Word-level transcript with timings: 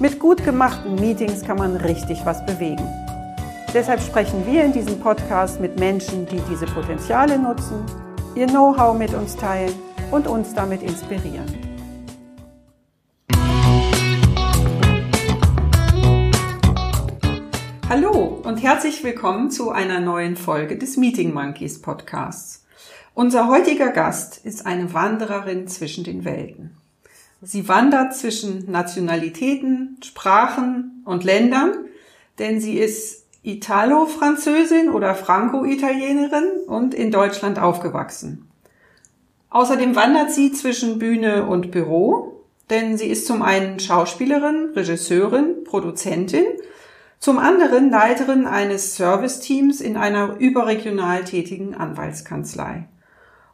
Mit 0.00 0.20
gut 0.20 0.44
gemachten 0.44 0.94
Meetings 0.94 1.42
kann 1.42 1.56
man 1.56 1.74
richtig 1.74 2.24
was 2.24 2.46
bewegen. 2.46 2.88
Deshalb 3.74 4.00
sprechen 4.00 4.46
wir 4.46 4.64
in 4.64 4.72
diesem 4.72 5.00
Podcast 5.00 5.60
mit 5.60 5.80
Menschen, 5.80 6.24
die 6.24 6.40
diese 6.48 6.66
Potenziale 6.66 7.36
nutzen, 7.36 7.84
ihr 8.36 8.46
Know-how 8.46 8.96
mit 8.96 9.12
uns 9.12 9.34
teilen 9.34 9.74
und 10.12 10.28
uns 10.28 10.54
damit 10.54 10.84
inspirieren. 10.84 11.46
Hallo 17.88 18.40
und 18.44 18.58
herzlich 18.58 19.02
willkommen 19.02 19.50
zu 19.50 19.72
einer 19.72 19.98
neuen 19.98 20.36
Folge 20.36 20.78
des 20.78 20.96
Meeting 20.96 21.34
Monkeys 21.34 21.82
Podcasts. 21.82 22.64
Unser 23.14 23.48
heutiger 23.48 23.90
Gast 23.90 24.46
ist 24.46 24.64
eine 24.64 24.94
Wandererin 24.94 25.66
zwischen 25.66 26.04
den 26.04 26.24
Welten. 26.24 26.76
Sie 27.40 27.68
wandert 27.68 28.16
zwischen 28.16 28.70
Nationalitäten, 28.70 29.98
Sprachen 30.04 31.02
und 31.04 31.22
Ländern, 31.22 31.72
denn 32.38 32.60
sie 32.60 32.78
ist 32.78 33.26
Italo-Französin 33.42 34.90
oder 34.90 35.14
Franco-Italienerin 35.14 36.66
und 36.66 36.94
in 36.94 37.12
Deutschland 37.12 37.58
aufgewachsen. 37.60 38.48
Außerdem 39.50 39.94
wandert 39.94 40.32
sie 40.32 40.52
zwischen 40.52 40.98
Bühne 40.98 41.46
und 41.46 41.70
Büro, 41.70 42.44
denn 42.70 42.98
sie 42.98 43.06
ist 43.06 43.26
zum 43.26 43.42
einen 43.42 43.78
Schauspielerin, 43.78 44.72
Regisseurin, 44.74 45.64
Produzentin, 45.64 46.44
zum 47.20 47.38
anderen 47.38 47.90
Leiterin 47.90 48.46
eines 48.46 48.96
Serviceteams 48.96 49.80
in 49.80 49.96
einer 49.96 50.36
überregional 50.38 51.24
tätigen 51.24 51.74
Anwaltskanzlei. 51.74 52.88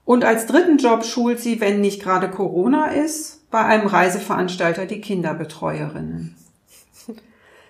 Und 0.05 0.25
als 0.25 0.47
dritten 0.47 0.79
Job 0.79 1.05
schult 1.05 1.41
sie, 1.41 1.61
wenn 1.61 1.81
nicht 1.81 2.03
gerade 2.03 2.29
Corona 2.29 2.87
ist, 2.89 3.44
bei 3.55 3.65
einem 3.65 3.87
Reiseveranstalter 3.87 4.85
die 4.85 5.01
Kinderbetreuerinnen. 5.01 6.35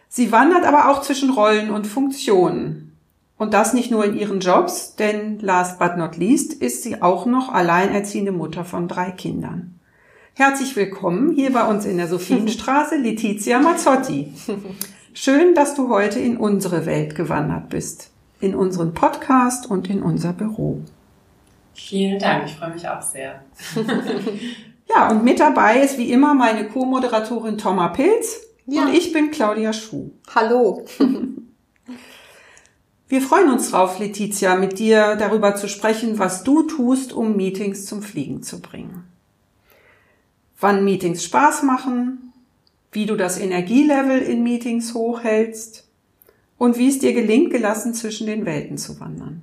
Sie 0.09 0.33
wandert 0.33 0.65
aber 0.65 0.89
auch 0.89 1.03
zwischen 1.03 1.29
Rollen 1.29 1.69
und 1.69 1.87
Funktionen. 1.87 2.97
Und 3.37 3.53
das 3.53 3.75
nicht 3.75 3.91
nur 3.91 4.03
in 4.03 4.15
ihren 4.15 4.41
Jobs, 4.41 4.97
denn 4.97 5.41
last 5.41 5.79
but 5.79 5.99
not 5.99 6.17
least 6.17 6.55
ist 6.55 6.85
sie 6.85 7.03
auch 7.03 7.27
noch 7.27 7.53
alleinerziehende 7.53 8.33
Mutter 8.33 8.65
von 8.65 8.89
drei 8.89 9.11
Kindern. 9.11 9.79
Herzlich 10.33 10.75
willkommen 10.75 11.35
hier 11.35 11.53
bei 11.53 11.65
uns 11.65 11.85
in 11.85 11.99
der 11.99 12.09
Sophienstraße, 12.09 12.97
Letizia 13.03 13.59
Mazzotti. 13.59 14.33
Schön, 15.13 15.55
dass 15.55 15.75
du 15.75 15.91
heute 15.91 16.19
in 16.19 16.39
unsere 16.39 16.87
Welt 16.87 17.15
gewandert 17.15 17.69
bist, 17.69 18.11
in 18.41 18.55
unseren 18.55 18.95
Podcast 18.95 19.71
und 19.71 19.91
in 19.91 20.03
unser 20.03 20.33
Büro. 20.33 20.81
Vielen 21.75 22.19
Dank, 22.19 22.47
ich 22.47 22.55
freue 22.55 22.73
mich 22.73 22.89
auch 22.89 23.03
sehr. 23.03 23.43
ja, 24.89 25.11
und 25.11 25.25
mit 25.25 25.41
dabei 25.41 25.81
ist 25.81 25.99
wie 25.99 26.11
immer 26.11 26.35
meine 26.35 26.69
Co-Moderatorin 26.69 27.59
Thomas 27.59 27.97
Pilz 27.97 28.41
ja. 28.67 28.83
und 28.83 28.95
ich 28.95 29.13
bin 29.13 29.31
Claudia 29.31 29.73
Schuh. 29.73 30.11
Hallo. 30.35 30.85
Wir 33.07 33.21
freuen 33.21 33.51
uns 33.51 33.71
drauf, 33.71 33.99
Letizia, 33.99 34.57
mit 34.57 34.79
dir 34.79 35.17
darüber 35.17 35.55
zu 35.57 35.69
sprechen, 35.69 36.19
was 36.19 36.43
du 36.43 36.63
tust, 36.63 37.13
um 37.13 37.37
Meetings 37.37 37.87
zum 37.87 38.03
Fliegen 38.03 38.43
zu 38.43 38.61
bringen. 38.61 39.05
Wann 40.59 40.85
Meetings 40.85 41.23
Spaß 41.25 41.63
machen, 41.65 42.33
wie 42.93 43.07
du 43.07 43.17
das 43.17 43.39
Energielevel 43.39 44.21
in 44.21 44.43
Meetings 44.43 44.95
hochhältst 44.95 45.87
und 46.57 46.79
wie 46.79 46.89
es 46.89 46.99
dir 46.99 47.13
gelingt, 47.13 47.51
gelassen 47.51 47.93
zwischen 47.93 48.27
den 48.27 48.47
Welten 48.47 48.79
zu 48.79 48.99
wandern. 49.01 49.43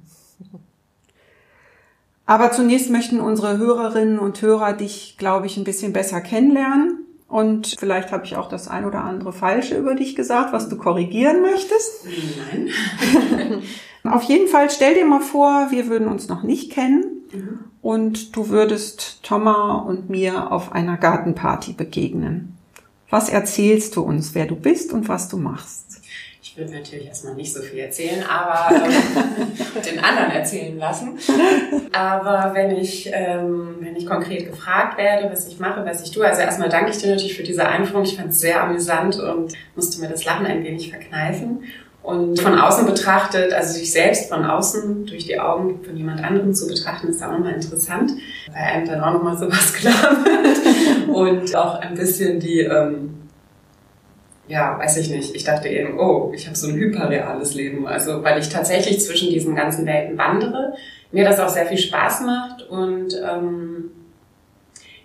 Aber 2.32 2.54
zunächst 2.54 2.90
möchten 2.90 3.20
unsere 3.20 3.58
Hörerinnen 3.58 4.18
und 4.18 4.42
Hörer 4.42 4.72
dich, 4.72 5.16
glaube 5.18 5.48
ich, 5.48 5.58
ein 5.58 5.66
bisschen 5.66 5.92
besser 5.92 6.22
kennenlernen. 6.22 7.00
Und 7.28 7.76
vielleicht 7.78 8.14
habe 8.14 8.24
ich 8.24 8.38
auch 8.38 8.48
das 8.48 8.70
ein 8.70 8.86
oder 8.86 9.04
andere 9.04 9.34
Falsche 9.34 9.78
über 9.78 9.96
dich 9.96 10.16
gesagt, 10.16 10.54
was 10.54 10.70
du 10.70 10.78
korrigieren 10.78 11.42
möchtest. 11.42 12.06
Nein. 12.54 13.62
Auf 14.14 14.24
jeden 14.24 14.48
Fall 14.48 14.70
stell 14.70 14.94
dir 14.94 15.06
mal 15.06 15.20
vor, 15.20 15.72
wir 15.72 15.88
würden 15.88 16.08
uns 16.08 16.30
noch 16.30 16.44
nicht 16.44 16.72
kennen 16.72 17.04
mhm. 17.34 17.60
und 17.82 18.34
du 18.34 18.48
würdest 18.48 19.20
Thomas 19.24 19.86
und 19.86 20.10
mir 20.10 20.54
auf 20.54 20.72
einer 20.72 20.96
Gartenparty 20.96 21.74
begegnen. 21.74 22.58
Was 23.10 23.28
erzählst 23.28 23.98
du 23.98 24.04
uns, 24.04 24.36
wer 24.36 24.46
du 24.46 24.56
bist 24.56 24.94
und 24.94 25.10
was 25.10 25.28
du 25.28 25.36
machst? 25.36 25.91
Ich 26.52 26.58
würde 26.58 26.74
natürlich 26.74 27.08
erstmal 27.08 27.36
nicht 27.36 27.54
so 27.54 27.62
viel 27.62 27.80
erzählen, 27.80 28.26
aber 28.30 28.76
ähm, 28.76 28.92
den 29.90 30.04
anderen 30.04 30.32
erzählen 30.32 30.78
lassen. 30.78 31.18
Aber 31.94 32.54
wenn 32.54 32.72
ich, 32.72 33.10
ähm, 33.14 33.78
wenn 33.80 33.96
ich 33.96 34.06
konkret 34.06 34.48
gefragt 34.48 34.98
werde, 34.98 35.32
was 35.32 35.48
ich 35.48 35.60
mache, 35.60 35.86
was 35.86 36.04
ich 36.04 36.12
tue, 36.12 36.28
also 36.28 36.42
erstmal 36.42 36.68
danke 36.68 36.92
ich 36.92 36.98
dir 36.98 37.12
natürlich 37.12 37.38
für 37.38 37.44
diese 37.44 37.66
Einführung. 37.66 38.04
Ich 38.04 38.18
fand 38.18 38.32
es 38.32 38.42
sehr 38.42 38.62
amüsant 38.62 39.18
und 39.18 39.54
musste 39.78 40.02
mir 40.02 40.10
das 40.10 40.26
Lachen 40.26 40.46
ein 40.46 40.62
wenig 40.66 40.90
verkneifen. 40.90 41.64
Und 42.04 42.42
von 42.42 42.60
außen 42.60 42.86
betrachtet, 42.86 43.54
also 43.54 43.80
sich 43.80 43.90
selbst 43.90 44.28
von 44.28 44.44
außen 44.44 45.06
durch 45.06 45.28
die 45.28 45.40
Augen 45.40 45.82
von 45.86 45.96
jemand 45.96 46.22
anderem 46.22 46.54
zu 46.54 46.68
betrachten, 46.68 47.08
ist 47.08 47.24
auch 47.24 47.32
nochmal 47.32 47.54
interessant, 47.54 48.12
weil 48.52 48.62
einem 48.62 48.88
dann 48.88 49.00
auch 49.00 49.14
nochmal 49.14 49.38
sowas 49.38 49.72
klar 49.74 49.94
wird 50.26 51.08
und 51.08 51.56
auch 51.56 51.80
ein 51.80 51.94
bisschen 51.94 52.42
die 52.42 52.60
ähm, 52.60 53.21
ja, 54.52 54.78
weiß 54.78 54.98
ich 54.98 55.10
nicht. 55.10 55.34
Ich 55.34 55.46
dachte 55.46 55.70
eben, 55.70 55.98
oh, 55.98 56.34
ich 56.36 56.46
habe 56.46 56.58
so 56.58 56.68
ein 56.68 56.76
hyperreales 56.76 57.56
Leben. 57.56 57.88
Also 57.88 58.22
weil 58.22 58.38
ich 58.40 58.50
tatsächlich 58.50 59.00
zwischen 59.00 59.30
diesen 59.30 59.56
ganzen 59.56 59.86
Welten 59.86 60.18
wandere, 60.18 60.74
mir 61.12 61.24
das 61.24 61.40
auch 61.40 61.50
sehr 61.50 61.66
viel 61.66 61.78
Spaß 61.78 62.22
macht 62.22 62.70
und 62.70 63.16
ähm, 63.16 63.92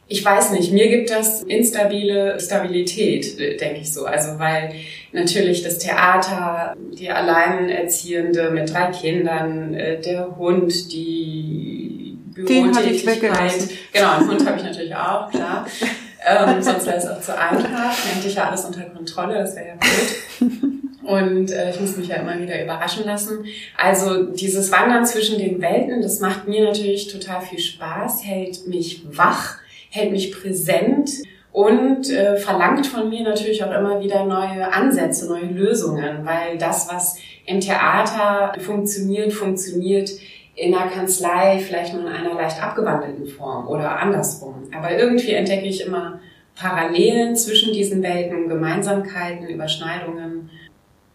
ich 0.09 0.25
weiß 0.25 0.53
nicht, 0.53 0.73
mir 0.73 0.89
gibt 0.89 1.11
das 1.11 1.43
instabile 1.43 2.39
Stabilität, 2.39 3.39
denke 3.61 3.81
ich 3.81 3.93
so. 3.93 4.05
Also 4.05 4.39
weil 4.39 4.73
natürlich 5.13 5.63
das 5.63 5.79
Theater, 5.79 6.77
die 6.93 7.11
Alleinerziehende 7.11 8.51
mit 8.51 8.73
drei 8.73 8.91
Kindern, 8.91 9.75
äh, 9.75 10.01
der 10.01 10.37
Hund, 10.37 10.93
die 10.93 12.19
Bürotätigkeit. 12.35 13.69
Genau, 13.93 14.17
einen 14.17 14.29
Hund 14.29 14.47
habe 14.47 14.59
ich 14.59 14.65
natürlich 14.65 14.95
auch, 14.95 15.31
klar. 15.31 15.67
Ähm, 16.27 16.61
sonst 16.61 16.87
wäre 16.87 16.97
es 16.97 17.07
auch 17.07 17.21
zu 17.21 17.39
einfach. 17.39 17.93
Hätte 18.15 18.27
ich 18.27 18.35
ja 18.35 18.49
alles 18.49 18.65
unter 18.65 18.83
Kontrolle, 18.83 19.39
das 19.39 19.55
wäre 19.55 19.69
ja 19.69 19.75
blöd. 19.75 20.73
Und 21.05 21.53
äh, 21.53 21.71
ich 21.71 21.81
muss 21.81 21.97
mich 21.97 22.09
ja 22.09 22.17
immer 22.17 22.37
wieder 22.41 22.61
überraschen 22.61 23.05
lassen. 23.07 23.45
Also 23.77 24.25
dieses 24.25 24.73
Wandern 24.73 25.07
zwischen 25.07 25.39
den 25.39 25.63
Welten, 25.63 26.03
das 26.03 26.19
macht 26.19 26.49
mir 26.49 26.65
natürlich 26.65 27.07
total 27.07 27.41
viel 27.43 27.61
Spaß, 27.61 28.25
hält 28.25 28.67
mich 28.67 29.03
wach, 29.17 29.59
hält 29.91 30.11
mich 30.11 30.33
präsent 30.33 31.11
und 31.53 32.11
äh, 32.11 32.37
verlangt 32.37 32.89
von 32.89 33.09
mir 33.09 33.23
natürlich 33.23 33.63
auch 33.63 33.73
immer 33.73 34.03
wieder 34.03 34.25
neue 34.25 34.73
Ansätze, 34.73 35.29
neue 35.29 35.47
Lösungen, 35.47 36.27
weil 36.27 36.59
das, 36.59 36.89
was 36.93 37.19
im 37.47 37.61
Theater 37.61 38.53
funktioniert, 38.61 39.33
funktioniert 39.33 40.11
in 40.57 40.73
der 40.73 40.87
Kanzlei 40.87 41.59
vielleicht 41.59 41.93
nur 41.93 42.03
in 42.03 42.09
einer 42.09 42.35
leicht 42.35 42.63
abgewandelten 42.63 43.27
Form 43.27 43.69
oder 43.69 44.01
andersrum. 44.01 44.65
Aber 44.75 44.91
irgendwie 44.91 45.33
entdecke 45.33 45.67
ich 45.67 45.87
immer 45.87 46.19
Parallelen 46.55 47.37
zwischen 47.37 47.75
diesen 47.75 48.03
Welten, 48.03 48.49
Gemeinsamkeiten, 48.49 49.47
Überschneidungen. 49.47 50.51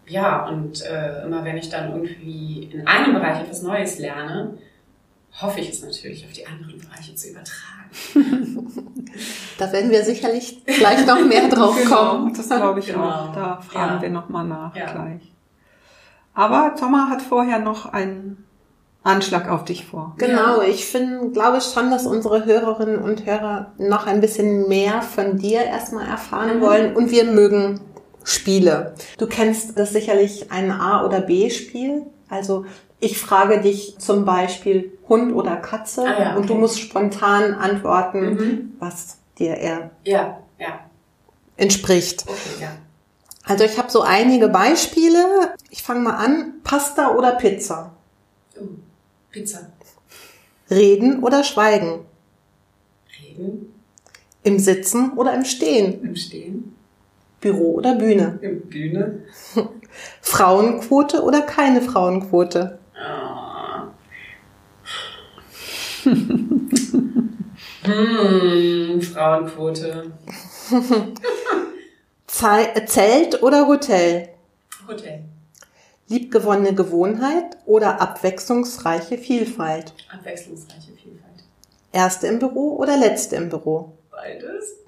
Ja, 0.06 0.48
und 0.48 0.84
äh, 0.84 1.24
immer 1.24 1.44
wenn 1.44 1.58
ich 1.58 1.70
dann 1.70 1.92
irgendwie 1.92 2.70
in 2.72 2.86
einem 2.86 3.14
Bereich 3.14 3.42
etwas 3.42 3.64
Neues 3.64 3.98
lerne, 3.98 4.60
hoffe 5.42 5.60
ich 5.60 5.70
es 5.70 5.82
natürlich 5.82 6.24
auf 6.26 6.34
die 6.34 6.46
anderen 6.46 6.78
Bereiche 6.78 7.16
zu 7.16 7.30
übertragen. 7.30 7.82
da 9.58 9.72
werden 9.72 9.90
wir 9.90 10.04
sicherlich 10.04 10.64
gleich 10.66 11.08
noch 11.08 11.26
mehr 11.26 11.50
drauf 11.50 11.76
genau, 11.82 11.96
kommen. 11.96 12.34
Das 12.36 12.48
glaube 12.48 12.80
ich 12.80 12.88
genau. 12.88 13.10
auch. 13.10 13.34
Da 13.34 13.60
fragen 13.60 13.96
ja. 13.96 14.02
wir 14.04 14.10
nochmal 14.10 14.46
nach 14.46 14.76
ja. 14.76 14.92
gleich. 14.92 15.32
Aber 16.36 16.76
Thomas 16.78 17.10
hat 17.10 17.22
vorher 17.24 17.60
noch 17.60 17.92
einen 17.92 18.46
Anschlag 19.04 19.50
auf 19.50 19.66
dich 19.66 19.86
vor. 19.86 20.14
Genau, 20.18 20.62
ich 20.62 20.86
finde, 20.86 21.30
glaube 21.32 21.58
ich 21.58 21.64
schon, 21.64 21.90
dass 21.90 22.06
unsere 22.06 22.46
Hörerinnen 22.46 23.00
und 23.00 23.26
Hörer 23.26 23.72
noch 23.80 24.06
ein 24.06 24.22
bisschen 24.22 24.68
mehr 24.68 25.02
von 25.02 25.38
dir 25.38 25.64
erstmal 25.64 26.08
erfahren 26.08 26.58
mhm. 26.58 26.62
wollen 26.62 26.96
und 26.96 27.10
wir 27.10 27.24
mögen 27.24 27.82
Spiele. 28.24 28.94
Du 29.18 29.26
kennst 29.26 29.80
das 29.80 29.92
sicherlich 29.92 30.52
ein 30.52 30.72
A- 30.72 31.04
oder 31.04 31.22
B-Spiel. 31.22 32.06
Also 32.30 32.66
ich 33.00 33.18
frage 33.18 33.60
dich 33.62 33.98
zum 33.98 34.26
Beispiel 34.26 34.96
Hund 35.10 35.34
oder 35.34 35.56
Katze 35.56 36.04
ah, 36.04 36.22
ja, 36.22 36.30
okay. 36.32 36.40
und 36.40 36.50
du 36.50 36.54
musst 36.54 36.80
spontan 36.80 37.56
antworten, 37.56 38.34
mhm. 38.36 38.76
was 38.78 39.18
dir 39.40 39.58
eher 39.58 39.90
ja, 40.04 40.38
ja. 40.60 40.80
entspricht. 41.58 42.26
Okay, 42.28 42.62
ja. 42.62 42.72
Also 43.44 43.64
ich 43.64 43.80
habe 43.80 43.90
so 43.90 44.02
einige 44.02 44.48
Beispiele. 44.48 45.26
Ich 45.72 45.82
fange 45.82 46.02
mal 46.02 46.16
an. 46.16 46.54
Pasta 46.64 47.16
oder 47.16 47.32
Pizza? 47.32 47.94
Oh, 48.56 48.66
Pizza. 49.32 49.72
Reden 50.70 51.24
oder 51.24 51.44
schweigen? 51.44 52.06
Reden. 53.22 53.74
Im 54.44 54.60
Sitzen 54.60 55.14
oder 55.14 55.34
im 55.34 55.46
Stehen? 55.46 56.04
Im 56.04 56.16
Stehen. 56.16 56.76
Büro 57.40 57.76
oder 57.76 57.96
Bühne? 57.96 58.40
Im 58.42 58.62
Bühne. 58.62 59.24
Frauenquote 60.22 61.24
oder 61.24 61.42
keine 61.42 61.82
Frauenquote? 61.82 62.80
Ah. 62.96 63.88
hm, 67.84 69.02
Frauenquote. 69.02 70.12
Zelt 72.28 73.44
oder 73.44 73.68
Hotel? 73.68 74.30
Hotel. 74.88 75.24
Liebgewonnene 76.12 76.76
Gewohnheit 76.76 77.58
oder 77.66 78.02
abwechslungsreiche 78.02 79.18
Vielfalt? 79.18 79.94
Abwechslungsreiche 80.14 80.92
Vielfalt. 80.92 81.44
Erste 81.92 82.28
im 82.28 82.38
Büro 82.40 82.76
oder 82.76 82.98
letzte 82.98 83.38
im 83.38 83.50
Büro? 83.50 83.98
Beides. 84.12 84.76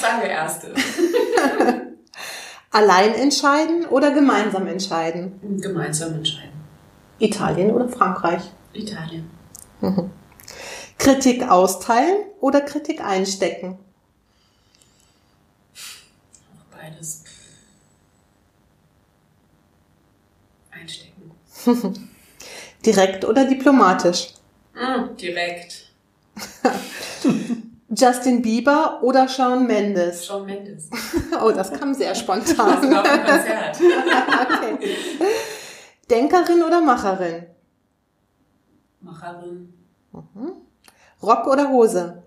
Sagen 0.00 0.20
wir 0.20 0.28
erste. 0.28 0.74
Allein 2.70 3.14
entscheiden 3.14 3.86
oder 3.86 4.12
gemeinsam 4.12 4.66
entscheiden? 4.66 5.40
Gemeinsam 5.60 6.14
entscheiden. 6.14 6.52
Italien 7.18 7.70
oder 7.70 7.88
Frankreich? 7.88 8.42
Italien. 8.74 9.30
Kritik 10.98 11.48
austeilen 11.48 12.18
oder 12.40 12.60
Kritik 12.60 13.02
einstecken? 13.02 13.78
Beides. 16.70 17.24
Einstecken. 20.70 21.30
Direkt 22.86 23.24
oder 23.24 23.44
diplomatisch? 23.44 24.34
Mm, 24.74 25.16
direkt. 25.16 25.90
Justin 27.94 28.40
Bieber 28.42 29.02
oder 29.02 29.28
Shawn 29.28 29.66
Mendes? 29.66 30.26
Shawn 30.26 30.46
Mendes. 30.46 30.88
Oh, 31.42 31.50
das 31.50 31.72
kam 31.72 31.92
sehr 31.94 32.10
Das 32.10 32.20
spontan. 32.20 32.90
war 32.90 33.04
ein 33.04 33.24
Konzert. 33.24 33.76
okay. 33.80 34.78
Denkerin 36.10 36.62
oder 36.62 36.80
Macherin? 36.80 37.46
Macherin. 39.00 39.72
Rock 41.22 41.46
oder 41.46 41.68
Hose? 41.68 42.22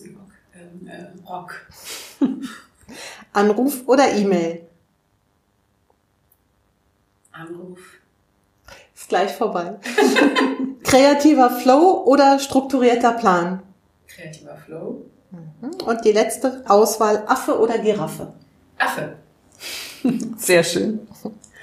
Rock. 0.00 0.32
Ähm, 0.54 0.86
äh, 0.88 1.06
Rock. 1.28 1.66
Anruf 3.32 3.82
oder 3.86 4.12
E-Mail? 4.12 4.66
Anruf. 7.34 7.80
Ist 8.94 9.08
gleich 9.08 9.32
vorbei. 9.32 9.74
Kreativer 10.84 11.50
Flow 11.50 12.04
oder 12.06 12.38
strukturierter 12.38 13.12
Plan? 13.12 13.60
Kreativer 14.06 14.56
Flow. 14.56 15.04
Und 15.84 16.04
die 16.04 16.12
letzte 16.12 16.62
Auswahl 16.68 17.24
Affe 17.26 17.58
oder 17.58 17.78
Giraffe? 17.78 18.32
Affe. 18.78 19.16
Sehr 20.36 20.62
schön. 20.62 21.00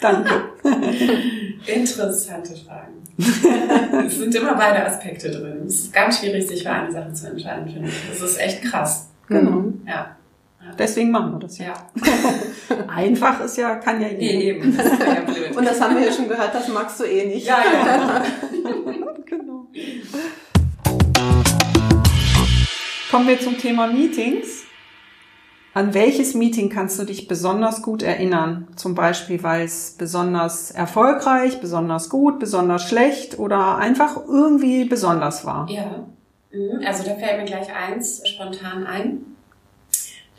Danke. 0.01 0.29
Interessante 1.68 2.56
Fragen. 2.56 3.03
es 4.07 4.18
sind 4.18 4.35
immer 4.35 4.56
beide 4.56 4.85
Aspekte 4.85 5.31
drin. 5.31 5.63
Es 5.68 5.75
ist 5.75 5.94
ganz 5.94 6.19
schwierig, 6.19 6.47
sich 6.47 6.63
für 6.63 6.71
eine 6.71 6.91
Sache 6.91 7.13
zu 7.13 7.27
entscheiden, 7.29 7.69
finde 7.69 7.88
ich. 7.88 7.95
Das 8.09 8.31
ist 8.31 8.39
echt 8.39 8.63
krass. 8.63 9.07
Genau. 9.27 9.71
Ja. 9.88 10.18
Deswegen 10.77 11.11
machen 11.11 11.33
wir 11.33 11.39
das 11.39 11.57
ja. 11.57 11.65
Ja. 11.67 11.73
Einfach 12.87 13.41
ist 13.41 13.57
ja, 13.57 13.75
kann 13.75 14.01
ja 14.01 14.07
Nee, 14.07 14.39
jeder. 14.43 14.57
eben. 14.57 14.77
Das 14.77 14.99
wäre 14.99 15.15
ja 15.15 15.21
blöd. 15.21 15.55
Und 15.57 15.65
das 15.65 15.79
haben 15.81 15.95
wir 15.97 16.05
ja 16.05 16.11
schon 16.11 16.27
gehört, 16.29 16.53
das 16.55 16.67
magst 16.69 16.99
du 16.99 17.03
eh 17.03 17.25
nicht. 17.27 17.45
ja, 17.47 17.59
ja. 17.73 18.23
Genau. 19.25 19.67
Kommen 23.09 23.27
wir 23.27 23.39
zum 23.39 23.57
Thema 23.57 23.87
Meetings. 23.87 24.63
An 25.73 25.93
welches 25.93 26.33
Meeting 26.33 26.69
kannst 26.69 26.99
du 26.99 27.05
dich 27.05 27.27
besonders 27.29 27.81
gut 27.81 28.03
erinnern? 28.03 28.67
Zum 28.75 28.93
Beispiel, 28.93 29.41
weil 29.41 29.63
es 29.65 29.95
besonders 29.97 30.71
erfolgreich, 30.71 31.61
besonders 31.61 32.09
gut, 32.09 32.39
besonders 32.39 32.83
schlecht 32.87 33.39
oder 33.39 33.77
einfach 33.77 34.17
irgendwie 34.27 34.85
besonders 34.85 35.45
war. 35.45 35.69
Ja, 35.69 36.07
Mhm, 36.53 36.81
also 36.85 37.03
da 37.05 37.15
fällt 37.15 37.37
mir 37.37 37.45
gleich 37.45 37.73
eins 37.73 38.21
spontan 38.27 38.85
ein. 38.85 39.31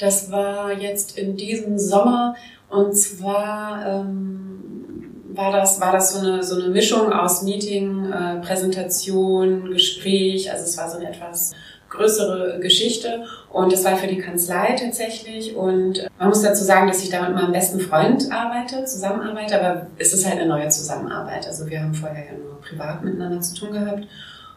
Das 0.03 0.33
war 0.33 0.73
jetzt 0.73 1.17
in 1.17 1.37
diesem 1.37 1.79
Sommer. 1.79 2.35
Und 2.69 2.93
zwar 2.97 3.87
ähm, 3.87 5.23
war 5.29 5.53
das 5.53 5.81
war 5.81 5.93
das 5.93 6.13
so 6.13 6.19
eine 6.19 6.43
so 6.43 6.57
eine 6.57 6.71
Mischung 6.71 7.13
aus 7.13 7.43
Meeting, 7.43 8.11
äh, 8.11 8.41
Präsentation, 8.41 9.71
Gespräch. 9.71 10.51
Also 10.51 10.65
es 10.65 10.77
war 10.77 10.91
so 10.91 10.97
eine 10.97 11.09
etwas 11.09 11.53
größere 11.89 12.59
Geschichte. 12.59 13.23
Und 13.53 13.73
das 13.73 13.85
war 13.85 13.97
für 13.97 14.09
die 14.09 14.19
Kanzlei 14.19 14.75
tatsächlich. 14.75 15.55
Und 15.55 16.09
man 16.19 16.31
muss 16.31 16.43
dazu 16.43 16.65
sagen, 16.65 16.89
dass 16.89 17.05
ich 17.05 17.11
da 17.11 17.23
mit 17.23 17.37
meinem 17.37 17.53
besten 17.53 17.79
Freund 17.79 18.29
arbeite, 18.33 18.85
zusammenarbeite, 18.85 19.61
aber 19.61 19.87
es 19.99 20.13
ist 20.13 20.27
halt 20.27 20.41
eine 20.41 20.49
neue 20.49 20.69
Zusammenarbeit. 20.69 21.47
Also 21.47 21.71
wir 21.71 21.81
haben 21.81 21.95
vorher 21.95 22.25
ja 22.25 22.33
nur 22.37 22.61
privat 22.61 23.05
miteinander 23.05 23.41
zu 23.41 23.55
tun 23.55 23.71
gehabt. 23.71 24.09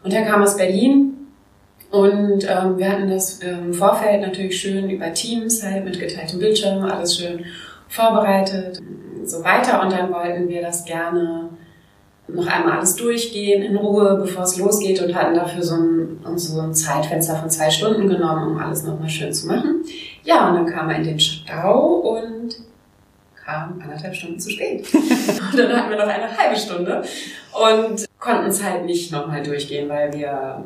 Und 0.03 0.12
er 0.12 0.25
kam 0.25 0.41
aus 0.41 0.57
Berlin 0.57 1.25
und 1.95 2.44
ähm, 2.44 2.77
wir 2.77 2.92
hatten 2.92 3.09
das 3.09 3.39
im 3.39 3.74
Vorfeld 3.74 4.19
natürlich 4.19 4.59
schön 4.59 4.89
über 4.89 5.13
Teams, 5.13 5.63
halt 5.63 5.86
mit 5.86 5.97
geteiltem 5.97 6.39
Bildschirm, 6.39 6.83
alles 6.83 7.18
schön 7.18 7.45
vorbereitet, 7.88 8.81
so 9.24 9.42
weiter. 9.45 9.81
Und 9.81 9.94
dann 9.94 10.12
wollten 10.12 10.50
wir 10.50 10.62
das 10.62 10.83
gerne 10.83 11.51
noch 12.27 12.47
einmal 12.47 12.80
alles 12.80 12.97
durchgehen 12.97 13.63
in 13.63 13.77
Ruhe, 13.77 14.18
bevor 14.21 14.44
es 14.44 14.57
losgeht 14.57 15.01
und 15.01 15.15
hatten 15.15 15.36
dafür 15.36 15.63
so 15.63 15.75
ein, 15.75 16.19
uns 16.25 16.50
so 16.50 16.59
ein 16.59 16.74
Zeitfenster 16.74 17.38
von 17.38 17.50
zwei 17.50 17.69
Stunden 17.69 18.09
genommen, 18.09 18.51
um 18.51 18.57
alles 18.57 18.83
nochmal 18.83 19.07
schön 19.07 19.31
zu 19.31 19.48
machen. 19.48 19.86
Ja, 20.25 20.50
und 20.50 20.56
dann 20.56 20.65
kam 20.65 20.89
er 20.89 20.98
in 20.98 21.06
den 21.06 21.19
Stau 21.21 22.00
und 22.00 22.57
kam 23.41 23.80
anderthalb 23.81 24.13
Stunden 24.13 24.39
zu 24.41 24.50
spät. 24.50 24.86
und 24.94 25.57
dann 25.57 25.71
hatten 25.71 25.91
wir 25.91 25.98
noch 25.98 26.07
eine 26.07 26.38
halbe 26.38 26.59
Stunde 26.59 27.03
und 27.53 28.05
konnten 28.20 28.48
es 28.48 28.62
halt 28.62 28.84
nicht 28.84 29.13
nochmal 29.13 29.41
durchgehen, 29.41 29.88
weil 29.88 30.12
wir, 30.12 30.65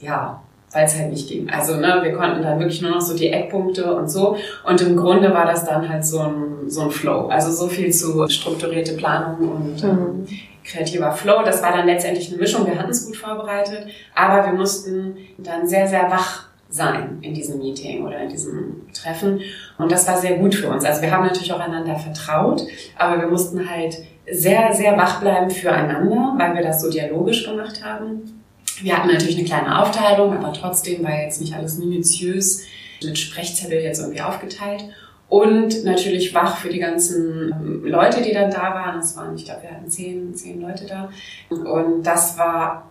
ja, 0.00 0.42
weil 0.72 0.84
es 0.84 0.96
halt 0.96 1.10
nicht 1.10 1.28
ging. 1.28 1.50
Also 1.50 1.76
ne, 1.76 2.00
wir 2.02 2.12
konnten 2.12 2.42
dann 2.42 2.58
wirklich 2.58 2.80
nur 2.80 2.92
noch 2.92 3.00
so 3.00 3.16
die 3.16 3.28
Eckpunkte 3.28 3.94
und 3.94 4.08
so. 4.08 4.36
Und 4.64 4.80
im 4.80 4.96
Grunde 4.96 5.32
war 5.32 5.46
das 5.46 5.64
dann 5.64 5.88
halt 5.88 6.04
so 6.04 6.20
ein, 6.20 6.68
so 6.68 6.82
ein 6.82 6.90
Flow. 6.90 7.26
Also 7.26 7.50
so 7.50 7.68
viel 7.68 7.92
zu 7.92 8.28
strukturierte 8.28 8.94
Planung 8.94 9.48
und 9.48 9.82
ähm, 9.82 10.26
kreativer 10.64 11.10
Flow. 11.12 11.42
Das 11.44 11.62
war 11.62 11.72
dann 11.72 11.86
letztendlich 11.86 12.28
eine 12.28 12.38
Mischung. 12.38 12.66
Wir 12.66 12.78
hatten 12.78 12.90
es 12.90 13.06
gut 13.06 13.16
vorbereitet, 13.16 13.88
aber 14.14 14.46
wir 14.46 14.52
mussten 14.52 15.16
dann 15.38 15.66
sehr, 15.66 15.88
sehr 15.88 16.08
wach 16.10 16.50
sein 16.68 17.18
in 17.22 17.34
diesem 17.34 17.58
Meeting 17.58 18.06
oder 18.06 18.20
in 18.20 18.28
diesem 18.28 18.86
Treffen. 18.94 19.40
Und 19.76 19.90
das 19.90 20.06
war 20.06 20.16
sehr 20.18 20.38
gut 20.38 20.54
für 20.54 20.68
uns. 20.68 20.84
Also 20.84 21.02
wir 21.02 21.10
haben 21.10 21.24
natürlich 21.24 21.52
auch 21.52 21.58
einander 21.58 21.96
vertraut, 21.96 22.62
aber 22.96 23.20
wir 23.20 23.28
mussten 23.28 23.68
halt 23.68 23.98
sehr, 24.30 24.72
sehr 24.72 24.96
wach 24.96 25.20
bleiben 25.20 25.50
füreinander, 25.50 26.34
weil 26.36 26.54
wir 26.54 26.62
das 26.62 26.80
so 26.80 26.88
dialogisch 26.88 27.44
gemacht 27.44 27.84
haben. 27.84 28.39
Wir 28.82 28.96
hatten 28.96 29.08
natürlich 29.08 29.36
eine 29.38 29.46
kleine 29.46 29.80
Aufteilung, 29.80 30.36
aber 30.36 30.52
trotzdem 30.52 31.02
war 31.04 31.22
jetzt 31.22 31.40
nicht 31.40 31.54
alles 31.54 31.78
minutiös 31.78 32.64
mit 33.02 33.18
Sprechzettel 33.18 33.80
jetzt 33.80 34.00
irgendwie 34.00 34.20
aufgeteilt. 34.20 34.84
Und 35.28 35.84
natürlich 35.84 36.34
wach 36.34 36.56
für 36.56 36.68
die 36.68 36.80
ganzen 36.80 37.52
ähm, 37.52 37.84
Leute, 37.84 38.20
die 38.20 38.32
dann 38.32 38.50
da 38.50 38.74
waren. 38.74 38.96
Das 38.96 39.16
waren, 39.16 39.36
ich 39.36 39.44
glaube, 39.44 39.62
wir 39.62 39.70
hatten 39.70 39.88
zehn, 39.88 40.34
zehn 40.34 40.60
Leute 40.60 40.86
da. 40.86 41.08
Und 41.48 42.02
das 42.02 42.36
war, 42.36 42.90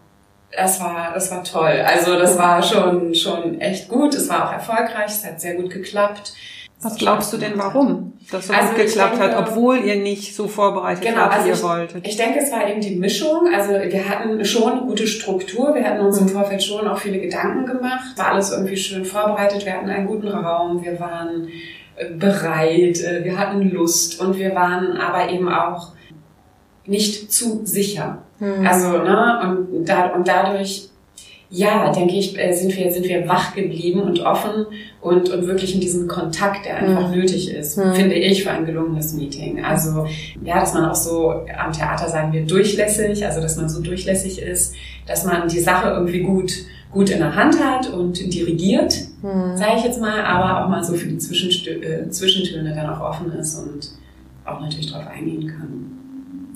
das 0.55 0.79
war, 0.79 1.13
das 1.13 1.29
war 1.31 1.43
toll. 1.43 1.83
Also 1.85 2.17
das 2.17 2.37
war 2.37 2.63
schon, 2.63 3.13
schon 3.13 3.59
echt 3.59 3.89
gut. 3.89 4.15
Es 4.15 4.29
war 4.29 4.47
auch 4.47 4.53
erfolgreich. 4.53 5.07
Es 5.07 5.25
hat 5.25 5.41
sehr 5.41 5.55
gut 5.55 5.69
geklappt. 5.69 6.33
Was 6.81 6.95
glaubst 6.97 7.33
du 7.33 7.37
denn, 7.37 7.53
warum 7.57 8.13
das 8.31 8.47
so 8.47 8.53
Also 8.53 8.69
gut 8.69 8.77
geklappt 8.77 9.19
denke- 9.19 9.35
hat, 9.35 9.47
obwohl 9.49 9.79
ihr 9.79 9.97
nicht 9.97 10.33
so 10.33 10.47
vorbereitet 10.47 11.03
Genau, 11.03 11.17
wart, 11.23 11.45
wie 11.45 11.49
also 11.51 11.65
ihr 11.67 11.69
wolltet? 11.69 12.07
ich 12.07 12.15
denke, 12.15 12.39
es 12.39 12.51
war 12.53 12.67
eben 12.69 12.79
die 12.79 12.95
Mischung. 12.95 13.49
Also 13.53 13.71
wir 13.73 14.09
hatten 14.09 14.45
schon 14.45 14.71
eine 14.71 14.81
gute 14.81 15.05
Struktur. 15.05 15.75
Wir 15.75 15.83
hatten 15.83 16.05
uns 16.05 16.17
im 16.19 16.29
Vorfeld 16.29 16.63
schon 16.63 16.87
auch 16.87 16.97
viele 16.97 17.19
Gedanken 17.19 17.65
gemacht. 17.65 18.17
War 18.17 18.27
alles 18.33 18.51
irgendwie 18.51 18.77
schön 18.77 19.03
vorbereitet. 19.03 19.65
Wir 19.65 19.73
hatten 19.73 19.89
einen 19.89 20.07
guten 20.07 20.29
Raum. 20.29 20.81
Wir 20.83 20.97
waren 21.01 21.49
äh, 21.97 22.11
bereit. 22.13 23.01
äh, 23.01 23.25
Wir 23.25 23.37
hatten 23.37 23.69
Lust 23.71 24.21
und 24.21 24.37
wir 24.37 24.55
waren 24.55 24.95
aber 24.97 25.29
eben 25.29 25.49
auch 25.51 25.89
nicht 26.85 27.31
zu 27.31 27.61
sicher. 27.65 28.19
Also, 28.65 28.91
ne, 28.99 29.67
und, 29.73 29.85
da, 29.89 30.07
und 30.11 30.25
dadurch 30.25 30.87
ja, 31.51 31.91
denke 31.91 32.13
ich, 32.13 32.37
äh, 32.37 32.53
sind 32.53 32.75
wir, 32.77 32.91
sind 32.91 33.07
wir 33.07 33.27
wach 33.27 33.55
geblieben 33.55 34.01
und 34.01 34.19
offen 34.19 34.67
und, 35.01 35.29
und 35.29 35.47
wirklich 35.47 35.73
in 35.73 35.81
diesem 35.81 36.07
Kontakt, 36.07 36.65
der 36.65 36.77
einfach 36.77 37.09
mhm. 37.09 37.15
nötig 37.15 37.51
ist, 37.51 37.77
mhm. 37.77 37.93
finde 37.93 38.15
ich, 38.15 38.43
für 38.43 38.51
ein 38.51 38.65
gelungenes 38.65 39.13
Meeting. 39.13 39.63
Also, 39.63 40.05
ja, 40.43 40.59
dass 40.59 40.75
man 40.75 40.85
auch 40.85 40.95
so, 40.95 41.45
am 41.57 41.73
Theater 41.73 42.07
sagen 42.07 42.33
wir 42.33 42.45
durchlässig, 42.45 43.25
also, 43.25 43.41
dass 43.41 43.57
man 43.57 43.67
so 43.67 43.81
durchlässig 43.81 44.39
ist, 44.41 44.75
dass 45.07 45.25
man 45.25 45.47
die 45.47 45.59
Sache 45.59 45.89
irgendwie 45.89 46.19
gut, 46.19 46.53
gut 46.91 47.09
in 47.09 47.17
der 47.17 47.35
Hand 47.35 47.59
hat 47.59 47.91
und 47.91 48.31
dirigiert, 48.31 48.95
mhm. 49.23 49.57
sage 49.57 49.77
ich 49.77 49.85
jetzt 49.85 49.99
mal, 49.99 50.21
aber 50.23 50.63
auch 50.63 50.69
mal 50.69 50.83
so 50.83 50.93
für 50.93 51.07
die 51.07 51.17
Zwischenstö 51.17 51.71
äh, 51.71 52.09
Zwischentöne 52.11 52.75
dann 52.75 52.89
auch 52.91 53.01
offen 53.01 53.31
ist 53.31 53.55
und 53.55 53.89
auch 54.45 54.61
natürlich 54.61 54.91
darauf 54.91 55.07
eingehen 55.07 55.47
kann. 55.47 55.85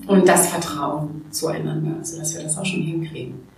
Und 0.05 0.27
das 0.27 0.49
Vertrauen 0.49 1.23
zueinander, 1.31 1.97
also 1.97 2.19
dass 2.19 2.35
wir 2.35 2.43
das 2.43 2.57
auch 2.59 2.65
schon 2.65 2.81
hinkriegen. 2.81 3.52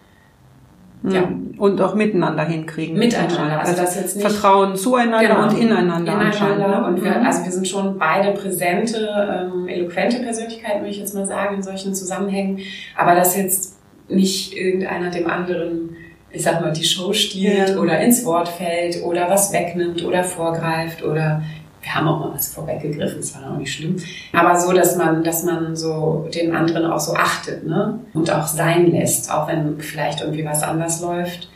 Ja. 1.14 1.30
Und 1.58 1.82
auch 1.82 1.96
miteinander 1.96 2.44
hinkriegen. 2.44 2.98
Miteinander. 2.98 3.60
Also, 3.60 3.72
also 3.72 3.84
das 3.84 3.96
jetzt 3.96 4.18
nicht 4.18 4.28
Vertrauen 4.28 4.76
zueinander 4.76 5.28
genau. 5.28 5.44
und 5.44 5.58
ineinander. 5.58 6.14
Ineinander. 6.14 6.68
Ne? 6.68 6.88
Und 6.88 7.04
wir, 7.04 7.12
mhm. 7.12 7.26
also 7.26 7.46
wir 7.46 7.52
sind 7.52 7.68
schon 7.68 7.98
beide 7.98 8.32
präsente, 8.32 9.08
ähm, 9.08 9.68
eloquente 9.68 10.20
Persönlichkeiten, 10.20 10.80
würde 10.80 10.90
ich 10.90 11.00
jetzt 11.00 11.16
mal 11.16 11.26
sagen, 11.26 11.56
in 11.56 11.64
solchen 11.64 11.94
Zusammenhängen. 11.94 12.60
Aber 12.98 13.16
dass 13.16 13.38
jetzt 13.38 13.80
nicht 14.10 14.56
irgendeiner 14.56 15.10
dem 15.10 15.30
anderen, 15.30 15.96
ich 16.32 16.44
sag 16.44 16.62
mal, 16.62 16.74
die 16.74 16.84
Show 16.84 17.14
stiehlt 17.14 17.70
ja. 17.70 17.78
oder 17.78 18.00
ins 18.00 18.26
Wort 18.26 18.50
fällt 18.50 19.04
oder 19.04 19.30
was 19.30 19.54
wegnimmt 19.54 20.04
oder 20.04 20.24
vorgreift 20.24 21.04
oder 21.04 21.42
wir 21.86 21.94
haben 21.94 22.08
auch 22.08 22.20
mal 22.20 22.34
was 22.34 22.52
vorweggegriffen, 22.52 23.20
das 23.20 23.36
war 23.36 23.52
auch 23.52 23.58
nicht 23.58 23.72
schlimm. 23.72 23.96
Aber 24.34 24.60
so, 24.60 24.74
dass 24.74 24.98
man, 24.98 25.24
dass 25.24 25.44
man 25.44 25.76
so 25.76 26.28
den 26.34 26.56
anderen 26.56 26.88
auch 26.88 27.00
so 27.00 27.14
achtet, 27.14 27.66
ne? 27.66 28.00
Und 28.14 28.32
auch 28.32 28.48
sein 28.48 28.88
lässt, 28.88 29.32
auch 29.32 29.48
wenn 29.48 29.80
vielleicht 29.80 30.22
irgendwie 30.22 30.44
was 30.44 30.64
anders 30.64 31.02
läuft. 31.02 31.48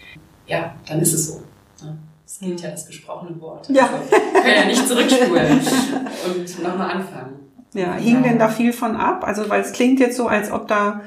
Ja, 0.45 0.75
dann 0.88 1.01
ist 1.01 1.13
es 1.13 1.29
so. 1.29 1.41
Ne? 1.83 1.98
Es 2.27 2.39
gilt 2.39 2.62
ja 2.62 2.69
das 2.69 2.86
gesprochene 2.86 3.41
Wort. 3.41 3.67
Ja. 3.69 3.89
Also, 3.91 4.41
können 4.43 4.55
ja 4.55 4.65
nicht 4.65 4.88
zurückspulen 4.88 5.62
und 6.27 6.63
nochmal 6.63 6.91
anfangen. 6.91 7.39
Ja, 7.74 7.93
hing 7.93 8.21
denn 8.21 8.38
da 8.38 8.50
viel 8.50 8.71
von 8.71 8.95
ab? 8.95 9.24
Also, 9.25 9.50
weil 9.50 9.62
es 9.62 9.71
klingt 9.71 10.00
jetzt 10.00 10.15
so, 10.15 10.27
als 10.27 10.51
ob 10.51 10.67
da 10.67 11.01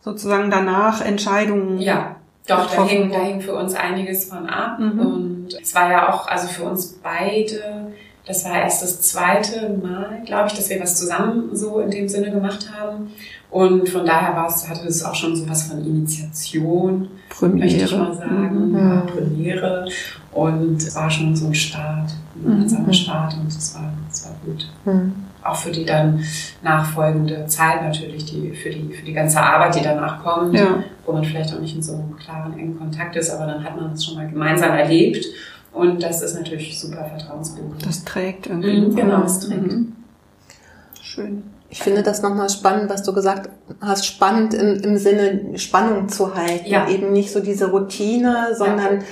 sozusagen 0.00 0.50
danach 0.50 1.02
Entscheidungen 1.02 1.78
ja. 1.78 2.16
Doch, 2.48 2.74
da 2.74 2.84
hing, 2.84 3.12
da 3.12 3.20
hing 3.20 3.40
für 3.40 3.54
uns 3.54 3.74
einiges 3.74 4.24
von 4.24 4.48
ab. 4.48 4.78
Mhm. 4.80 4.98
Und 4.98 5.48
es 5.62 5.74
war 5.76 5.90
ja 5.92 6.12
auch, 6.12 6.26
also 6.26 6.48
für 6.48 6.64
uns 6.64 6.98
beide 7.00 7.92
das 8.24 8.44
war 8.44 8.60
erst 8.60 8.82
das 8.82 9.00
zweite 9.00 9.68
Mal, 9.82 10.22
glaube 10.24 10.48
ich, 10.48 10.54
dass 10.54 10.70
wir 10.70 10.80
was 10.80 10.96
zusammen 10.96 11.50
so 11.54 11.80
in 11.80 11.90
dem 11.90 12.08
Sinne 12.08 12.30
gemacht 12.30 12.70
haben. 12.72 13.10
Und 13.50 13.88
von 13.88 14.06
daher 14.06 14.34
war 14.36 14.48
es, 14.48 14.68
hatte 14.68 14.86
es 14.86 15.04
auch 15.04 15.14
schon 15.14 15.34
so 15.34 15.48
was 15.48 15.64
von 15.64 15.84
Initiation, 15.84 17.08
Premiere. 17.28 17.66
möchte 17.66 17.84
ich 17.84 17.96
mal 17.96 18.14
sagen. 18.14 18.70
Mhm. 18.70 18.78
Ja, 18.78 19.00
Premiere. 19.00 19.88
Und 20.30 20.76
es 20.76 20.94
war 20.94 21.10
schon 21.10 21.34
so 21.34 21.48
ein 21.48 21.54
Start, 21.54 22.10
ein 22.36 22.42
gemeinsamer 22.42 22.86
mhm. 22.86 22.92
Start 22.92 23.34
und 23.34 23.48
es 23.48 23.74
war, 23.74 23.92
es 24.10 24.24
war 24.24 24.34
gut. 24.44 24.68
Mhm. 24.84 25.12
Auch 25.42 25.56
für 25.56 25.72
die 25.72 25.84
dann 25.84 26.24
nachfolgende 26.62 27.46
Zeit 27.46 27.82
natürlich, 27.82 28.24
die, 28.26 28.52
für, 28.52 28.70
die, 28.70 28.94
für 28.94 29.04
die 29.04 29.12
ganze 29.12 29.40
Arbeit, 29.40 29.74
die 29.74 29.82
danach 29.82 30.22
kommt, 30.22 30.54
ja. 30.54 30.84
wo 31.04 31.12
man 31.12 31.24
vielleicht 31.24 31.52
auch 31.52 31.58
nicht 31.58 31.74
in 31.74 31.82
so 31.82 31.94
einem 31.94 32.16
klaren, 32.16 32.56
engen 32.56 32.78
Kontakt 32.78 33.16
ist, 33.16 33.28
aber 33.30 33.46
dann 33.46 33.64
hat 33.64 33.78
man 33.78 33.92
es 33.92 34.04
schon 34.04 34.14
mal 34.14 34.28
gemeinsam 34.28 34.70
erlebt 34.70 35.26
und 35.72 36.02
das 36.02 36.22
ist 36.22 36.34
natürlich 36.34 36.78
super 36.78 37.04
vertrauensbildend. 37.04 37.86
Das 37.86 38.04
trägt 38.04 38.46
irgendwie. 38.46 38.80
Mhm, 38.80 38.94
genau, 38.94 39.22
es 39.24 39.40
trägt. 39.40 39.72
Mhm. 39.72 39.96
Schön. 41.00 41.42
Ich 41.70 41.82
finde 41.82 42.02
das 42.02 42.20
nochmal 42.20 42.50
spannend, 42.50 42.90
was 42.90 43.02
du 43.02 43.14
gesagt 43.14 43.48
hast, 43.80 44.06
spannend 44.06 44.52
im, 44.52 44.82
im 44.82 44.98
Sinne 44.98 45.58
Spannung 45.58 46.10
zu 46.10 46.34
halten. 46.34 46.68
Ja. 46.68 46.86
Eben 46.88 47.12
nicht 47.12 47.32
so 47.32 47.40
diese 47.40 47.70
Routine, 47.70 48.54
sondern 48.54 49.00
ja. 49.00 49.06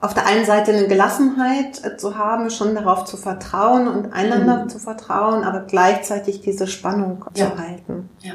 auf 0.00 0.14
der 0.14 0.24
einen 0.26 0.46
Seite 0.46 0.72
eine 0.72 0.88
Gelassenheit 0.88 2.00
zu 2.00 2.16
haben, 2.16 2.48
schon 2.48 2.74
darauf 2.74 3.04
zu 3.04 3.18
vertrauen 3.18 3.86
und 3.86 4.14
einander 4.14 4.64
mhm. 4.64 4.68
zu 4.70 4.78
vertrauen, 4.78 5.44
aber 5.44 5.60
gleichzeitig 5.60 6.40
diese 6.40 6.66
Spannung 6.66 7.26
ja. 7.34 7.50
zu 7.50 7.58
halten. 7.58 8.08
Ja. 8.20 8.34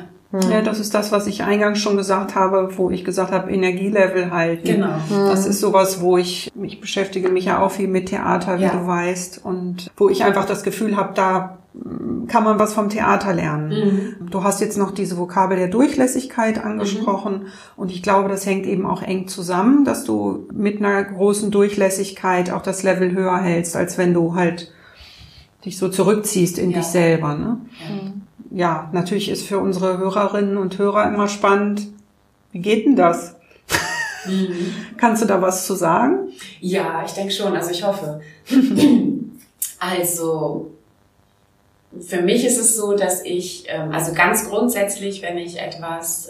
Ja, 0.50 0.64
das 0.64 0.80
ist 0.80 0.96
das, 0.96 1.12
was 1.12 1.28
ich 1.28 1.44
eingangs 1.44 1.78
schon 1.78 1.96
gesagt 1.96 2.34
habe, 2.34 2.70
wo 2.76 2.90
ich 2.90 3.06
gesagt 3.06 3.32
habe, 3.32 3.52
Energielevel 3.52 4.32
halten. 4.32 4.66
Genau. 4.66 4.96
Das 5.10 5.46
ist 5.46 5.60
sowas, 5.60 6.02
wo 6.02 6.18
ich, 6.18 6.52
ich 6.64 6.82
beschäftige 6.82 7.30
mich 7.30 7.46
ja 7.46 7.62
auch 7.62 7.70
viel 7.70 7.88
mit 7.88 8.10
Theater, 8.10 8.58
wie 8.58 8.64
ja. 8.64 8.72
du 8.72 8.88
weißt, 8.88 9.46
und 9.46 9.92
wo 9.96 10.10
ich 10.10 10.24
einfach 10.24 10.46
das 10.46 10.64
Gefühl 10.64 10.98
habe, 10.98 11.14
da 11.14 11.60
mm, 11.76 12.26
kann 12.26 12.44
man 12.44 12.58
was 12.58 12.74
vom 12.74 12.90
Theater 12.90 13.32
lernen. 13.32 14.16
Mhm. 14.20 14.30
Du 14.32 14.44
hast 14.44 14.60
jetzt 14.60 14.76
noch 14.76 14.90
diese 14.90 15.20
Vokabel 15.20 15.56
der 15.56 15.68
Durchlässigkeit 15.68 16.64
angesprochen 16.64 17.34
mhm. 17.34 17.48
und 17.76 17.92
ich 17.92 18.02
glaube, 18.02 18.28
das 18.28 18.48
hängt 18.48 18.66
eben 18.66 18.88
auch 18.88 19.04
eng 19.04 19.28
zusammen, 19.28 19.86
dass 19.86 20.04
du 20.04 20.48
mit 20.52 20.80
einer 20.80 21.04
großen 21.04 21.52
Durchlässigkeit 21.52 22.50
auch 22.50 22.64
das 22.64 22.82
Level 22.82 23.12
höher 23.12 23.38
hältst, 23.38 23.76
als 23.76 24.00
wenn 24.00 24.16
du 24.16 24.34
halt 24.34 24.72
dich 25.64 25.78
so 25.78 25.90
zurückziehst 25.90 26.58
in 26.58 26.72
ja. 26.72 26.80
dich 26.80 26.88
selber. 26.88 27.36
Ne? 27.36 27.62
Ja. 27.88 27.96
Mhm 27.96 28.23
ja, 28.54 28.90
natürlich 28.94 29.30
ist 29.30 29.48
für 29.48 29.58
unsere 29.58 29.98
Hörerinnen 29.98 30.58
und 30.58 30.78
Hörer 30.78 31.08
immer 31.08 31.28
spannend, 31.28 31.88
wie 32.52 32.60
geht 32.60 32.86
denn 32.86 32.96
das? 32.96 33.36
Mhm. 34.26 34.74
Kannst 34.98 35.24
du 35.24 35.26
da 35.26 35.42
was 35.42 35.66
zu 35.66 35.74
sagen? 35.74 36.30
Ja, 36.62 37.04
ich 37.04 37.14
denke 37.14 37.34
schon, 37.34 37.56
also 37.56 37.72
ich 37.72 37.84
hoffe. 37.84 38.22
also, 39.80 40.72
für 42.00 42.22
mich 42.22 42.46
ist 42.46 42.60
es 42.60 42.78
so, 42.78 42.96
dass 42.96 43.26
ich, 43.26 43.66
ähm, 43.68 43.92
also 43.92 44.14
ganz 44.14 44.48
grundsätzlich, 44.48 45.24
wenn 45.24 45.38
ich 45.38 45.60
etwas 45.60 46.30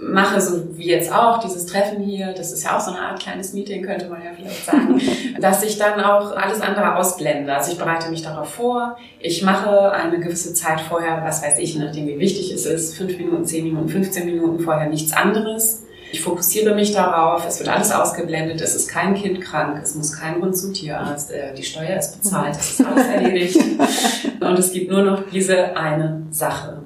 mache, 0.00 0.40
so 0.40 0.76
wie 0.76 0.88
jetzt 0.88 1.12
auch, 1.12 1.38
dieses 1.38 1.66
Treffen 1.66 2.02
hier, 2.02 2.32
das 2.32 2.52
ist 2.52 2.64
ja 2.64 2.76
auch 2.76 2.80
so 2.80 2.90
eine 2.90 3.00
Art 3.00 3.20
kleines 3.20 3.52
Meeting, 3.52 3.82
könnte 3.82 4.08
man 4.08 4.22
ja 4.22 4.30
vielleicht 4.36 4.64
sagen, 4.64 5.00
dass 5.40 5.62
ich 5.62 5.78
dann 5.78 6.00
auch 6.00 6.34
alles 6.36 6.60
andere 6.60 6.96
ausblende. 6.96 7.54
Also 7.54 7.72
ich 7.72 7.78
bereite 7.78 8.10
mich 8.10 8.22
darauf 8.22 8.48
vor, 8.48 8.96
ich 9.20 9.42
mache 9.42 9.92
eine 9.92 10.18
gewisse 10.20 10.54
Zeit 10.54 10.80
vorher, 10.80 11.22
was 11.24 11.42
weiß 11.42 11.58
ich, 11.58 11.76
nachdem 11.76 12.06
wie 12.06 12.18
wichtig 12.18 12.52
es 12.52 12.66
ist, 12.66 12.96
fünf 12.96 13.16
Minuten, 13.16 13.44
zehn 13.44 13.64
Minuten, 13.64 13.88
15 13.88 14.26
Minuten 14.26 14.60
vorher 14.60 14.88
nichts 14.88 15.12
anderes. 15.12 15.84
Ich 16.12 16.20
fokussiere 16.20 16.74
mich 16.74 16.92
darauf, 16.92 17.46
es 17.46 17.58
wird 17.58 17.70
alles 17.70 17.90
ausgeblendet, 17.90 18.60
es 18.60 18.74
ist 18.74 18.88
kein 18.88 19.14
Kind 19.14 19.40
krank, 19.40 19.80
es 19.82 19.94
muss 19.94 20.12
kein 20.12 20.42
Hund 20.42 20.54
zum 20.54 20.74
Tierarzt, 20.74 21.30
äh, 21.30 21.54
die 21.54 21.62
Steuer 21.62 21.96
ist 21.96 22.20
bezahlt, 22.20 22.54
es 22.54 22.78
ist 22.78 22.86
alles 22.86 23.06
erledigt. 23.06 23.58
Und 24.40 24.58
es 24.58 24.72
gibt 24.72 24.90
nur 24.90 25.02
noch 25.02 25.22
diese 25.30 25.74
eine 25.74 26.26
Sache. 26.30 26.82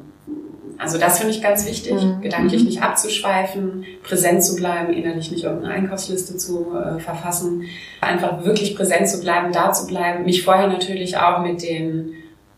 Also 0.78 0.99
das 0.99 1.18
finde 1.18 1.33
ich 1.33 1.42
ganz 1.42 1.66
wichtig, 1.66 1.95
mhm. 1.95 2.21
gedanklich 2.21 2.64
nicht 2.64 2.83
abzuschweifen, 2.83 3.85
präsent 4.02 4.45
zu 4.45 4.56
bleiben, 4.56 4.92
innerlich 4.92 5.30
nicht 5.30 5.45
irgendeine 5.45 5.75
Einkaufsliste 5.75 6.37
zu 6.37 6.75
äh, 6.75 6.99
verfassen, 6.99 7.64
einfach 8.00 8.45
wirklich 8.45 8.76
präsent 8.76 9.09
zu 9.09 9.21
bleiben, 9.21 9.52
da 9.52 9.73
zu 9.73 9.87
bleiben, 9.87 10.25
mich 10.25 10.42
vorher 10.42 10.66
natürlich 10.66 11.16
auch 11.16 11.40
mit 11.42 11.62
den 11.62 12.14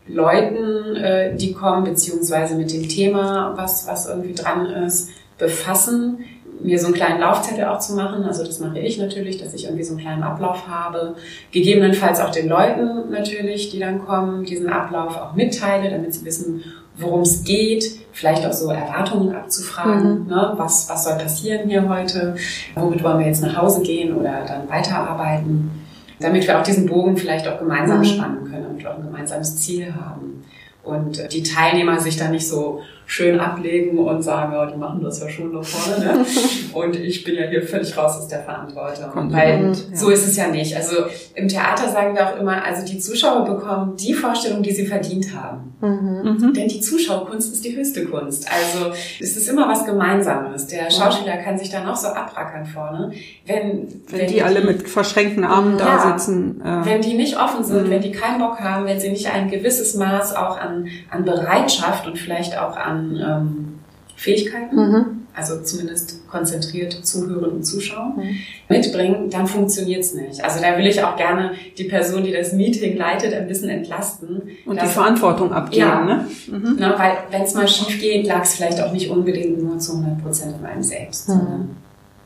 Leuten, 0.07 0.95
äh, 0.95 1.35
die 1.35 1.53
kommen, 1.53 1.83
beziehungsweise 1.83 2.55
mit 2.55 2.73
dem 2.73 2.89
Thema, 2.89 3.53
was, 3.55 3.87
was 3.87 4.07
irgendwie 4.07 4.33
dran 4.33 4.65
ist, 4.65 5.11
befassen, 5.37 6.25
mir 6.61 6.79
so 6.79 6.87
einen 6.87 6.95
kleinen 6.95 7.21
Laufzettel 7.21 7.65
auch 7.65 7.79
zu 7.79 7.93
machen. 7.93 8.23
Also 8.23 8.43
das 8.43 8.59
mache 8.59 8.79
ich 8.79 8.97
natürlich, 8.97 9.37
dass 9.37 9.53
ich 9.53 9.65
irgendwie 9.65 9.83
so 9.83 9.93
einen 9.93 10.01
kleinen 10.01 10.23
Ablauf 10.23 10.67
habe. 10.67 11.15
Gegebenenfalls 11.51 12.19
auch 12.19 12.31
den 12.31 12.49
Leuten 12.49 13.09
natürlich, 13.11 13.71
die 13.71 13.79
dann 13.79 14.05
kommen, 14.05 14.43
diesen 14.43 14.69
Ablauf 14.69 15.17
auch 15.17 15.35
mitteile, 15.35 15.89
damit 15.89 16.13
sie 16.13 16.25
wissen, 16.25 16.63
worum 16.99 17.21
es 17.21 17.43
geht, 17.43 17.99
vielleicht 18.11 18.45
auch 18.45 18.53
so 18.53 18.69
Erwartungen 18.69 19.33
abzufragen, 19.33 20.23
mhm. 20.23 20.27
ne? 20.27 20.53
was, 20.57 20.89
was 20.89 21.05
soll 21.05 21.17
passieren 21.17 21.69
hier 21.69 21.87
heute, 21.87 22.35
womit 22.75 23.03
wollen 23.03 23.19
wir 23.19 23.27
jetzt 23.27 23.41
nach 23.41 23.55
Hause 23.55 23.81
gehen 23.81 24.15
oder 24.15 24.43
dann 24.45 24.69
weiterarbeiten, 24.69 25.71
damit 26.19 26.45
wir 26.47 26.59
auch 26.59 26.63
diesen 26.63 26.85
Bogen 26.85 27.17
vielleicht 27.17 27.47
auch 27.47 27.59
gemeinsam 27.59 27.99
mhm. 27.99 28.05
spannen 28.05 28.51
können, 28.51 28.77
wir 28.77 28.91
auch 28.91 28.97
ein 28.97 29.05
gemeinsames 29.05 29.57
Ziel 29.57 29.93
haben 29.93 30.43
und 30.83 31.31
die 31.31 31.43
Teilnehmer 31.43 31.99
sich 31.99 32.17
dann 32.17 32.31
nicht 32.31 32.47
so 32.47 32.81
schön 33.09 33.39
ablegen 33.39 33.97
und 33.97 34.21
sagen, 34.21 34.53
ja, 34.53 34.67
die 34.67 34.77
machen 34.77 35.01
das 35.01 35.19
ja 35.19 35.27
schon 35.27 35.51
da 35.51 35.63
vorne. 35.63 36.05
Ne? 36.05 36.25
und 36.73 36.95
ich 36.95 37.23
bin 37.23 37.35
ja 37.35 37.47
hier 37.47 37.63
völlig 37.63 37.97
raus 37.97 38.17
aus 38.17 38.27
der 38.27 38.43
Verantwortung. 38.43 39.09
Kommt 39.09 39.33
Weil 39.33 39.73
ja. 39.73 39.73
so 39.97 40.11
ist 40.11 40.27
es 40.27 40.37
ja 40.37 40.47
nicht. 40.47 40.75
Also 40.75 40.95
im 41.33 41.47
Theater 41.47 41.89
sagen 41.89 42.13
wir 42.13 42.27
auch 42.27 42.39
immer, 42.39 42.63
also 42.63 42.85
die 42.85 42.99
Zuschauer 42.99 43.45
bekommen 43.45 43.97
die 43.97 44.13
Vorstellung, 44.13 44.61
die 44.61 44.71
sie 44.71 44.85
verdient 44.85 45.33
haben. 45.33 45.73
Mhm. 45.81 46.37
mhm. 46.39 46.53
Denn 46.53 46.67
die 46.67 46.81
Zuschauerkunst 46.81 47.51
ist 47.51 47.65
die 47.65 47.75
höchste 47.75 48.05
Kunst. 48.05 48.47
Also 48.47 48.93
es 49.19 49.35
ist 49.35 49.49
immer 49.49 49.67
was 49.67 49.85
Gemeinsames. 49.85 50.67
Der 50.67 50.91
Schauspieler 50.91 51.37
kann 51.37 51.57
sich 51.57 51.71
da 51.71 51.83
noch 51.83 51.95
so 51.95 52.09
abrackern 52.09 52.65
vorne. 52.65 53.11
Wenn, 53.47 53.55
wenn, 53.55 54.01
wenn 54.11 54.27
die, 54.27 54.33
die, 54.35 54.43
alle 54.43 54.61
mit 54.61 54.87
verschränkten 54.87 55.45
Armen 55.45 55.79
ja, 55.79 55.85
da 55.85 56.19
sitzen. 56.19 56.61
Äh, 56.61 56.85
wenn 56.85 57.01
die 57.01 57.15
nicht 57.15 57.41
offen 57.41 57.63
sind, 57.63 57.87
mhm. 57.87 57.89
wenn 57.89 58.01
die 58.01 58.11
keinen 58.11 58.37
Bock 58.37 58.59
haben, 58.59 58.85
wenn 58.85 58.99
sie 58.99 59.09
nicht 59.09 59.33
ein 59.33 59.49
gewisses 59.49 59.95
Maß 59.95 60.35
auch 60.35 60.59
an, 60.59 60.87
an 61.09 61.25
Bereitschaft 61.25 62.05
und 62.05 62.19
vielleicht 62.19 62.55
auch 62.55 62.77
an 62.77 62.98
ähm, 62.99 63.79
Fähigkeiten, 64.19 64.75
mhm. 64.75 65.05
also 65.33 65.61
zumindest 65.61 66.27
konzentriert 66.27 66.91
zuhören 66.91 67.51
und 67.51 67.63
zuschauen, 67.63 68.17
mhm. 68.17 68.35
mitbringen, 68.67 69.29
dann 69.29 69.47
funktioniert 69.47 70.01
es 70.01 70.13
nicht. 70.13 70.43
Also 70.43 70.61
da 70.61 70.77
will 70.77 70.85
ich 70.85 71.01
auch 71.01 71.15
gerne 71.15 71.53
die 71.77 71.85
Person, 71.85 72.23
die 72.23 72.33
das 72.33 72.51
Meeting 72.51 72.97
leitet, 72.97 73.33
ein 73.33 73.47
bisschen 73.47 73.69
entlasten. 73.69 74.41
Und 74.65 74.81
die 74.81 74.87
Verantwortung 74.87 75.53
abgeben. 75.53 75.87
Ja, 75.87 76.03
ne? 76.03 76.27
Mhm. 76.51 76.75
Na, 76.77 76.99
weil 76.99 77.13
wenn 77.31 77.43
es 77.43 77.53
mal 77.53 77.67
schief 77.67 78.01
geht, 78.01 78.27
lag 78.27 78.43
es 78.43 78.55
vielleicht 78.55 78.81
auch 78.81 78.91
nicht 78.91 79.09
unbedingt 79.09 79.63
nur 79.63 79.79
zu 79.79 79.93
100 79.93 80.21
Prozent 80.21 80.55
an 80.55 80.65
einem 80.65 80.83
selbst. 80.83 81.29
Mhm. 81.29 81.69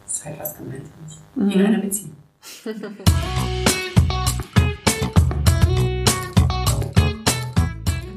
Das 0.03 0.15
ist 0.15 0.25
halt 0.25 0.39
was 0.39 0.57
Gemeinsames. 0.57 0.89
Mhm. 1.35 1.51
In 1.51 1.65
einer 1.65 1.79
Beziehung. 1.79 2.15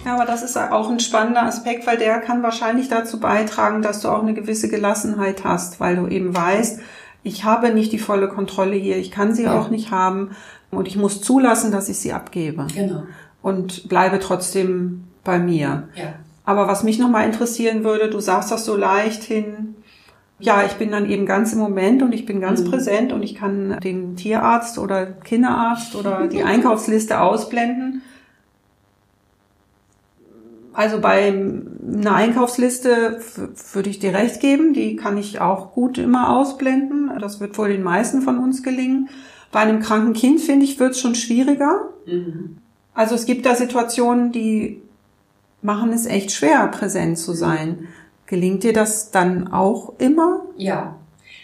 Ja, 0.06 0.14
aber 0.14 0.24
das 0.24 0.44
ist 0.44 0.56
auch 0.56 0.88
ein 0.88 1.00
spannender 1.00 1.42
Aspekt, 1.42 1.84
weil 1.84 1.98
der 1.98 2.20
kann 2.20 2.40
wahrscheinlich 2.44 2.88
dazu 2.88 3.18
beitragen, 3.18 3.82
dass 3.82 4.02
du 4.02 4.08
auch 4.08 4.22
eine 4.22 4.34
gewisse 4.34 4.68
Gelassenheit 4.68 5.42
hast, 5.42 5.80
weil 5.80 5.96
du 5.96 6.06
eben 6.06 6.34
weißt, 6.34 6.78
ich 7.24 7.42
habe 7.42 7.74
nicht 7.74 7.90
die 7.90 7.98
volle 7.98 8.28
Kontrolle 8.28 8.76
hier, 8.76 8.98
ich 8.98 9.10
kann 9.10 9.34
sie 9.34 9.44
ja. 9.44 9.58
auch 9.58 9.68
nicht 9.68 9.90
haben 9.90 10.30
und 10.70 10.86
ich 10.86 10.96
muss 10.96 11.22
zulassen, 11.22 11.72
dass 11.72 11.88
ich 11.88 11.98
sie 11.98 12.12
abgebe. 12.12 12.68
Genau. 12.72 13.02
Und 13.42 13.88
bleibe 13.88 14.20
trotzdem 14.20 15.08
bei 15.24 15.40
mir. 15.40 15.88
Ja. 15.96 16.14
Aber 16.44 16.68
was 16.68 16.84
mich 16.84 17.00
nochmal 17.00 17.26
interessieren 17.26 17.82
würde, 17.82 18.08
du 18.08 18.20
sagst 18.20 18.52
das 18.52 18.64
so 18.64 18.76
leicht 18.76 19.24
hin, 19.24 19.74
ja, 20.38 20.62
ich 20.64 20.74
bin 20.74 20.92
dann 20.92 21.10
eben 21.10 21.26
ganz 21.26 21.52
im 21.52 21.58
Moment 21.58 22.04
und 22.04 22.12
ich 22.12 22.26
bin 22.26 22.40
ganz 22.40 22.60
mhm. 22.60 22.70
präsent 22.70 23.12
und 23.12 23.24
ich 23.24 23.34
kann 23.34 23.80
den 23.80 24.14
Tierarzt 24.14 24.78
oder 24.78 25.06
Kinderarzt 25.06 25.96
oder 25.96 26.28
die 26.28 26.42
Einkaufsliste 26.44 27.20
ausblenden. 27.20 28.02
Also 30.76 31.00
bei 31.00 31.28
einer 31.28 32.14
Einkaufsliste 32.14 33.20
würde 33.72 33.88
ich 33.88 33.98
dir 33.98 34.12
recht 34.12 34.40
geben, 34.40 34.74
die 34.74 34.96
kann 34.96 35.16
ich 35.16 35.40
auch 35.40 35.72
gut 35.72 35.96
immer 35.96 36.36
ausblenden. 36.36 37.10
Das 37.18 37.40
wird 37.40 37.56
wohl 37.56 37.70
den 37.70 37.82
meisten 37.82 38.20
von 38.20 38.38
uns 38.38 38.62
gelingen. 38.62 39.08
Bei 39.50 39.60
einem 39.60 39.80
kranken 39.80 40.12
Kind, 40.12 40.38
finde 40.38 40.66
ich, 40.66 40.78
wird 40.78 40.90
es 40.90 41.00
schon 41.00 41.14
schwieriger. 41.14 41.88
Mhm. 42.04 42.58
Also 42.92 43.14
es 43.14 43.24
gibt 43.24 43.46
da 43.46 43.54
Situationen, 43.54 44.32
die 44.32 44.82
machen 45.62 45.94
es 45.94 46.04
echt 46.04 46.30
schwer, 46.30 46.68
präsent 46.68 47.16
zu 47.16 47.32
sein. 47.32 47.88
Gelingt 48.26 48.62
dir 48.62 48.74
das 48.74 49.10
dann 49.10 49.50
auch 49.50 49.94
immer? 49.96 50.42
Ja. 50.58 50.96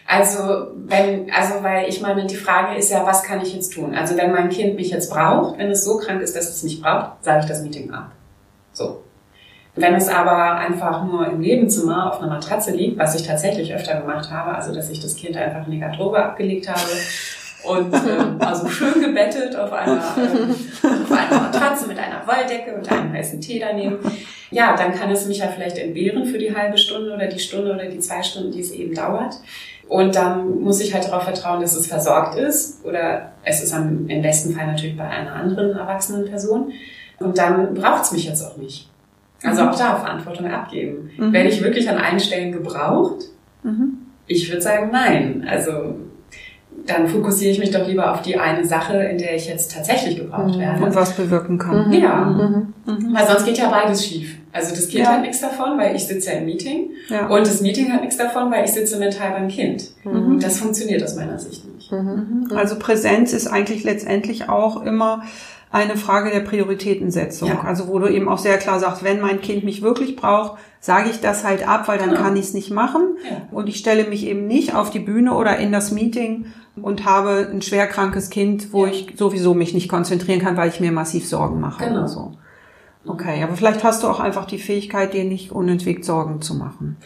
Also, 0.07 0.73
wenn, 0.75 1.31
also, 1.31 1.63
weil 1.63 1.89
ich 1.89 2.03
meine, 2.03 2.27
die 2.27 2.37
Frage 2.37 2.77
ist 2.77 2.91
ja, 2.91 3.07
was 3.07 3.23
kann 3.23 3.41
ich 3.41 3.55
jetzt 3.55 3.73
tun? 3.73 3.95
Also, 3.95 4.15
wenn 4.15 4.31
mein 4.31 4.51
Kind 4.51 4.77
mich 4.77 4.91
jetzt 4.91 5.11
braucht, 5.11 5.57
wenn 5.57 5.71
es 5.71 5.87
so 5.87 5.97
krank 5.97 6.21
ist, 6.21 6.37
dass 6.37 6.51
es 6.51 6.63
mich 6.63 6.83
braucht, 6.83 7.25
sage 7.25 7.41
ich 7.41 7.47
das 7.47 7.63
Meeting 7.63 7.93
ab. 7.93 8.13
So. 8.75 8.99
Wenn 9.75 9.95
es 9.95 10.09
aber 10.09 10.57
einfach 10.57 11.05
nur 11.05 11.27
im 11.27 11.41
Nebenzimmer 11.41 12.13
auf 12.13 12.21
einer 12.21 12.35
Matratze 12.35 12.73
liegt, 12.73 12.99
was 12.99 13.15
ich 13.15 13.27
tatsächlich 13.27 13.75
öfter 13.75 14.01
gemacht 14.01 14.31
habe, 14.31 14.55
also 14.55 14.75
dass 14.75 14.91
ich 14.91 15.01
das 15.01 15.17
Kind 15.17 15.37
einfach 15.37 15.67
in 15.67 15.73
die 15.73 15.81
Garderobe 15.81 16.23
abgelegt 16.23 16.69
habe 16.69 16.81
und 17.65 17.95
ähm, 18.09 18.37
also 18.39 18.69
schön 18.69 19.01
gebettet 19.01 19.57
auf 19.57 19.73
einer, 19.73 20.03
ähm, 20.19 20.55
auf 20.83 21.11
einer 21.11 21.41
Matratze 21.41 21.87
mit 21.87 21.99
einer 21.99 22.27
Wolldecke 22.27 22.75
und 22.75 22.91
einem 22.93 23.15
heißen 23.15 23.41
Tee 23.41 23.61
daneben, 23.61 23.99
ja, 24.51 24.77
dann 24.77 24.95
kann 24.95 25.11
es 25.11 25.27
mich 25.27 25.39
ja 25.39 25.47
vielleicht 25.49 25.79
entbehren 25.79 26.27
für 26.27 26.39
die 26.39 26.55
halbe 26.55 26.77
Stunde 26.77 27.15
oder 27.15 27.27
die 27.27 27.39
Stunde 27.39 27.73
oder 27.73 27.87
die 27.87 27.99
zwei 27.99 28.23
Stunden, 28.23 28.53
die 28.53 28.61
es 28.61 28.73
eben 28.73 28.95
dauert. 28.95 29.37
Und 29.89 30.15
dann 30.15 30.61
muss 30.61 30.81
ich 30.81 30.93
halt 30.93 31.05
darauf 31.05 31.25
vertrauen, 31.25 31.63
dass 31.63 31.75
es 31.75 31.87
versorgt 31.87 32.37
ist 32.39 32.85
oder 32.85 33.33
es 33.45 33.63
ist 33.63 33.73
am, 33.73 34.07
im 34.09 34.21
besten 34.21 34.55
Fall 34.55 34.67
natürlich 34.67 34.97
bei 34.97 35.09
einer 35.09 35.35
anderen 35.35 35.77
erwachsenen 35.77 36.27
Person. 36.27 36.73
Und 37.19 37.39
dann 37.39 37.73
braucht 37.75 38.05
es 38.05 38.13
mich 38.13 38.25
jetzt 38.25 38.43
auch 38.43 38.57
nicht. 38.59 38.92
Also 39.43 39.63
auch 39.63 39.77
da 39.77 39.97
Verantwortung 39.97 40.47
abgeben. 40.47 41.11
Mhm. 41.17 41.33
Werde 41.33 41.49
ich 41.49 41.63
wirklich 41.63 41.89
an 41.89 41.99
allen 41.99 42.21
Stellen 42.21 42.53
gebraucht? 42.53 43.25
Mhm. 43.63 43.99
Ich 44.27 44.49
würde 44.49 44.63
sagen, 44.63 44.91
nein. 44.93 45.47
Also 45.49 45.97
dann 46.87 47.07
fokussiere 47.07 47.53
ich 47.53 47.59
mich 47.59 47.71
doch 47.71 47.87
lieber 47.87 48.13
auf 48.13 48.23
die 48.23 48.37
eine 48.37 48.65
Sache, 48.65 48.97
in 48.97 49.19
der 49.19 49.37
ich 49.37 49.47
jetzt 49.47 49.73
tatsächlich 49.73 50.17
gebraucht 50.17 50.57
mhm. 50.57 50.61
werde. 50.61 50.85
Und 50.85 50.95
was 50.95 51.15
bewirken 51.15 51.59
kann. 51.59 51.89
Mhm. 51.89 51.93
Ja. 51.93 52.25
Mhm. 52.25 52.75
mhm. 52.87 53.15
Weil 53.15 53.27
sonst 53.27 53.45
geht 53.45 53.59
ja 53.59 53.69
beides 53.69 54.07
schief. 54.07 54.37
Also 54.53 54.75
das 54.75 54.89
Kind 54.89 55.05
ja. 55.05 55.13
hat 55.13 55.23
nichts 55.23 55.41
davon, 55.41 55.79
weil 55.79 55.97
ich 55.97 56.07
sitze 56.07 56.31
ja 56.31 56.39
im 56.39 56.45
Meeting. 56.45 56.91
Ja. 57.09 57.29
Und 57.29 57.47
das 57.47 57.61
Meeting 57.61 57.93
hat 57.93 58.01
nichts 58.01 58.17
davon, 58.17 58.51
weil 58.51 58.65
ich 58.65 58.73
sitze 58.73 58.99
mental 58.99 59.31
beim 59.33 59.49
Kind. 59.49 59.91
Mhm. 60.05 60.41
Das 60.41 60.59
funktioniert 60.59 61.03
aus 61.03 61.17
meiner 61.17 61.39
Sicht 61.39 61.65
nicht. 61.73 61.91
Mhm. 61.91 62.49
Also 62.55 62.79
Präsenz 62.79 63.33
ist 63.33 63.47
eigentlich 63.47 63.85
letztendlich 63.85 64.49
auch 64.49 64.83
immer 64.83 65.23
eine 65.73 65.97
Frage 65.97 66.31
der 66.31 66.41
Prioritätensetzung. 66.41 67.49
Ja. 67.49 67.63
Also 67.63 67.89
wo 67.89 67.99
du 67.99 68.07
eben 68.07 68.29
auch 68.29 68.39
sehr 68.39 68.59
klar 68.59 68.79
sagst, 68.79 69.03
wenn 69.03 69.21
mein 69.21 69.41
Kind 69.41 69.65
mich 69.65 69.81
wirklich 69.81 70.17
braucht, 70.17 70.61
sage 70.81 71.09
ich 71.09 71.21
das 71.21 71.45
halt 71.45 71.67
ab, 71.67 71.89
weil 71.89 71.99
dann 71.99 72.11
genau. 72.11 72.21
kann 72.21 72.37
ich 72.37 72.45
es 72.45 72.55
nicht 72.55 72.71
machen. 72.71 73.17
Ja. 73.29 73.49
Und 73.51 73.69
ich 73.69 73.79
stelle 73.79 74.05
mich 74.05 74.27
eben 74.27 74.47
nicht 74.47 74.75
auf 74.75 74.91
die 74.91 74.99
Bühne 74.99 75.35
oder 75.35 75.57
in 75.57 75.73
das 75.73 75.91
Meeting 75.91 76.47
und 76.77 77.07
habe 77.07 77.49
ein 77.51 77.63
schwerkrankes 77.63 78.29
Kind, 78.29 78.73
wo 78.73 78.85
ja. 78.85 78.93
ich 78.93 79.15
sowieso 79.17 79.55
mich 79.55 79.73
nicht 79.73 79.89
konzentrieren 79.89 80.41
kann, 80.41 80.59
weil 80.59 80.69
ich 80.69 80.79
mir 80.79 80.93
massiv 80.93 81.27
Sorgen 81.27 81.59
mache 81.59 81.85
genau. 81.85 82.01
oder 82.01 82.09
so. 82.09 82.33
Okay, 83.07 83.43
aber 83.43 83.57
vielleicht 83.57 83.83
hast 83.83 84.03
du 84.03 84.09
auch 84.09 84.21
einfach 84.21 84.45
die 84.45 84.59
Fähigkeit, 84.59 85.15
dir 85.15 85.25
nicht 85.25 85.51
unentwegt 85.51 86.05
Sorgen 86.05 86.41
zu 86.43 86.55
machen. 86.55 86.99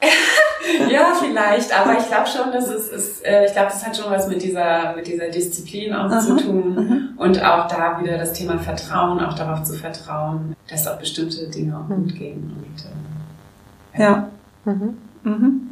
ja, 0.90 1.12
vielleicht, 1.18 1.78
aber 1.78 1.98
ich 1.98 2.06
glaube 2.06 2.26
schon, 2.26 2.52
dass 2.52 2.68
es 2.68 2.88
ist, 2.88 3.26
äh, 3.26 3.46
ich 3.46 3.52
glaube, 3.52 3.68
das 3.68 3.86
hat 3.86 3.96
schon 3.96 4.10
was 4.10 4.28
mit 4.28 4.42
dieser, 4.42 4.94
mit 4.94 5.06
dieser 5.06 5.28
Disziplin 5.28 5.94
auch 5.94 6.10
Aha. 6.10 6.20
zu 6.20 6.36
tun 6.36 6.74
mhm. 6.74 7.08
und 7.16 7.42
auch 7.42 7.66
da 7.68 8.00
wieder 8.00 8.18
das 8.18 8.32
Thema 8.32 8.58
Vertrauen, 8.58 9.20
auch 9.20 9.34
darauf 9.34 9.62
zu 9.62 9.74
vertrauen, 9.74 10.54
dass 10.68 10.86
auch 10.86 10.98
bestimmte 10.98 11.48
Dinge 11.48 11.76
auch 11.76 11.88
gut 11.88 12.14
gehen 12.14 12.56
und, 12.56 13.98
äh, 13.98 14.02
ja. 14.02 14.10
ja. 14.10 14.28
Mhm. 14.64 14.98
Mhm. 15.22 15.70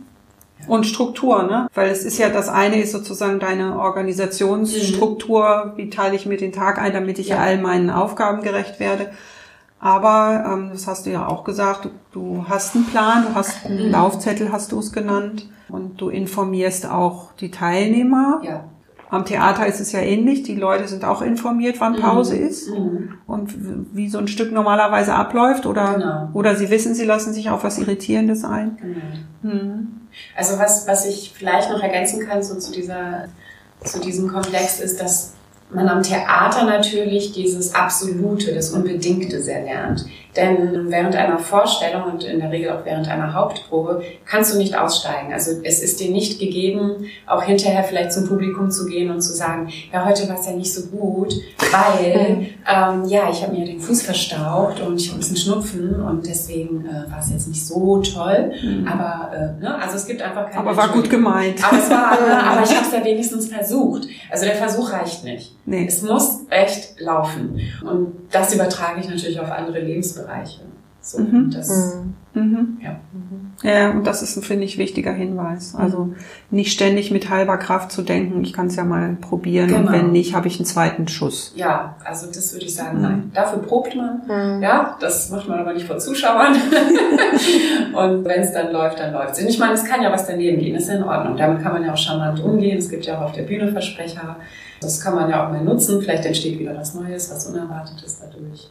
Und 0.67 0.87
Struktur, 0.87 1.45
ne? 1.45 1.69
Weil 1.75 1.91
es 1.91 2.05
ist 2.05 2.19
ja 2.19 2.29
das 2.31 2.49
eine 2.49 2.81
ist 2.81 2.93
sozusagen 2.93 3.39
deine 3.39 3.79
Organisationsstruktur, 3.79 5.75
wie 5.77 5.89
teile 5.89 6.17
ich 6.17 6.27
mir 6.27 6.37
den 6.37 6.53
Tag 6.53 6.79
ein, 6.79 6.93
damit 6.93 7.19
ich 7.19 7.29
ja. 7.29 7.39
all 7.39 7.59
meinen 7.59 7.91
Aufgaben 7.91 8.43
gerecht 8.43 8.81
werde. 8.81 9.11
Aber 9.81 10.45
ähm, 10.47 10.71
das 10.73 10.87
hast 10.87 11.07
du 11.07 11.11
ja 11.11 11.27
auch 11.27 11.45
gesagt, 11.45 11.85
du, 11.85 11.91
du 12.13 12.45
hast 12.49 12.75
einen 12.75 12.87
Plan, 12.87 13.27
du 13.29 13.35
hast 13.35 13.65
einen 13.65 13.87
mhm. 13.87 13.93
Laufzettel, 13.93 14.51
hast 14.51 14.73
du 14.73 14.81
es 14.81 14.93
genannt, 14.93 15.49
und 15.69 16.01
du 16.01 16.09
informierst 16.09 16.87
auch 16.87 17.33
die 17.35 17.51
Teilnehmer. 17.51 18.41
Ja. 18.43 18.65
Am 19.11 19.25
Theater 19.25 19.67
ist 19.67 19.81
es 19.81 19.93
ja 19.93 20.01
ähnlich, 20.01 20.43
die 20.43 20.55
Leute 20.55 20.87
sind 20.87 21.05
auch 21.05 21.23
informiert, 21.23 21.77
wann 21.79 21.95
mhm. 21.95 22.01
Pause 22.01 22.37
mhm. 22.37 22.47
ist 22.47 22.69
mhm. 22.69 23.15
und 23.27 23.55
wie 23.95 24.09
so 24.09 24.19
ein 24.19 24.29
Stück 24.29 24.53
normalerweise 24.53 25.15
abläuft 25.15 25.65
oder, 25.65 25.95
genau. 25.95 26.29
oder 26.35 26.57
sie 26.57 26.69
wissen, 26.69 26.95
sie 26.95 27.05
lassen 27.05 27.33
sich 27.33 27.49
auf 27.49 27.65
was 27.65 27.79
Irritierendes 27.79 28.45
ein. 28.45 28.77
Genau. 28.77 29.55
Mhm. 29.55 29.89
Also 30.37 30.59
was, 30.59 30.87
was 30.87 31.07
ich 31.07 31.33
vielleicht 31.35 31.71
noch 31.71 31.83
ergänzen 31.83 32.27
kann 32.27 32.43
so 32.43 32.59
zu, 32.59 32.73
dieser, 32.73 33.29
zu 33.83 34.01
diesem 34.01 34.29
Komplex 34.29 34.81
ist, 34.81 35.01
dass 35.01 35.35
man 35.71 35.89
am 35.89 36.03
Theater 36.03 36.65
natürlich 36.65 37.33
dieses 37.33 37.75
Absolute, 37.75 38.55
das 38.55 38.71
Unbedingte 38.71 39.43
sehr 39.43 39.63
lernt. 39.63 40.07
Denn 40.39 40.89
während 40.89 41.17
einer 41.17 41.39
Vorstellung 41.39 42.05
und 42.05 42.23
in 42.23 42.39
der 42.39 42.53
Regel 42.53 42.71
auch 42.71 42.85
während 42.85 43.09
einer 43.09 43.35
Hauptprobe 43.35 44.03
kannst 44.25 44.55
du 44.55 44.59
nicht 44.59 44.79
aussteigen. 44.79 45.33
Also 45.33 45.51
es 45.65 45.83
ist 45.83 45.99
dir 45.99 46.13
nicht 46.13 46.39
gegeben, 46.39 47.07
auch 47.27 47.43
hinterher 47.43 47.83
vielleicht 47.83 48.13
zum 48.13 48.29
Publikum 48.29 48.71
zu 48.71 48.87
gehen 48.87 49.11
und 49.11 49.21
zu 49.21 49.35
sagen, 49.35 49.69
ja, 49.93 50.07
heute 50.07 50.29
war 50.29 50.39
es 50.39 50.47
ja 50.47 50.53
nicht 50.53 50.73
so 50.73 50.87
gut, 50.97 51.35
weil 51.73 52.47
ähm, 52.69 53.05
ja, 53.07 53.29
ich 53.31 53.43
habe 53.43 53.57
mir 53.57 53.67
den 53.67 53.81
Fuß 53.81 54.03
verstaucht 54.03 54.81
und 54.81 55.01
ich 55.01 55.09
habe 55.09 55.19
ein 55.19 55.21
bisschen 55.21 55.37
Schnupfen 55.37 56.01
und 56.01 56.25
deswegen 56.25 56.87
äh, 56.87 57.11
war 57.11 57.19
es 57.19 57.31
jetzt 57.33 57.49
nicht 57.49 57.67
so 57.67 58.01
toll. 58.03 58.53
Mhm. 58.63 58.87
Aber 58.87 59.33
äh, 59.35 59.61
ne, 59.61 59.75
also 59.75 59.97
es 59.97 60.07
gibt 60.07 60.23
einfach 60.23 60.49
keine. 60.51 60.61
Aber 60.61 60.77
war 60.77 60.89
gut 60.91 61.11
gemeint. 61.11 61.65
Aber 61.67 61.79
es 61.79 61.91
war, 61.91 62.21
ne, 62.27 62.45
aber 62.45 62.63
ich 62.63 62.75
habe 62.77 62.87
es 62.87 62.93
ja 62.93 63.05
wenigstens 63.05 63.49
versucht. 63.49 64.07
Also 64.31 64.45
der 64.45 64.55
Versuch 64.55 64.93
reicht 64.93 65.25
nicht. 65.25 65.57
Nee. 65.67 65.87
Es 65.87 66.03
muss 66.03 66.43
echt 66.49 67.01
laufen. 67.01 67.61
Und 67.83 68.15
das 68.31 68.55
übertrage 68.55 69.01
ich 69.01 69.09
natürlich 69.09 69.41
auf 69.41 69.51
andere 69.51 69.81
Lebensbereiche. 69.81 70.28
So, 71.09 71.21
mhm. 71.21 71.51
das, 71.51 71.95
mhm. 72.35 72.43
mhm. 72.43 72.79
Ja. 72.83 73.71
ja, 73.71 73.91
und 73.93 74.07
das 74.07 74.21
ist 74.21 74.37
ein, 74.37 74.43
finde 74.43 74.65
ich, 74.65 74.77
wichtiger 74.77 75.13
Hinweis. 75.13 75.75
Also 75.75 76.05
mhm. 76.05 76.17
nicht 76.51 76.71
ständig 76.71 77.11
mit 77.11 77.31
halber 77.31 77.57
Kraft 77.57 77.93
zu 77.93 78.03
denken, 78.03 78.43
ich 78.43 78.53
kann 78.53 78.67
es 78.67 78.77
ja 78.77 78.85
mal 78.85 79.17
probieren 79.19 79.69
genau. 79.69 79.81
und 79.81 79.93
wenn 79.93 80.13
nicht, 80.13 80.35
habe 80.35 80.49
ich 80.49 80.57
einen 80.59 80.67
zweiten 80.67 81.09
Schuss. 81.09 81.55
Ja, 81.57 81.97
also 82.05 82.27
das 82.27 82.53
würde 82.53 82.67
ich 82.67 82.75
sagen, 82.75 83.01
nein. 83.01 83.31
Dafür 83.33 83.61
probt 83.61 83.97
man. 83.97 84.21
Mhm. 84.27 84.63
Ja, 84.63 84.99
das 85.01 85.31
macht 85.31 85.49
man 85.49 85.61
aber 85.61 85.73
nicht 85.73 85.87
vor 85.87 85.97
Zuschauern. 85.97 86.55
und 87.95 88.25
wenn 88.27 88.43
es 88.43 88.53
dann 88.53 88.71
läuft, 88.71 89.01
dann 89.01 89.15
läuft 89.15 89.33
es. 89.33 89.41
Und 89.41 89.49
ich 89.49 89.59
meine, 89.59 89.75
es 89.75 89.85
kann 89.85 90.03
ja 90.03 90.13
was 90.13 90.27
daneben 90.27 90.59
gehen, 90.59 90.77
ist 90.77 90.89
ja 90.89 90.97
in 90.97 91.05
Ordnung. 91.05 91.39
Damit 91.39 91.63
kann 91.63 91.73
man 91.73 91.85
ja 91.85 91.95
auch 91.95 91.99
charmant 91.99 92.43
umgehen. 92.43 92.77
Es 92.77 92.91
gibt 92.91 93.07
ja 93.07 93.19
auch 93.19 93.27
auf 93.27 93.33
der 93.33 93.45
Bühne 93.45 93.73
Versprecher. 93.73 94.37
Das 94.83 95.01
kann 95.01 95.15
man 95.15 95.31
ja 95.31 95.47
auch 95.47 95.51
mal 95.51 95.65
nutzen. 95.65 96.03
Vielleicht 96.03 96.27
entsteht 96.27 96.59
wieder 96.59 96.77
was 96.77 96.95
Neues, 96.95 97.31
was 97.31 97.47
Unerwartetes 97.47 98.21
dadurch. 98.21 98.69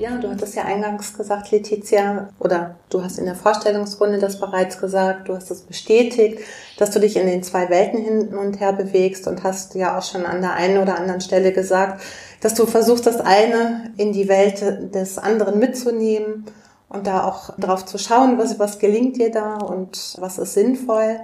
Ja, 0.00 0.16
du 0.16 0.30
hattest 0.30 0.54
ja 0.54 0.64
eingangs 0.64 1.12
gesagt, 1.12 1.50
Letizia, 1.50 2.30
oder 2.38 2.76
du 2.88 3.04
hast 3.04 3.18
in 3.18 3.26
der 3.26 3.34
Vorstellungsrunde 3.34 4.18
das 4.18 4.40
bereits 4.40 4.80
gesagt, 4.80 5.28
du 5.28 5.36
hast 5.36 5.50
es 5.50 5.60
bestätigt, 5.60 6.38
dass 6.78 6.90
du 6.90 7.00
dich 7.00 7.18
in 7.18 7.26
den 7.26 7.42
zwei 7.42 7.68
Welten 7.68 8.02
hin 8.02 8.28
und 8.28 8.60
her 8.60 8.72
bewegst 8.72 9.28
und 9.28 9.44
hast 9.44 9.74
ja 9.74 9.98
auch 9.98 10.02
schon 10.02 10.24
an 10.24 10.40
der 10.40 10.54
einen 10.54 10.78
oder 10.78 10.96
anderen 10.96 11.20
Stelle 11.20 11.52
gesagt, 11.52 12.00
dass 12.40 12.54
du 12.54 12.64
versuchst, 12.64 13.04
das 13.04 13.20
eine 13.20 13.92
in 13.98 14.14
die 14.14 14.26
Welt 14.28 14.94
des 14.94 15.18
anderen 15.18 15.58
mitzunehmen 15.58 16.46
und 16.88 17.06
da 17.06 17.24
auch 17.24 17.50
drauf 17.58 17.84
zu 17.84 17.98
schauen, 17.98 18.38
was, 18.38 18.58
was 18.58 18.78
gelingt 18.78 19.18
dir 19.18 19.30
da 19.30 19.56
und 19.56 20.16
was 20.18 20.38
ist 20.38 20.54
sinnvoll. 20.54 21.20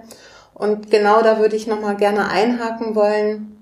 Und 0.53 0.91
genau 0.91 1.23
da 1.23 1.39
würde 1.39 1.57
ich 1.57 1.67
nochmal 1.67 1.97
gerne 1.97 2.29
einhaken 2.29 2.95
wollen, 2.95 3.56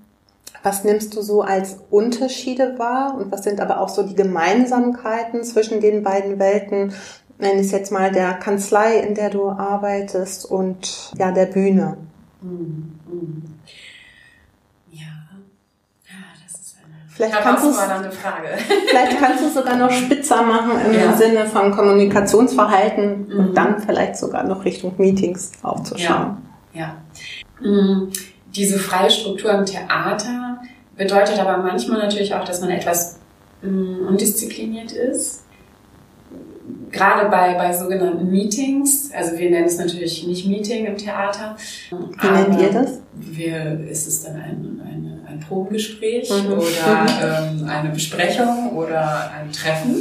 Was 0.65 0.83
nimmst 0.83 1.15
du 1.15 1.21
so 1.21 1.43
als 1.43 1.77
Unterschiede 1.91 2.79
wahr 2.79 3.15
und 3.15 3.31
was 3.31 3.43
sind 3.43 3.61
aber 3.61 3.79
auch 3.79 3.87
so 3.87 4.01
die 4.01 4.15
Gemeinsamkeiten 4.15 5.43
zwischen 5.43 5.79
den 5.79 6.01
beiden 6.01 6.39
Welten? 6.39 6.91
Nenn 7.37 7.59
es 7.59 7.69
jetzt 7.69 7.91
mal 7.91 8.11
der 8.11 8.33
Kanzlei, 8.33 8.97
in 8.97 9.13
der 9.13 9.29
du 9.29 9.47
arbeitest 9.47 10.43
und 10.43 11.11
ja, 11.19 11.31
der 11.31 11.45
Bühne. 11.45 11.97
Ja. 14.89 15.05
das 16.43 16.59
ist 16.59 16.77
eine 16.83 16.95
vielleicht 17.09 17.35
kannst 17.43 17.63
Frage. 17.63 18.47
vielleicht 18.89 19.19
kannst 19.19 19.43
du 19.43 19.47
es 19.49 19.53
sogar 19.53 19.75
noch 19.75 19.91
spitzer 19.91 20.41
machen 20.41 20.81
im 20.83 20.93
ja. 20.93 21.13
Sinne 21.15 21.45
von 21.45 21.69
Kommunikationsverhalten 21.73 23.27
mhm. 23.27 23.39
und 23.39 23.53
dann 23.53 23.83
vielleicht 23.83 24.17
sogar 24.17 24.43
noch 24.43 24.65
Richtung 24.65 24.95
Meetings 24.97 25.51
aufzuschauen. 25.61 26.37
Ja. 26.73 26.95
ja. 27.61 27.69
Mhm. 27.69 28.11
Diese 28.47 28.79
freie 28.79 29.11
Struktur 29.11 29.51
im 29.51 29.65
Theater 29.65 30.44
bedeutet 30.97 31.39
aber 31.39 31.57
manchmal 31.57 31.99
natürlich 31.99 32.33
auch, 32.33 32.45
dass 32.45 32.61
man 32.61 32.69
etwas 32.69 33.19
mm, 33.61 34.07
undiszipliniert 34.07 34.91
ist 34.91 35.45
gerade 36.91 37.29
bei, 37.29 37.53
bei 37.53 37.73
sogenannten 37.73 38.31
Meetings, 38.31 39.11
also 39.13 39.37
wir 39.37 39.49
nennen 39.49 39.65
es 39.65 39.77
natürlich 39.77 40.25
nicht 40.25 40.47
Meeting 40.47 40.85
im 40.85 40.97
Theater. 40.97 41.55
Wie 41.89 42.27
nennt 42.27 42.61
ihr 42.61 42.71
das? 42.71 42.99
Wir, 43.13 43.79
ist 43.89 44.07
es 44.07 44.23
dann 44.23 44.35
ein, 44.35 44.81
eine, 44.83 45.19
ein 45.27 45.39
Probengespräch 45.39 46.29
mhm. 46.29 46.53
oder 46.53 47.51
ähm, 47.59 47.67
eine 47.67 47.89
Besprechung 47.89 48.71
oder 48.75 49.31
ein 49.31 49.51
Treffen? 49.51 49.95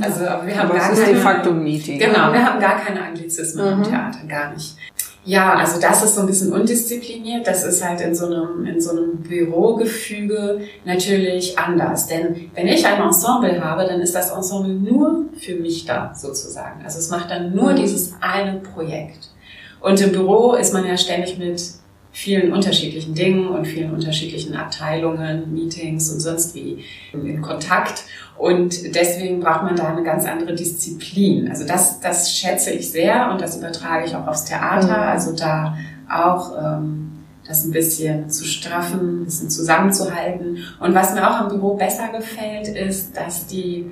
Also 0.00 0.26
aber 0.26 0.46
wir 0.46 0.58
haben 0.58 0.70
aber 0.70 0.78
gar 0.78 0.92
es 0.92 0.98
ist 0.98 1.04
keine, 1.04 1.14
de 1.14 1.22
facto 1.22 1.50
ein 1.50 1.62
Meeting. 1.62 1.98
Genau, 1.98 2.32
wir 2.32 2.44
haben 2.44 2.60
gar 2.60 2.78
keine 2.78 3.02
Anglizismen 3.02 3.64
mhm. 3.64 3.82
im 3.82 3.90
Theater, 3.90 4.26
gar 4.28 4.52
nicht. 4.52 4.76
Ja, 5.24 5.54
also 5.54 5.80
das 5.80 6.02
ist 6.02 6.16
so 6.16 6.22
ein 6.22 6.26
bisschen 6.26 6.52
undiszipliniert. 6.52 7.46
Das 7.46 7.64
ist 7.64 7.84
halt 7.84 8.00
in 8.00 8.14
so 8.14 8.26
einem, 8.26 8.66
in 8.66 8.80
so 8.80 8.90
einem 8.90 9.18
Bürogefüge 9.18 10.62
natürlich 10.84 11.56
anders. 11.56 12.08
Denn 12.08 12.50
wenn 12.54 12.66
ich 12.66 12.84
ein 12.84 13.00
Ensemble 13.00 13.62
habe, 13.64 13.86
dann 13.86 14.00
ist 14.00 14.16
das 14.16 14.30
Ensemble 14.30 14.74
nur 14.74 15.26
für 15.38 15.54
mich 15.54 15.84
da, 15.84 16.12
sozusagen. 16.14 16.82
Also 16.84 16.98
es 16.98 17.08
macht 17.10 17.30
dann 17.30 17.54
nur 17.54 17.72
mhm. 17.72 17.76
dieses 17.76 18.14
eine 18.20 18.58
Projekt. 18.58 19.28
Und 19.80 20.00
im 20.00 20.10
Büro 20.12 20.54
ist 20.54 20.72
man 20.72 20.86
ja 20.86 20.96
ständig 20.96 21.38
mit 21.38 21.60
vielen 22.12 22.52
unterschiedlichen 22.52 23.14
Dingen 23.14 23.48
und 23.48 23.66
vielen 23.66 23.92
unterschiedlichen 23.92 24.54
Abteilungen, 24.54 25.52
Meetings 25.52 26.12
und 26.12 26.20
sonst 26.20 26.54
wie 26.54 26.84
in 27.12 27.40
Kontakt. 27.40 28.04
Und 28.36 28.94
deswegen 28.94 29.40
braucht 29.40 29.62
man 29.62 29.76
da 29.76 29.88
eine 29.88 30.02
ganz 30.02 30.26
andere 30.26 30.54
Disziplin. 30.54 31.48
Also 31.48 31.66
das, 31.66 32.00
das 32.00 32.36
schätze 32.36 32.70
ich 32.70 32.90
sehr 32.90 33.30
und 33.32 33.40
das 33.40 33.56
übertrage 33.56 34.04
ich 34.06 34.14
auch 34.14 34.26
aufs 34.26 34.44
Theater. 34.44 34.98
Mhm. 34.98 35.08
Also 35.08 35.34
da 35.34 35.76
auch 36.10 36.52
ähm, 36.58 37.12
das 37.48 37.64
ein 37.64 37.72
bisschen 37.72 38.28
zu 38.28 38.44
straffen, 38.44 39.22
ein 39.22 39.24
bisschen 39.24 39.48
zusammenzuhalten. 39.48 40.58
Und 40.80 40.94
was 40.94 41.14
mir 41.14 41.28
auch 41.28 41.40
am 41.40 41.48
Büro 41.48 41.76
besser 41.76 42.08
gefällt, 42.08 42.68
ist, 42.68 43.16
dass 43.16 43.46
die, 43.46 43.90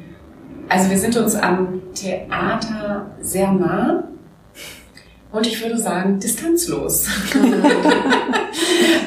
also 0.69 0.91
wir 0.91 0.99
sind 0.99 1.17
uns 1.17 1.35
am 1.35 1.81
Theater 1.95 3.07
sehr 3.21 3.51
nah 3.51 4.05
und 5.33 5.47
ich 5.47 5.63
würde 5.63 5.79
sagen, 5.79 6.19
distanzlos. 6.19 7.07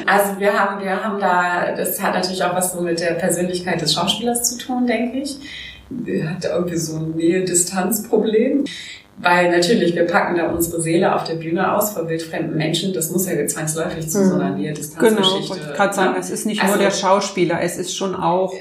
also 0.06 0.40
wir 0.40 0.58
haben, 0.58 0.82
wir 0.82 1.04
haben 1.04 1.20
da, 1.20 1.74
das 1.76 2.00
hat 2.00 2.14
natürlich 2.14 2.42
auch 2.42 2.54
was 2.54 2.72
so 2.72 2.80
mit 2.80 3.00
der 3.00 3.14
Persönlichkeit 3.14 3.80
des 3.80 3.94
Schauspielers 3.94 4.50
zu 4.50 4.58
tun, 4.58 4.86
denke 4.86 5.18
ich. 5.18 5.36
Er 6.06 6.30
hat 6.30 6.44
irgendwie 6.44 6.78
so 6.78 6.96
ein 6.96 7.10
Nähe-Distanz-Problem. 7.10 8.64
Weil 9.18 9.52
natürlich, 9.52 9.94
wir 9.94 10.06
packen 10.06 10.36
da 10.36 10.50
unsere 10.50 10.82
Seele 10.82 11.14
auf 11.14 11.22
der 11.22 11.34
Bühne 11.34 11.72
aus 11.72 11.92
vor 11.92 12.08
wildfremden 12.08 12.56
Menschen. 12.56 12.92
Das 12.92 13.10
muss 13.10 13.28
ja 13.28 13.46
zwangsläufig 13.46 14.10
zu 14.10 14.26
so 14.26 14.34
einer 14.34 14.48
hm. 14.48 14.56
Nähe-Distanz-Geschichte. 14.56 15.54
Genau, 15.54 15.70
ich 15.70 15.76
gerade 15.76 15.94
sagen, 15.94 16.16
es 16.18 16.30
ist 16.30 16.46
nicht 16.46 16.62
also, 16.62 16.74
nur 16.74 16.82
der 16.82 16.90
Schauspieler, 16.90 17.60
es 17.62 17.76
ist 17.76 17.96
schon 17.96 18.16
auch 18.16 18.52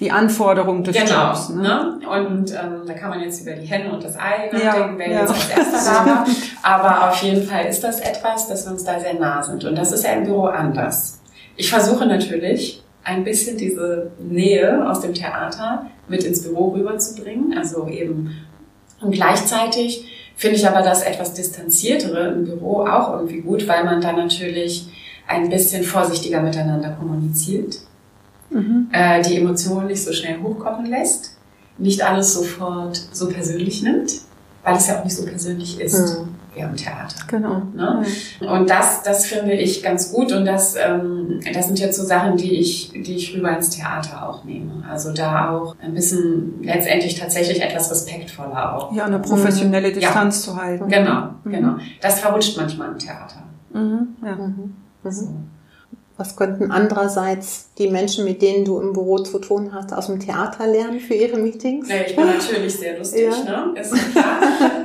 die 0.00 0.10
Anforderung 0.12 0.84
des 0.84 0.96
genau, 0.96 1.28
Jobs. 1.28 1.48
Ne? 1.50 1.62
ne? 1.62 2.08
Und 2.08 2.52
ähm, 2.52 2.82
da 2.86 2.92
kann 2.94 3.10
man 3.10 3.20
jetzt 3.20 3.42
über 3.42 3.52
die 3.52 3.66
Henne 3.66 3.92
und 3.92 4.04
das 4.04 4.16
Ei 4.16 4.48
nachdenken, 4.52 4.92
ja, 4.92 4.98
wer 4.98 5.10
ja. 5.10 5.20
jetzt 5.20 5.30
als 5.30 5.48
erster 5.50 5.92
da 5.92 6.06
war. 6.06 6.26
Aber 6.62 7.08
auf 7.10 7.22
jeden 7.22 7.42
Fall 7.42 7.66
ist 7.66 7.82
das 7.82 8.00
etwas, 8.00 8.48
dass 8.48 8.64
wir 8.64 8.72
uns 8.72 8.84
da 8.84 9.00
sehr 9.00 9.14
nah 9.14 9.42
sind. 9.42 9.64
Und 9.64 9.76
das 9.76 9.90
ist 9.90 10.04
ja 10.04 10.12
im 10.12 10.24
Büro 10.24 10.44
anders. 10.44 11.20
Ich 11.56 11.70
versuche 11.70 12.06
natürlich, 12.06 12.82
ein 13.02 13.24
bisschen 13.24 13.56
diese 13.56 14.12
Nähe 14.18 14.88
aus 14.88 15.00
dem 15.00 15.14
Theater 15.14 15.86
mit 16.08 16.24
ins 16.24 16.42
Büro 16.42 16.68
rüberzubringen. 16.68 17.56
Also 17.56 17.88
eben 17.88 18.36
und 19.00 19.12
gleichzeitig 19.12 20.04
finde 20.36 20.56
ich 20.56 20.68
aber 20.68 20.82
das 20.82 21.02
etwas 21.02 21.34
distanziertere 21.34 22.28
im 22.28 22.44
Büro 22.44 22.86
auch 22.86 23.14
irgendwie 23.14 23.40
gut, 23.40 23.66
weil 23.66 23.84
man 23.84 24.00
da 24.00 24.12
natürlich 24.12 24.88
ein 25.26 25.48
bisschen 25.48 25.84
vorsichtiger 25.84 26.40
miteinander 26.40 26.90
kommuniziert 26.90 27.78
mhm. 28.50 28.88
äh, 28.92 29.22
die 29.22 29.36
Emotionen 29.36 29.86
nicht 29.86 30.04
so 30.04 30.12
schnell 30.12 30.40
hochkommen 30.42 30.86
lässt, 30.86 31.36
nicht 31.78 32.02
alles 32.02 32.34
sofort 32.34 32.96
so 33.12 33.28
persönlich 33.28 33.82
nimmt, 33.82 34.20
weil 34.64 34.76
es 34.76 34.88
ja 34.88 34.98
auch 34.98 35.04
nicht 35.04 35.16
so 35.16 35.24
persönlich 35.24 35.80
ist. 35.80 36.18
Mhm. 36.18 36.28
Wie 36.54 36.62
am 36.62 36.74
Theater. 36.74 37.14
Genau. 37.28 37.62
Ne? 37.74 38.04
Mhm. 38.40 38.48
Und 38.48 38.70
das, 38.70 39.02
das 39.02 39.26
finde 39.26 39.52
ich 39.52 39.82
ganz 39.82 40.12
gut 40.12 40.32
und 40.32 40.44
das, 40.44 40.76
ähm, 40.76 41.40
das 41.52 41.66
sind 41.66 41.78
jetzt 41.78 41.98
so 41.98 42.04
Sachen, 42.04 42.36
die 42.36 42.54
ich, 42.54 42.90
die 42.90 43.16
ich 43.16 43.36
rüber 43.36 43.54
ins 43.54 43.70
Theater 43.70 44.28
auch 44.28 44.44
nehme. 44.44 44.82
Also 44.90 45.12
da 45.12 45.50
auch 45.50 45.76
ein 45.80 45.94
bisschen 45.94 46.62
letztendlich 46.62 47.20
tatsächlich 47.20 47.62
etwas 47.62 47.90
respektvoller 47.90 48.74
auch. 48.76 48.92
Ja, 48.92 49.04
eine 49.04 49.18
professionelle 49.18 49.92
Distanz 49.92 50.46
ja. 50.46 50.52
zu 50.52 50.60
halten. 50.60 50.88
Genau, 50.88 51.28
mhm. 51.44 51.50
genau. 51.50 51.76
Das 52.00 52.18
verrutscht 52.20 52.56
manchmal 52.56 52.88
im 52.92 52.98
Theater. 52.98 53.42
Mhm. 53.72 54.08
Ja. 54.24 54.34
Mhm. 54.34 54.74
So. 55.04 55.28
Was 56.18 56.34
könnten 56.34 56.72
andererseits 56.72 57.68
die 57.78 57.88
Menschen, 57.88 58.24
mit 58.24 58.42
denen 58.42 58.64
du 58.64 58.80
im 58.80 58.92
Büro 58.92 59.18
zu 59.18 59.38
tun 59.38 59.70
hast, 59.72 59.92
aus 59.92 60.06
dem 60.06 60.18
Theater 60.18 60.66
lernen 60.66 60.98
für 60.98 61.14
ihre 61.14 61.38
Meetings? 61.38 61.88
Naja, 61.88 62.02
ich 62.08 62.16
bin 62.16 62.26
natürlich 62.26 62.74
sehr 62.74 62.98
lustig, 62.98 63.28
ja. 63.46 63.66
ne? 63.66 63.80
Ist 63.80 63.94
klar. 64.10 64.40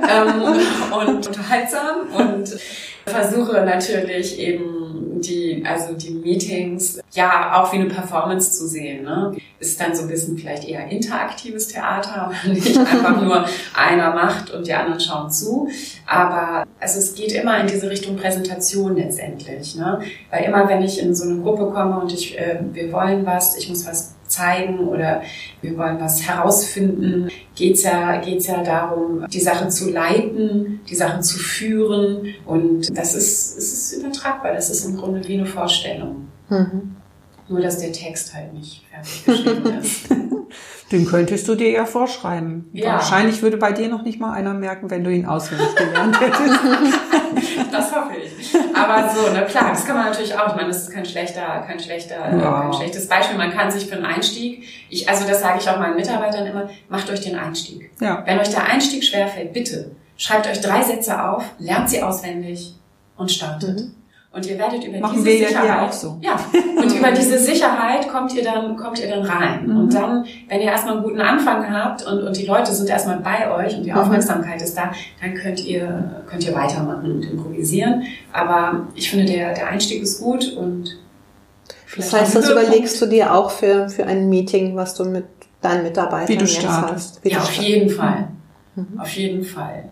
ähm, 0.28 1.08
und 1.08 1.26
unterhaltsam 1.26 2.06
und 2.16 2.56
versuche 3.04 3.64
natürlich 3.64 4.38
eben 4.38 4.83
die, 5.20 5.64
also 5.66 5.94
die 5.94 6.10
Meetings, 6.10 7.00
ja, 7.12 7.54
auch 7.54 7.72
wie 7.72 7.76
eine 7.76 7.86
Performance 7.86 8.52
zu 8.52 8.66
sehen. 8.66 9.04
Ne? 9.04 9.36
Ist 9.58 9.80
dann 9.80 9.94
so 9.94 10.02
ein 10.02 10.08
bisschen 10.08 10.36
vielleicht 10.38 10.68
eher 10.68 10.88
interaktives 10.88 11.68
Theater 11.68 12.32
nicht 12.46 12.76
einfach 12.76 13.20
nur 13.20 13.44
einer 13.74 14.14
macht 14.14 14.50
und 14.50 14.66
die 14.66 14.74
anderen 14.74 15.00
schauen 15.00 15.30
zu. 15.30 15.68
Aber 16.06 16.64
also 16.80 16.98
es 16.98 17.14
geht 17.14 17.32
immer 17.32 17.58
in 17.60 17.66
diese 17.66 17.88
Richtung 17.90 18.16
Präsentation 18.16 18.96
letztendlich. 18.96 19.74
Ne? 19.76 20.00
Weil 20.30 20.44
immer, 20.44 20.68
wenn 20.68 20.82
ich 20.82 21.00
in 21.00 21.14
so 21.14 21.24
eine 21.24 21.40
Gruppe 21.40 21.70
komme 21.72 22.00
und 22.00 22.12
ich, 22.12 22.38
äh, 22.38 22.60
wir 22.72 22.92
wollen 22.92 23.24
was, 23.26 23.56
ich 23.56 23.68
muss 23.68 23.86
was 23.86 24.14
zeigen 24.26 24.78
oder 24.80 25.22
wir 25.60 25.76
wollen 25.76 26.00
was 26.00 26.26
herausfinden, 26.26 27.30
geht's 27.54 27.82
ja, 27.82 28.20
geht's 28.20 28.46
ja 28.46 28.62
darum, 28.62 29.26
die 29.28 29.40
Sache 29.40 29.68
zu 29.68 29.90
leiten, 29.90 30.80
die 30.88 30.94
Sache 30.94 31.20
zu 31.20 31.38
führen. 31.38 32.34
Und 32.44 32.96
das 32.96 33.14
ist, 33.14 33.58
es 33.58 33.72
ist 33.72 34.00
übertragbar. 34.00 34.52
Das 34.54 34.70
ist 34.70 34.84
im 34.84 34.96
Grunde 34.96 35.26
wie 35.26 35.34
eine 35.34 35.46
Vorstellung. 35.46 36.28
Mhm. 36.48 36.96
Nur, 37.48 37.60
dass 37.60 37.78
der 37.78 37.92
Text 37.92 38.34
halt 38.34 38.54
nicht 38.54 38.84
fertig 38.90 39.24
geschrieben 39.24 39.78
ist. 39.80 40.10
Den 40.92 41.06
könntest 41.06 41.48
du 41.48 41.54
dir 41.54 41.70
ja 41.70 41.84
vorschreiben. 41.84 42.70
Ja. 42.72 42.94
Wahrscheinlich 42.94 43.42
würde 43.42 43.56
bei 43.56 43.72
dir 43.72 43.88
noch 43.88 44.02
nicht 44.02 44.20
mal 44.20 44.32
einer 44.32 44.54
merken, 44.54 44.90
wenn 44.90 45.04
du 45.04 45.10
ihn 45.10 45.26
auswendig 45.26 45.74
gelernt 45.74 46.20
hättest. 46.20 46.58
das 47.72 47.94
hoffe 47.94 48.12
ich. 48.16 48.54
Aber 48.74 49.08
so, 49.08 49.20
na 49.32 49.42
klar, 49.42 49.70
das 49.70 49.84
kann 49.84 49.96
man 49.96 50.06
natürlich 50.06 50.36
auch. 50.38 50.48
Ich 50.48 50.54
meine, 50.54 50.68
das 50.68 50.82
ist 50.82 50.92
kein 50.92 51.04
schlechter, 51.04 51.64
kein 51.66 51.80
schlechter, 51.80 52.16
ja. 52.16 52.60
kein 52.62 52.72
schlechtes 52.72 53.08
Beispiel. 53.08 53.36
Man 53.36 53.52
kann 53.52 53.70
sich 53.70 53.86
für 53.86 53.96
einen 53.96 54.06
Einstieg, 54.06 54.64
ich, 54.88 55.08
also 55.08 55.26
das 55.26 55.40
sage 55.40 55.58
ich 55.60 55.68
auch 55.68 55.78
meinen 55.78 55.96
Mitarbeitern 55.96 56.46
immer, 56.46 56.68
macht 56.88 57.10
euch 57.10 57.20
den 57.20 57.36
Einstieg. 57.36 57.90
Ja. 58.00 58.22
Wenn 58.26 58.38
euch 58.38 58.50
der 58.50 58.64
Einstieg 58.64 59.04
schwerfällt, 59.04 59.52
bitte 59.52 59.90
schreibt 60.16 60.46
euch 60.46 60.60
drei 60.60 60.82
Sätze 60.82 61.22
auf, 61.22 61.44
lernt 61.58 61.90
sie 61.90 62.02
auswendig 62.02 62.74
und 63.16 63.30
startet. 63.30 63.80
Mhm. 63.80 63.94
Und 64.34 64.44
ihr 64.46 64.58
werdet 64.58 64.84
über 64.84 64.98
Machen 64.98 65.18
diese 65.18 65.26
wir 65.26 65.46
Sicherheit, 65.46 65.68
ja 65.68 65.86
auch 65.86 65.92
so. 65.92 66.18
Ja, 66.20 66.40
und 66.76 66.92
über 66.92 67.12
diese 67.12 67.38
Sicherheit 67.38 68.08
kommt 68.08 68.34
ihr 68.34 68.42
dann, 68.42 68.76
kommt 68.76 68.98
ihr 68.98 69.08
dann 69.08 69.24
rein. 69.24 69.68
Mhm. 69.68 69.76
Und 69.76 69.94
dann, 69.94 70.24
wenn 70.48 70.60
ihr 70.60 70.66
erstmal 70.66 70.94
einen 70.94 71.04
guten 71.04 71.20
Anfang 71.20 71.72
habt 71.72 72.04
und, 72.04 72.20
und 72.24 72.36
die 72.36 72.44
Leute 72.44 72.72
sind 72.72 72.90
erstmal 72.90 73.18
bei 73.20 73.48
euch 73.54 73.76
und 73.76 73.84
die 73.84 73.92
mhm. 73.92 73.98
Aufmerksamkeit 73.98 74.60
ist 74.60 74.76
da, 74.76 74.90
dann 75.22 75.34
könnt 75.34 75.64
ihr, 75.64 76.22
könnt 76.26 76.44
ihr 76.44 76.52
weitermachen 76.52 77.12
und 77.12 77.22
improvisieren. 77.22 78.02
Aber 78.32 78.88
ich 78.96 79.08
finde, 79.08 79.26
der, 79.26 79.54
der 79.54 79.68
Einstieg 79.68 80.02
ist 80.02 80.20
gut 80.20 80.52
und 80.56 80.98
das 81.96 82.12
heißt, 82.12 82.34
das 82.34 82.50
überlegst 82.50 83.00
du 83.00 83.06
dir 83.06 83.32
auch 83.32 83.52
für, 83.52 83.88
für 83.88 84.04
ein 84.04 84.28
Meeting, 84.28 84.74
was 84.74 84.96
du 84.96 85.04
mit 85.04 85.26
deinen 85.60 85.84
Mitarbeitern 85.84 86.28
Wie 86.28 86.36
du 86.38 86.46
startest. 86.48 87.20
Wie 87.22 87.30
ja, 87.30 87.38
auf 87.38 87.52
jeden 87.52 87.88
Fall. 87.88 88.30
Mhm. 88.74 88.98
Auf 88.98 89.10
jeden 89.10 89.44
Fall 89.44 89.90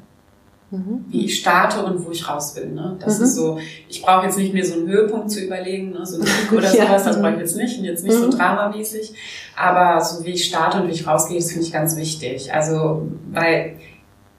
mhm. 0.73 1.05
wie 1.09 1.27
ich 1.27 1.39
starte 1.39 1.85
und 1.85 2.05
wo 2.05 2.11
ich 2.11 2.29
raus 2.29 2.57
will. 2.57 2.71
Ne? 2.71 2.97
Das 2.99 3.19
mhm. 3.19 3.25
ist 3.25 3.35
so, 3.37 3.59
ich 3.89 4.03
brauche 4.03 4.27
jetzt 4.27 4.39
nicht 4.39 4.53
mehr 4.53 4.65
so 4.65 4.75
einen 4.75 4.89
Höhepunkt 4.89 5.31
zu 5.31 5.45
überlegen, 5.45 5.91
ne? 5.91 6.05
so 6.05 6.19
ein 6.19 6.25
Krieg 6.25 6.53
oder 6.59 6.75
ja. 6.75 6.87
sowas, 6.87 7.05
das 7.05 7.21
brauche 7.21 7.35
ich 7.35 7.39
jetzt 7.39 7.57
nicht 7.57 7.79
und 7.79 7.85
jetzt 7.85 8.05
nicht 8.05 8.17
mhm. 8.17 8.23
so 8.23 8.37
dramamäßig. 8.37 9.13
Aber 9.55 10.03
so 10.03 10.25
wie 10.25 10.31
ich 10.31 10.47
starte 10.47 10.81
und 10.81 10.89
wie 10.89 10.93
ich 10.93 11.07
rausgehe, 11.07 11.39
das 11.39 11.53
finde 11.53 11.67
ich 11.67 11.73
ganz 11.73 11.97
wichtig. 11.97 12.53
Also, 12.53 13.07
weil 13.31 13.77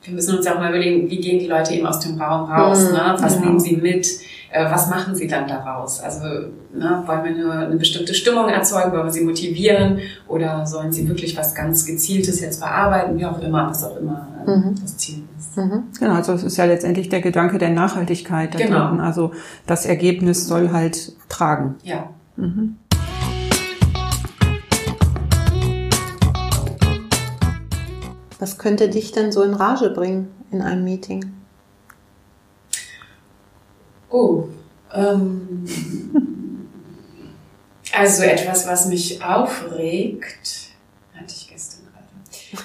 wir 0.01 0.13
müssen 0.13 0.37
uns 0.37 0.47
auch 0.47 0.55
mal 0.55 0.69
überlegen, 0.69 1.09
wie 1.09 1.19
gehen 1.19 1.39
die 1.39 1.47
Leute 1.47 1.73
eben 1.73 1.85
aus 1.85 1.99
dem 1.99 2.19
Raum 2.19 2.51
raus, 2.51 2.89
mhm. 2.89 2.93
ne? 2.93 3.15
was 3.19 3.35
ja. 3.35 3.41
nehmen 3.41 3.59
sie 3.59 3.77
mit, 3.77 4.07
äh, 4.51 4.69
was 4.69 4.89
machen 4.89 5.15
sie 5.15 5.27
dann 5.27 5.47
daraus? 5.47 6.01
Also 6.01 6.25
ne, 6.73 7.03
wollen 7.05 7.23
wir 7.23 7.31
nur 7.31 7.53
eine 7.53 7.75
bestimmte 7.75 8.13
Stimmung 8.13 8.49
erzeugen, 8.49 8.91
wollen 8.91 9.05
wir 9.05 9.11
sie 9.11 9.23
motivieren 9.23 9.99
oder 10.27 10.65
sollen 10.65 10.91
sie 10.91 11.07
wirklich 11.07 11.37
was 11.37 11.55
ganz 11.55 11.85
Gezieltes 11.85 12.41
jetzt 12.41 12.59
bearbeiten, 12.59 13.17
wie 13.17 13.25
auch 13.25 13.39
immer, 13.41 13.69
was 13.69 13.83
auch 13.83 13.97
immer 13.97 14.27
äh, 14.45 14.51
mhm. 14.51 14.75
das 14.81 14.97
Ziel 14.97 15.23
ist. 15.25 15.32
Mhm. 15.55 15.83
Genau, 15.99 16.13
also 16.13 16.33
es 16.33 16.43
ist 16.43 16.57
ja 16.57 16.65
letztendlich 16.65 17.09
der 17.09 17.21
Gedanke 17.21 17.57
der 17.57 17.69
Nachhaltigkeit. 17.69 18.53
Da 18.53 18.59
genau. 18.59 18.89
Drin. 18.89 18.99
Also 18.99 19.31
das 19.65 19.85
Ergebnis 19.85 20.47
soll 20.47 20.71
halt 20.71 21.13
tragen. 21.29 21.75
Ja. 21.83 22.09
Mhm. 22.35 22.77
Was 28.39 28.57
könnte 28.57 28.89
dich 28.89 29.13
denn 29.13 29.31
so 29.31 29.41
in 29.43 29.53
Rage 29.53 29.89
bringen 29.91 30.29
in 30.51 30.61
einem 30.61 30.83
Meeting? 30.83 31.31
Oh, 34.09 34.49
ähm, 34.93 35.65
also 37.95 38.23
etwas, 38.23 38.67
was 38.67 38.87
mich 38.87 39.23
aufregt, 39.23 40.71
hatte 41.15 41.33
ich 41.35 41.49
gestern 41.49 41.87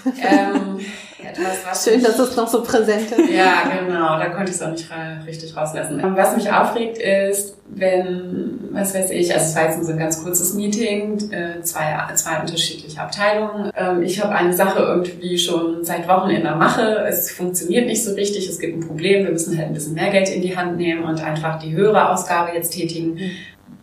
gerade. 0.03 0.19
ähm, 0.21 0.81
etwas, 1.31 1.59
was 1.65 1.85
Schön, 1.85 2.03
dass 2.03 2.19
es 2.19 2.37
noch 2.37 2.49
so 2.49 2.63
präsent 2.63 3.11
ist. 3.11 3.31
Ja, 3.31 3.63
genau, 3.81 4.19
da 4.19 4.27
konnte 4.31 4.51
ich 4.51 4.57
es 4.57 4.63
auch 4.63 4.71
nicht 4.71 4.89
richtig 5.27 5.57
rauslassen. 5.57 6.03
Was 6.17 6.37
mich 6.37 6.51
aufregt 6.51 6.99
ist, 6.99 7.57
wenn, 7.71 8.59
was 8.73 8.95
weiß 8.95 9.11
ich, 9.11 9.33
also 9.33 9.47
es 9.47 9.55
war 9.57 9.65
jetzt 9.65 9.85
so 9.85 9.93
ein 9.93 9.99
ganz 9.99 10.23
kurzes 10.23 10.55
Meeting, 10.55 11.31
äh, 11.31 11.61
zwei, 11.63 11.97
zwei 12.15 12.41
unterschiedliche 12.41 13.01
Abteilungen. 13.01 13.71
Ähm, 13.77 14.03
ich 14.03 14.23
habe 14.23 14.35
eine 14.35 14.55
Sache 14.55 14.81
irgendwie 14.81 15.39
schon 15.39 15.85
seit 15.85 16.09
Wochen 16.09 16.31
in 16.31 16.43
der 16.43 16.57
Mache, 16.57 17.05
es 17.07 17.31
funktioniert 17.31 17.87
nicht 17.87 18.03
so 18.03 18.15
richtig, 18.15 18.49
es 18.49 18.59
gibt 18.59 18.77
ein 18.77 18.87
Problem, 18.87 19.25
wir 19.25 19.33
müssen 19.33 19.57
halt 19.57 19.69
ein 19.69 19.75
bisschen 19.75 19.95
mehr 19.95 20.11
Geld 20.11 20.31
in 20.31 20.41
die 20.41 20.57
Hand 20.57 20.77
nehmen 20.77 21.05
und 21.05 21.23
einfach 21.23 21.59
die 21.59 21.73
höhere 21.73 22.11
Ausgabe 22.11 22.55
jetzt 22.55 22.71
tätigen. 22.71 23.15
Mhm. 23.15 23.31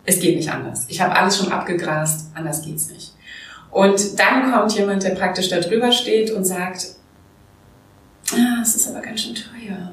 Es 0.04 0.20
geht 0.20 0.36
nicht 0.36 0.50
anders. 0.50 0.86
Ich 0.88 1.00
habe 1.00 1.16
alles 1.16 1.36
schon 1.36 1.50
abgegrast, 1.50 2.30
anders 2.34 2.62
geht's 2.62 2.90
nicht. 2.90 3.12
Und 3.70 4.18
dann 4.18 4.52
kommt 4.52 4.72
jemand, 4.72 5.02
der 5.02 5.10
praktisch 5.10 5.48
da 5.48 5.58
drüber 5.58 5.92
steht 5.92 6.30
und 6.30 6.44
sagt, 6.44 6.95
ah, 8.32 8.62
es 8.62 8.76
ist 8.76 8.88
aber 8.88 9.00
ganz 9.00 9.20
schön 9.20 9.34
teuer. 9.34 9.92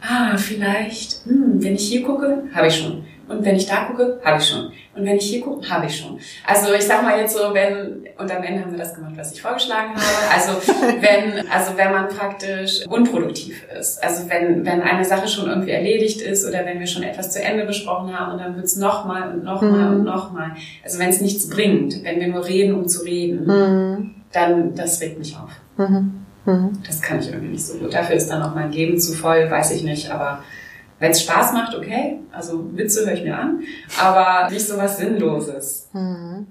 Ah, 0.00 0.36
vielleicht, 0.36 1.24
hm, 1.24 1.62
wenn 1.62 1.74
ich 1.74 1.88
hier 1.88 2.02
gucke, 2.02 2.44
habe 2.54 2.68
ich 2.68 2.76
schon. 2.76 3.04
Und 3.28 3.44
wenn 3.44 3.56
ich 3.56 3.66
da 3.66 3.84
gucke, 3.84 4.18
habe 4.24 4.38
ich 4.38 4.48
schon. 4.48 4.72
Und 4.94 5.04
wenn 5.04 5.16
ich 5.16 5.26
hier 5.26 5.42
gucke, 5.42 5.68
habe 5.68 5.86
ich 5.86 5.98
schon. 5.98 6.18
Also 6.46 6.72
ich 6.72 6.82
sag 6.82 7.02
mal 7.02 7.20
jetzt 7.20 7.36
so, 7.36 7.52
wenn, 7.52 8.06
und 8.16 8.30
am 8.30 8.42
Ende 8.42 8.62
haben 8.62 8.70
wir 8.70 8.78
das 8.78 8.94
gemacht, 8.94 9.12
was 9.16 9.32
ich 9.32 9.42
vorgeschlagen 9.42 9.90
habe. 9.90 10.34
Also 10.34 10.52
wenn, 11.00 11.46
also 11.50 11.76
wenn 11.76 11.92
man 11.92 12.08
praktisch 12.08 12.86
unproduktiv 12.86 13.64
ist. 13.78 14.02
Also 14.02 14.30
wenn, 14.30 14.64
wenn 14.64 14.80
eine 14.80 15.04
Sache 15.04 15.28
schon 15.28 15.48
irgendwie 15.48 15.72
erledigt 15.72 16.22
ist 16.22 16.46
oder 16.46 16.64
wenn 16.64 16.80
wir 16.80 16.86
schon 16.86 17.02
etwas 17.02 17.30
zu 17.30 17.42
Ende 17.42 17.66
besprochen 17.66 18.18
haben 18.18 18.32
und 18.32 18.38
dann 18.38 18.56
wird's 18.56 18.76
nochmal 18.76 19.30
und 19.30 19.44
nochmal 19.44 19.90
mhm. 19.90 19.96
und 19.96 20.04
nochmal. 20.04 20.52
Also 20.82 20.98
wenn 20.98 21.10
es 21.10 21.20
nichts 21.20 21.50
bringt, 21.50 22.02
wenn 22.04 22.20
wir 22.20 22.28
nur 22.28 22.46
reden, 22.46 22.74
um 22.74 22.88
zu 22.88 23.04
reden, 23.04 23.46
mhm. 23.46 24.14
dann 24.32 24.74
das 24.74 25.02
regt 25.02 25.18
mich 25.18 25.36
auf. 25.36 25.50
Mhm. 25.76 26.24
Mhm. 26.48 26.78
Das 26.86 27.02
kann 27.02 27.20
ich 27.20 27.28
irgendwie 27.28 27.52
nicht 27.52 27.66
so 27.66 27.74
gut. 27.74 27.92
Dafür 27.92 28.16
ist 28.16 28.28
dann 28.28 28.42
auch 28.42 28.54
mein 28.54 28.72
Leben 28.72 28.98
zu 28.98 29.12
voll, 29.12 29.50
weiß 29.50 29.70
ich 29.72 29.84
nicht. 29.84 30.10
Aber 30.10 30.42
wenn 30.98 31.10
es 31.10 31.22
Spaß 31.22 31.52
macht, 31.52 31.76
okay. 31.76 32.20
Also 32.32 32.64
Witze 32.72 33.04
höre 33.04 33.12
ich 33.12 33.22
mir 33.22 33.38
an, 33.38 33.60
aber 34.00 34.50
nicht 34.50 34.66
so 34.66 34.78
was 34.78 34.96
Sinnloses. 34.96 35.88
Mhm. 35.92 36.46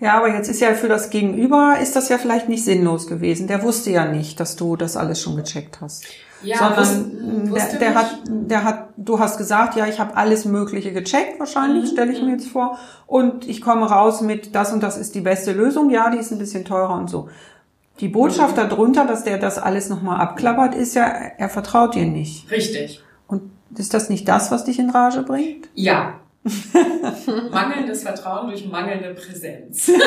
Ja, 0.00 0.18
aber 0.18 0.32
jetzt 0.32 0.48
ist 0.48 0.60
ja 0.60 0.74
für 0.74 0.88
das 0.88 1.10
Gegenüber, 1.10 1.76
ist 1.82 1.96
das 1.96 2.08
ja 2.08 2.18
vielleicht 2.18 2.48
nicht 2.48 2.64
sinnlos 2.64 3.08
gewesen. 3.08 3.48
Der 3.48 3.62
wusste 3.62 3.90
ja 3.90 4.04
nicht, 4.04 4.38
dass 4.38 4.54
du 4.54 4.76
das 4.76 4.96
alles 4.96 5.20
schon 5.20 5.34
gecheckt 5.34 5.80
hast. 5.80 6.04
Ja, 6.40 6.58
Sondern 6.58 7.52
der, 7.52 7.78
der 7.80 7.94
hat, 7.96 8.20
der 8.28 8.62
hat, 8.62 8.88
du 8.96 9.18
hast 9.18 9.38
gesagt, 9.38 9.74
ja, 9.74 9.88
ich 9.88 9.98
habe 9.98 10.16
alles 10.16 10.44
Mögliche 10.44 10.92
gecheckt, 10.92 11.40
wahrscheinlich, 11.40 11.90
mhm. 11.90 11.94
stelle 11.94 12.12
ich 12.12 12.20
mir 12.20 12.26
mhm. 12.26 12.34
jetzt 12.34 12.48
vor. 12.48 12.78
Und 13.08 13.48
ich 13.48 13.60
komme 13.60 13.86
raus 13.86 14.20
mit, 14.20 14.54
das 14.54 14.72
und 14.72 14.84
das 14.84 14.96
ist 14.98 15.16
die 15.16 15.20
beste 15.20 15.50
Lösung. 15.50 15.90
Ja, 15.90 16.10
die 16.10 16.18
ist 16.18 16.30
ein 16.30 16.38
bisschen 16.38 16.64
teurer 16.64 16.94
und 16.94 17.10
so. 17.10 17.28
Die 18.00 18.08
Botschaft 18.08 18.56
mhm. 18.56 18.68
darunter, 18.68 19.06
dass 19.06 19.24
der 19.24 19.38
das 19.38 19.58
alles 19.58 19.88
nochmal 19.88 20.20
abklappert, 20.20 20.74
ist 20.74 20.94
ja, 20.94 21.06
er 21.06 21.48
vertraut 21.48 21.94
dir 21.94 22.06
nicht. 22.06 22.50
Richtig. 22.50 23.02
Und 23.26 23.50
ist 23.76 23.94
das 23.94 24.08
nicht 24.08 24.28
das, 24.28 24.50
was 24.50 24.64
dich 24.64 24.78
in 24.78 24.90
Rage 24.90 25.22
bringt? 25.22 25.68
Ja. 25.74 26.14
Mangelndes 27.50 28.04
Vertrauen 28.04 28.48
durch 28.48 28.64
mangelnde 28.66 29.12
Präsenz. 29.12 29.90
okay, 29.90 29.98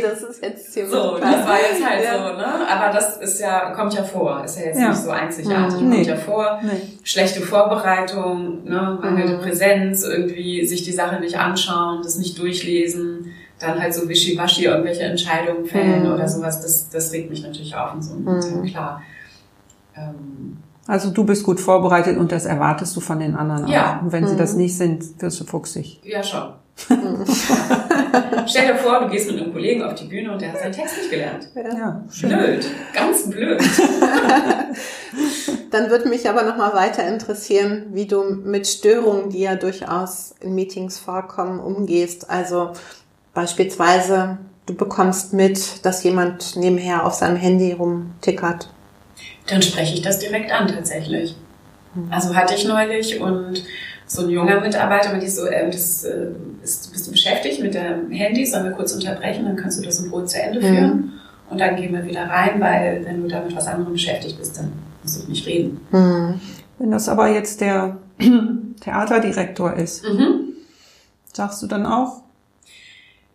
das 0.00 0.22
ist 0.22 0.42
jetzt 0.42 0.72
ziemlich 0.72 0.92
So, 0.92 1.18
das 1.18 1.46
war 1.46 1.58
jetzt 1.58 1.84
halt 1.84 2.04
ja. 2.04 2.14
so, 2.14 2.36
ne? 2.36 2.46
Aber 2.68 2.94
das 2.94 3.16
ist 3.18 3.40
ja, 3.40 3.72
kommt 3.72 3.92
ja 3.92 4.04
vor. 4.04 4.42
Ist 4.44 4.58
ja 4.58 4.66
jetzt 4.66 4.80
ja. 4.80 4.90
nicht 4.90 5.02
so 5.02 5.10
einzigartig. 5.10 5.74
Mhm. 5.74 5.78
Kommt 5.78 5.90
nee. 5.90 6.02
ja 6.02 6.16
vor. 6.16 6.60
Nee. 6.62 6.80
Schlechte 7.02 7.40
Vorbereitung, 7.40 8.64
ne? 8.64 8.98
mangelnde 9.02 9.36
mhm. 9.36 9.40
Präsenz, 9.40 10.04
irgendwie 10.04 10.64
sich 10.64 10.84
die 10.84 10.92
Sache 10.92 11.20
nicht 11.20 11.38
anschauen, 11.38 12.02
das 12.02 12.16
nicht 12.16 12.38
durchlesen 12.38 13.32
dann 13.62 13.80
halt 13.80 13.94
so 13.94 14.08
wischiwaschi 14.08 14.64
irgendwelche 14.64 15.02
Entscheidungen 15.02 15.66
fällen 15.66 16.04
mhm. 16.04 16.12
oder 16.12 16.28
sowas, 16.28 16.60
das, 16.60 16.88
das 16.90 17.12
regt 17.12 17.30
mich 17.30 17.42
natürlich 17.42 17.74
auf 17.74 17.94
und 17.94 18.02
so, 18.02 18.14
mhm. 18.14 18.64
klar. 18.64 19.02
Ähm, 19.96 20.58
also 20.86 21.10
du 21.10 21.24
bist 21.24 21.44
gut 21.44 21.60
vorbereitet 21.60 22.18
und 22.18 22.32
das 22.32 22.44
erwartest 22.44 22.96
du 22.96 23.00
von 23.00 23.20
den 23.20 23.36
anderen 23.36 23.68
ja. 23.68 23.98
auch. 23.98 24.02
Und 24.02 24.12
wenn 24.12 24.24
mhm. 24.24 24.28
sie 24.28 24.36
das 24.36 24.54
nicht 24.54 24.76
sind, 24.76 25.22
wirst 25.22 25.40
du 25.40 25.44
fuchsig. 25.44 26.00
Ja, 26.02 26.22
schon. 26.22 26.54
Stell 28.46 28.66
dir 28.66 28.76
vor, 28.76 29.00
du 29.00 29.08
gehst 29.08 29.30
mit 29.30 29.40
einem 29.40 29.52
Kollegen 29.52 29.82
auf 29.82 29.94
die 29.94 30.06
Bühne 30.06 30.32
und 30.32 30.40
der 30.40 30.52
hat 30.52 30.60
seinen 30.60 30.72
Text 30.72 30.96
nicht 30.96 31.10
gelernt. 31.10 31.48
Ja, 31.54 32.02
blöd, 32.22 32.66
ganz 32.94 33.28
blöd. 33.30 33.60
Dann 35.70 35.90
würde 35.90 36.08
mich 36.08 36.28
aber 36.28 36.42
nochmal 36.42 36.74
weiter 36.74 37.06
interessieren, 37.06 37.86
wie 37.92 38.06
du 38.06 38.22
mit 38.24 38.66
Störungen, 38.66 39.30
die 39.30 39.40
ja 39.40 39.54
durchaus 39.54 40.34
in 40.40 40.54
Meetings 40.54 40.98
vorkommen, 40.98 41.60
umgehst. 41.60 42.28
Also 42.28 42.72
Beispielsweise, 43.34 44.38
du 44.66 44.74
bekommst 44.74 45.32
mit, 45.32 45.84
dass 45.84 46.02
jemand 46.04 46.56
nebenher 46.56 47.06
auf 47.06 47.14
seinem 47.14 47.36
Handy 47.36 47.72
rumtickert. 47.72 48.68
Dann 49.46 49.62
spreche 49.62 49.94
ich 49.94 50.02
das 50.02 50.18
direkt 50.18 50.52
an 50.52 50.68
tatsächlich. 50.68 51.34
Hm. 51.94 52.08
Also 52.10 52.34
hatte 52.34 52.54
ich 52.54 52.66
neulich 52.66 53.20
und 53.20 53.64
so 54.06 54.22
ein 54.22 54.30
junger 54.30 54.60
Mitarbeiter, 54.60 55.12
mit 55.12 55.22
die 55.22 55.28
so, 55.28 55.46
äh, 55.46 55.70
das, 55.70 56.04
äh, 56.04 56.26
ist, 56.62 56.92
bist 56.92 57.06
du 57.06 57.12
beschäftigt 57.12 57.60
mit 57.62 57.74
dem 57.74 58.10
Handy, 58.10 58.44
sollen 58.44 58.64
wir 58.64 58.72
kurz 58.72 58.92
unterbrechen, 58.92 59.46
dann 59.46 59.56
kannst 59.56 59.78
du 59.78 59.84
das 59.84 60.00
in 60.00 60.10
Ruhe 60.10 60.24
zu 60.26 60.40
Ende 60.40 60.60
führen. 60.60 60.96
Mhm. 60.96 61.12
Und 61.50 61.60
dann 61.60 61.76
gehen 61.76 61.92
wir 61.92 62.04
wieder 62.04 62.28
rein, 62.28 62.60
weil 62.60 63.04
wenn 63.04 63.22
du 63.22 63.28
damit 63.28 63.54
was 63.54 63.66
anderem 63.66 63.92
beschäftigt 63.92 64.38
bist, 64.38 64.58
dann 64.58 64.72
musst 65.02 65.22
du 65.22 65.30
nicht 65.30 65.46
reden. 65.46 65.80
Mhm. 65.90 66.40
Wenn 66.78 66.90
das 66.90 67.08
aber 67.08 67.28
jetzt 67.28 67.60
der 67.60 67.98
Theaterdirektor 68.80 69.74
ist, 69.74 70.04
mhm. 70.04 70.54
sagst 71.32 71.62
du 71.62 71.66
dann 71.66 71.86
auch, 71.86 72.22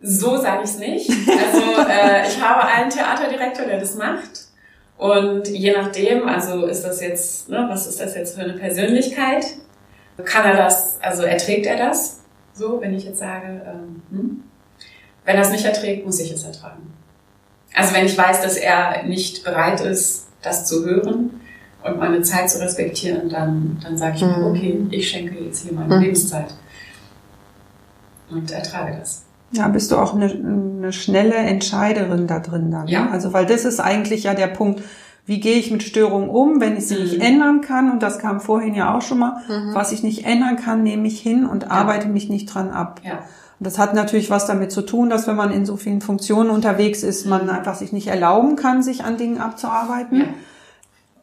so 0.01 0.37
sage 0.37 0.63
ich 0.63 0.69
es 0.69 0.79
nicht. 0.79 1.09
Also 1.09 1.89
äh, 1.89 2.27
ich 2.27 2.41
habe 2.41 2.65
einen 2.65 2.89
Theaterdirektor, 2.89 3.65
der 3.65 3.79
das 3.79 3.95
macht. 3.95 4.47
Und 4.97 5.47
je 5.47 5.73
nachdem, 5.73 6.27
also 6.27 6.65
ist 6.65 6.83
das 6.83 7.01
jetzt, 7.01 7.49
ne, 7.49 7.67
was 7.69 7.87
ist 7.87 7.99
das 7.99 8.15
jetzt 8.15 8.35
für 8.35 8.41
eine 8.41 8.53
Persönlichkeit? 8.53 9.45
Kann 10.25 10.45
er 10.45 10.57
das, 10.57 10.99
also 11.01 11.23
erträgt 11.23 11.67
er 11.67 11.77
das? 11.77 12.21
So, 12.53 12.81
wenn 12.81 12.95
ich 12.95 13.05
jetzt 13.05 13.19
sage, 13.19 13.61
ähm, 13.67 14.01
hm? 14.09 14.43
wenn 15.25 15.35
er 15.35 15.43
es 15.43 15.51
nicht 15.51 15.65
erträgt, 15.65 16.05
muss 16.05 16.19
ich 16.19 16.31
es 16.31 16.43
ertragen. 16.43 16.93
Also 17.75 17.93
wenn 17.93 18.07
ich 18.07 18.17
weiß, 18.17 18.41
dass 18.41 18.57
er 18.57 19.03
nicht 19.03 19.43
bereit 19.43 19.81
ist, 19.81 20.27
das 20.41 20.65
zu 20.65 20.83
hören 20.83 21.41
und 21.83 21.99
meine 21.99 22.23
Zeit 22.23 22.49
zu 22.49 22.59
respektieren, 22.59 23.29
dann, 23.29 23.79
dann 23.83 23.97
sage 23.97 24.15
ich 24.15 24.21
mir, 24.21 24.37
mhm. 24.37 24.45
okay, 24.45 24.87
ich 24.89 25.09
schenke 25.09 25.43
jetzt 25.43 25.63
hier 25.63 25.73
meine 25.73 25.95
mhm. 25.95 26.01
Lebenszeit 26.01 26.55
und 28.31 28.49
ertrage 28.49 28.97
das. 28.97 29.26
Ja, 29.51 29.67
bist 29.69 29.91
du 29.91 29.97
auch 29.97 30.13
eine, 30.13 30.29
eine 30.29 30.93
schnelle 30.93 31.35
Entscheiderin 31.35 32.27
da 32.27 32.39
drin 32.39 32.69
dann. 32.71 32.85
Ne? 32.85 32.91
Ja. 32.91 33.09
Also, 33.09 33.33
weil 33.33 33.45
das 33.45 33.65
ist 33.65 33.79
eigentlich 33.79 34.23
ja 34.23 34.33
der 34.33 34.47
Punkt, 34.47 34.81
wie 35.25 35.39
gehe 35.39 35.57
ich 35.57 35.71
mit 35.71 35.83
Störungen 35.83 36.29
um, 36.29 36.61
wenn 36.61 36.77
ich 36.77 36.87
sie 36.87 36.95
mhm. 36.95 37.01
nicht 37.01 37.21
ändern 37.21 37.61
kann, 37.61 37.91
und 37.91 38.01
das 38.01 38.19
kam 38.19 38.39
vorhin 38.39 38.73
ja 38.73 38.95
auch 38.95 39.01
schon 39.01 39.19
mal, 39.19 39.41
mhm. 39.47 39.73
was 39.73 39.91
ich 39.91 40.03
nicht 40.03 40.25
ändern 40.25 40.55
kann, 40.55 40.83
nehme 40.83 41.07
ich 41.07 41.19
hin 41.19 41.45
und 41.45 41.63
ja. 41.63 41.69
arbeite 41.69 42.07
mich 42.07 42.29
nicht 42.29 42.45
dran 42.45 42.71
ab. 42.71 43.01
Ja. 43.03 43.19
Und 43.59 43.65
das 43.65 43.77
hat 43.77 43.93
natürlich 43.93 44.29
was 44.29 44.45
damit 44.45 44.71
zu 44.71 44.83
tun, 44.83 45.09
dass 45.09 45.27
wenn 45.27 45.35
man 45.35 45.51
in 45.51 45.65
so 45.65 45.77
vielen 45.77 46.01
Funktionen 46.01 46.49
unterwegs 46.49 47.03
ist, 47.03 47.25
man 47.25 47.43
mhm. 47.43 47.49
einfach 47.49 47.75
sich 47.75 47.91
nicht 47.91 48.07
erlauben 48.07 48.55
kann, 48.55 48.83
sich 48.83 49.03
an 49.03 49.17
Dingen 49.17 49.39
abzuarbeiten. 49.39 50.19
Ja. 50.19 50.25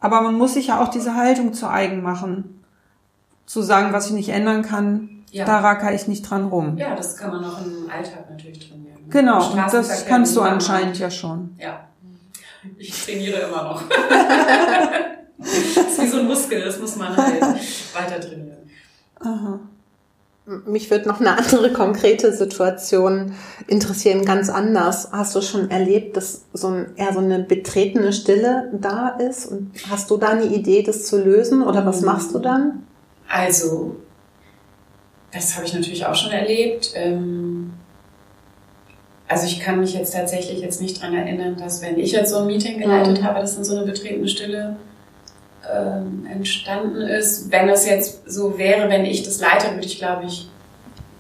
Aber 0.01 0.21
man 0.21 0.35
muss 0.35 0.55
sich 0.55 0.67
ja 0.67 0.83
auch 0.83 0.89
diese 0.89 1.15
Haltung 1.15 1.55
zu 1.55 1.69
eigen 1.69 2.03
machen. 2.03 2.63
Zu 3.47 3.63
sagen, 3.63 3.93
was 3.93 4.09
ich 4.09 4.13
nicht 4.13 4.31
ändern 4.31 4.63
kann, 4.63 5.14
ja. 5.35 5.45
Da 5.45 5.59
racker 5.59 5.93
ich 5.93 6.07
nicht 6.07 6.31
dran 6.31 6.47
rum. 6.47 6.77
Ja, 6.77 6.95
das 6.95 7.17
kann 7.17 7.33
man 7.33 7.45
auch 7.45 7.61
im 7.61 7.91
Alltag 7.91 8.31
natürlich 8.31 8.69
trainieren. 8.69 8.99
Genau, 9.11 9.51
und 9.51 9.73
das 9.73 10.07
kannst 10.07 10.37
du 10.37 10.43
anscheinend 10.43 10.97
ja 10.97 11.11
schon. 11.11 11.57
Ja. 11.59 11.89
Ich 12.79 13.05
trainiere 13.05 13.41
immer 13.41 13.65
noch. 13.65 13.83
das 15.39 15.53
ist 15.53 16.03
wie 16.03 16.07
so 16.07 16.19
ein 16.21 16.27
Muskel, 16.29 16.65
das 16.65 16.79
muss 16.79 16.95
man 16.95 17.17
halt 17.17 17.41
weiter 17.43 18.21
trainieren. 18.21 18.59
Aha. 19.19 19.59
Mich 20.67 20.89
würde 20.93 21.09
noch 21.09 21.19
eine 21.19 21.37
andere 21.37 21.73
konkrete 21.73 22.33
Situation 22.33 23.35
interessieren, 23.67 24.25
ganz 24.25 24.49
anders. 24.49 25.09
Hast 25.11 25.35
du 25.35 25.43
schon 25.43 25.69
erlebt, 25.69 26.17
dass 26.17 26.43
so 26.53 26.69
ein, 26.69 26.93
eher 26.95 27.13
so 27.13 27.19
eine 27.19 27.41
betretene 27.41 28.13
Stille 28.13 28.71
da 28.73 29.09
ist? 29.09 29.47
Und 29.47 29.73
hast 29.91 30.13
du 30.13 30.17
da 30.17 30.29
eine 30.29 30.45
Idee, 30.45 30.85
das 30.85 31.07
zu 31.07 31.21
lösen? 31.21 31.65
Oder 31.65 31.85
was 31.85 32.03
machst 32.03 32.33
du 32.35 32.39
dann? 32.39 32.85
Also, 33.29 33.97
das 35.35 35.57
habe 35.57 35.67
ich 35.67 35.75
natürlich 35.75 36.07
auch 36.07 36.15
schon 36.15 36.33
erlebt. 36.33 36.93
Ähm, 36.95 37.73
also 39.27 39.47
ich 39.47 39.61
kann 39.61 39.81
mich 39.81 39.95
jetzt 39.95 40.15
tatsächlich 40.15 40.61
jetzt 40.61 40.81
nicht 40.81 41.01
dran 41.01 41.15
erinnern, 41.15 41.57
dass 41.57 41.83
wenn 41.83 41.99
ich 41.99 42.13
jetzt 42.13 42.31
so 42.31 42.39
ein 42.39 42.47
Meeting 42.47 42.79
geleitet 42.79 43.21
mhm. 43.21 43.25
habe, 43.25 43.41
dass 43.41 43.57
dann 43.57 43.65
so 43.65 43.77
eine 43.77 43.87
betretene 43.87 44.29
Stille 44.29 44.77
ähm, 45.71 46.27
entstanden 46.31 47.01
ist. 47.01 47.51
Wenn 47.51 47.67
das 47.67 47.87
jetzt 47.87 48.31
so 48.31 48.59
wäre, 48.59 48.89
wenn 48.89 49.05
ich 49.05 49.23
das 49.23 49.41
leite, 49.41 49.73
würde 49.73 49.87
ich, 49.87 49.99
glaube 49.99 50.27
ich, 50.27 50.49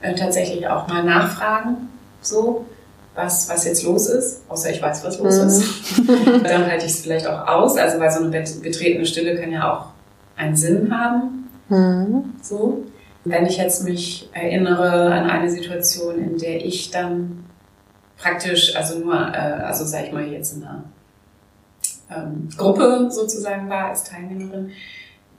äh, 0.02 0.14
tatsächlich 0.14 0.68
auch 0.68 0.86
mal 0.86 1.02
nachfragen, 1.02 1.88
so, 2.20 2.66
was, 3.14 3.48
was 3.48 3.64
jetzt 3.64 3.84
los 3.84 4.06
ist, 4.06 4.42
außer 4.48 4.70
ich 4.70 4.82
weiß, 4.82 5.04
was 5.04 5.18
los 5.18 5.40
mhm. 5.40 5.46
ist. 5.46 6.44
Dann 6.44 6.66
halte 6.66 6.84
ich 6.84 6.92
es 6.92 7.00
vielleicht 7.00 7.26
auch 7.26 7.46
aus, 7.46 7.76
also 7.76 7.98
weil 7.98 8.10
so 8.10 8.20
eine 8.20 8.28
betretene 8.28 9.06
Stille 9.06 9.40
kann 9.40 9.50
ja 9.50 9.72
auch 9.72 9.86
einen 10.36 10.56
Sinn 10.56 10.92
haben. 10.94 11.48
Mhm. 11.68 12.34
So. 12.42 12.84
Wenn 13.24 13.46
ich 13.46 13.56
jetzt 13.56 13.84
mich 13.84 14.28
erinnere 14.32 15.12
an 15.12 15.30
eine 15.30 15.50
Situation, 15.50 16.18
in 16.18 16.38
der 16.38 16.64
ich 16.64 16.90
dann 16.90 17.44
praktisch, 18.18 18.76
also 18.76 18.98
nur, 18.98 19.14
äh, 19.14 19.62
also 19.64 19.84
sag 19.84 20.06
ich 20.06 20.12
mal 20.12 20.26
jetzt 20.26 20.56
in 20.56 20.64
einer 20.64 20.84
ähm, 22.10 22.48
Gruppe 22.56 23.08
sozusagen 23.10 23.68
war 23.68 23.88
als 23.88 24.04
Teilnehmerin, 24.04 24.70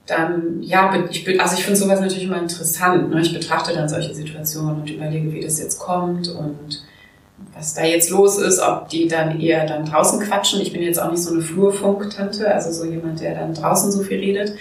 dann, 0.06 0.62
ja, 0.62 0.94
ich, 1.10 1.40
also 1.40 1.56
ich 1.56 1.64
finde 1.64 1.78
sowas 1.78 2.00
natürlich 2.00 2.24
immer 2.24 2.40
interessant. 2.40 3.10
Ne? 3.10 3.20
Ich 3.20 3.34
betrachte 3.34 3.74
dann 3.74 3.88
solche 3.88 4.14
Situationen 4.14 4.82
und 4.82 4.90
überlege, 4.90 5.32
wie 5.32 5.40
das 5.40 5.58
jetzt 5.58 5.78
kommt 5.78 6.28
und 6.28 6.84
was 7.54 7.74
da 7.74 7.84
jetzt 7.84 8.10
los 8.10 8.38
ist, 8.38 8.60
ob 8.60 8.88
die 8.88 9.08
dann 9.08 9.40
eher 9.40 9.66
dann 9.66 9.84
draußen 9.84 10.20
quatschen. 10.20 10.60
Ich 10.60 10.72
bin 10.72 10.82
jetzt 10.82 11.00
auch 11.00 11.10
nicht 11.10 11.22
so 11.22 11.32
eine 11.32 11.42
Flurfunktante, 11.42 12.52
also 12.52 12.70
so 12.70 12.88
jemand, 12.88 13.20
der 13.20 13.34
dann 13.34 13.54
draußen 13.54 13.90
so 13.90 14.02
viel 14.02 14.18
redet. 14.18 14.54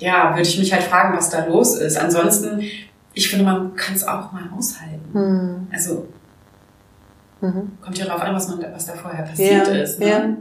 Ja, 0.00 0.30
würde 0.30 0.48
ich 0.48 0.58
mich 0.58 0.72
halt 0.72 0.82
fragen, 0.82 1.16
was 1.16 1.30
da 1.30 1.46
los 1.46 1.76
ist. 1.76 1.96
Ansonsten, 1.96 2.62
ich 3.14 3.28
finde, 3.28 3.44
man 3.44 3.76
kann 3.76 3.94
es 3.94 4.06
auch 4.06 4.32
mal 4.32 4.50
aushalten. 4.56 5.10
Hm. 5.12 5.66
Also 5.72 6.08
mhm. 7.40 7.72
kommt 7.82 7.98
ja 7.98 8.06
darauf 8.06 8.22
an, 8.22 8.34
was, 8.34 8.48
man, 8.48 8.64
was 8.72 8.86
da 8.86 8.94
vorher 8.94 9.24
passiert 9.24 9.68
ja, 9.68 9.74
ist. 9.74 10.00
Ne? 10.00 10.08
Ja. 10.08 10.36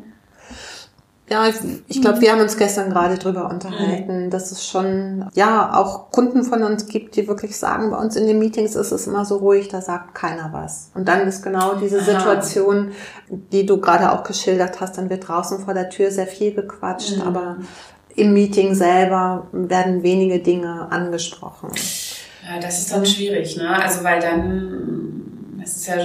Ja, 1.31 1.45
ich 1.87 2.01
glaube, 2.01 2.21
wir 2.21 2.31
haben 2.31 2.41
uns 2.41 2.57
gestern 2.57 2.89
gerade 2.89 3.19
drüber 3.19 3.51
unterhalten, 3.51 4.25
mhm. 4.25 4.29
dass 4.31 4.51
es 4.51 4.67
schon, 4.67 5.29
ja, 5.35 5.77
auch 5.77 6.09
Kunden 6.09 6.43
von 6.43 6.63
uns 6.63 6.87
gibt, 6.87 7.15
die 7.15 7.27
wirklich 7.27 7.55
sagen, 7.55 7.91
bei 7.91 7.97
uns 7.97 8.15
in 8.15 8.25
den 8.25 8.39
Meetings 8.39 8.75
ist 8.75 8.91
es 8.91 9.05
immer 9.05 9.25
so 9.25 9.37
ruhig, 9.37 9.67
da 9.67 9.79
sagt 9.79 10.15
keiner 10.15 10.49
was. 10.53 10.89
Und 10.95 11.07
dann 11.07 11.27
ist 11.27 11.43
genau 11.43 11.75
diese 11.75 12.01
Situation, 12.01 12.93
die 13.29 13.67
du 13.67 13.79
gerade 13.79 14.11
auch 14.11 14.23
geschildert 14.23 14.81
hast, 14.81 14.97
dann 14.97 15.11
wird 15.11 15.27
draußen 15.27 15.59
vor 15.59 15.75
der 15.75 15.91
Tür 15.91 16.09
sehr 16.09 16.25
viel 16.25 16.51
gequatscht, 16.51 17.17
mhm. 17.17 17.21
aber 17.21 17.57
im 18.19 18.33
Meeting 18.33 18.75
selber 18.75 19.47
werden 19.51 20.03
wenige 20.03 20.39
Dinge 20.39 20.87
angesprochen. 20.91 21.69
Ja, 22.47 22.59
das 22.59 22.79
ist 22.79 22.91
dann 22.91 23.05
schwierig, 23.05 23.57
ne? 23.57 23.69
Also, 23.69 24.03
weil 24.03 24.19
dann, 24.19 25.57
das 25.59 25.77
ist 25.77 25.87
ja, 25.87 25.95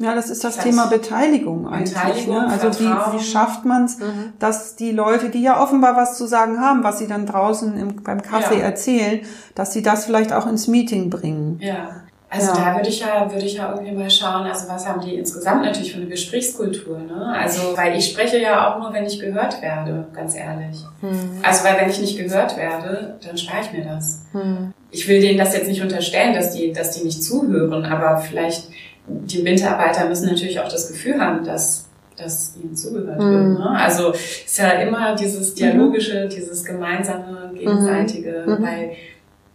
ja, 0.00 0.14
das 0.14 0.30
ist 0.30 0.44
das, 0.44 0.56
das 0.56 0.64
Thema 0.64 0.86
Beteiligung 0.86 1.68
eigentlich. 1.68 1.92
Beteiligung, 1.92 2.34
ne? 2.34 2.48
Also 2.48 2.80
wie, 2.80 2.88
wie 2.88 3.22
schafft 3.22 3.66
man 3.66 3.84
es, 3.84 3.98
mhm. 3.98 4.32
dass 4.38 4.74
die 4.74 4.92
Leute, 4.92 5.28
die 5.28 5.42
ja 5.42 5.62
offenbar 5.62 5.94
was 5.94 6.16
zu 6.16 6.26
sagen 6.26 6.58
haben, 6.58 6.82
was 6.82 6.98
sie 6.98 7.06
dann 7.06 7.26
draußen 7.26 7.76
im, 7.76 8.02
beim 8.02 8.22
Kaffee 8.22 8.60
ja. 8.60 8.64
erzählen, 8.64 9.20
dass 9.54 9.74
sie 9.74 9.82
das 9.82 10.06
vielleicht 10.06 10.32
auch 10.32 10.46
ins 10.46 10.68
Meeting 10.68 11.10
bringen. 11.10 11.58
Ja. 11.60 11.99
Also 12.32 12.52
ja. 12.52 12.54
da 12.54 12.76
würde 12.76 12.88
ich 12.88 13.00
ja, 13.00 13.28
würde 13.30 13.44
ich 13.44 13.54
ja 13.54 13.72
irgendwie 13.72 13.90
mal 13.90 14.08
schauen, 14.08 14.46
also 14.46 14.68
was 14.68 14.86
haben 14.86 15.00
die 15.00 15.16
insgesamt 15.16 15.64
natürlich 15.64 15.92
für 15.92 15.98
eine 15.98 16.06
Gesprächskultur, 16.06 17.00
ne? 17.00 17.34
Also, 17.36 17.76
weil 17.76 17.98
ich 17.98 18.06
spreche 18.06 18.38
ja 18.38 18.70
auch 18.72 18.78
nur, 18.78 18.92
wenn 18.92 19.04
ich 19.04 19.18
gehört 19.18 19.60
werde, 19.60 20.06
ganz 20.14 20.36
ehrlich. 20.36 20.76
Mhm. 21.02 21.40
Also, 21.42 21.64
weil 21.64 21.80
wenn 21.80 21.90
ich 21.90 22.00
nicht 22.00 22.16
gehört 22.16 22.56
werde, 22.56 23.18
dann 23.26 23.36
spare 23.36 23.62
ich 23.62 23.72
mir 23.72 23.84
das. 23.84 24.22
Mhm. 24.32 24.72
Ich 24.92 25.08
will 25.08 25.20
denen 25.20 25.38
das 25.38 25.54
jetzt 25.54 25.66
nicht 25.66 25.82
unterstellen, 25.82 26.32
dass 26.32 26.52
die, 26.52 26.72
dass 26.72 26.92
die 26.92 27.04
nicht 27.04 27.20
zuhören, 27.22 27.84
aber 27.84 28.18
vielleicht 28.18 28.68
die 29.08 29.42
Mitarbeiter 29.42 30.06
müssen 30.06 30.26
natürlich 30.26 30.60
auch 30.60 30.68
das 30.68 30.86
Gefühl 30.86 31.20
haben, 31.20 31.44
dass 31.44 31.86
dass 32.16 32.54
ihnen 32.62 32.76
zugehört 32.76 33.18
mhm. 33.18 33.32
wird. 33.32 33.58
Ne? 33.58 33.70
Also 33.70 34.10
ist 34.10 34.58
ja 34.58 34.72
immer 34.72 35.16
dieses 35.16 35.54
dialogische, 35.54 36.24
mhm. 36.24 36.28
dieses 36.28 36.64
gemeinsame, 36.64 37.52
gegenseitige, 37.54 38.44
mhm. 38.46 38.62
weil 38.62 38.92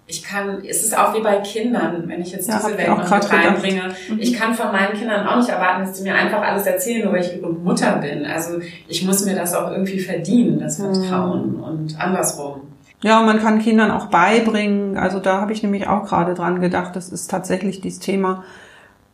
ich 0.07 0.23
kann, 0.23 0.63
es 0.63 0.83
ist 0.83 0.95
auch 0.95 1.15
wie 1.15 1.21
bei 1.21 1.37
Kindern, 1.37 2.03
wenn 2.07 2.21
ich 2.21 2.31
jetzt 2.31 2.47
ja, 2.47 2.57
diese 2.57 2.77
Welt 2.77 2.89
noch 2.89 3.09
mit 3.09 3.31
reinbringe. 3.31 3.89
Mhm. 4.09 4.19
Ich 4.19 4.33
kann 4.33 4.53
von 4.53 4.71
meinen 4.71 4.93
Kindern 4.93 5.27
auch 5.27 5.37
nicht 5.37 5.49
erwarten, 5.49 5.81
dass 5.81 5.97
sie 5.97 6.03
mir 6.03 6.13
einfach 6.13 6.41
alles 6.41 6.65
erzählen, 6.67 7.03
nur 7.03 7.13
weil 7.13 7.21
ich 7.21 7.35
ihre 7.35 7.51
Mutter 7.51 7.93
bin. 7.97 8.25
Also 8.25 8.59
ich 8.87 9.03
muss 9.03 9.25
mir 9.25 9.33
das 9.35 9.55
auch 9.55 9.71
irgendwie 9.71 9.99
verdienen, 9.99 10.59
das 10.59 10.77
mhm. 10.77 10.93
Vertrauen 10.93 11.55
und 11.55 11.99
andersrum. 11.99 12.61
Ja, 13.01 13.19
und 13.19 13.25
man 13.25 13.39
kann 13.39 13.59
Kindern 13.59 13.89
auch 13.89 14.07
beibringen. 14.07 14.97
Also 14.97 15.19
da 15.19 15.41
habe 15.41 15.53
ich 15.53 15.63
nämlich 15.63 15.87
auch 15.87 16.05
gerade 16.05 16.35
dran 16.35 16.61
gedacht, 16.61 16.95
das 16.95 17.09
ist 17.09 17.31
tatsächlich 17.31 17.81
dieses 17.81 17.99
Thema, 17.99 18.43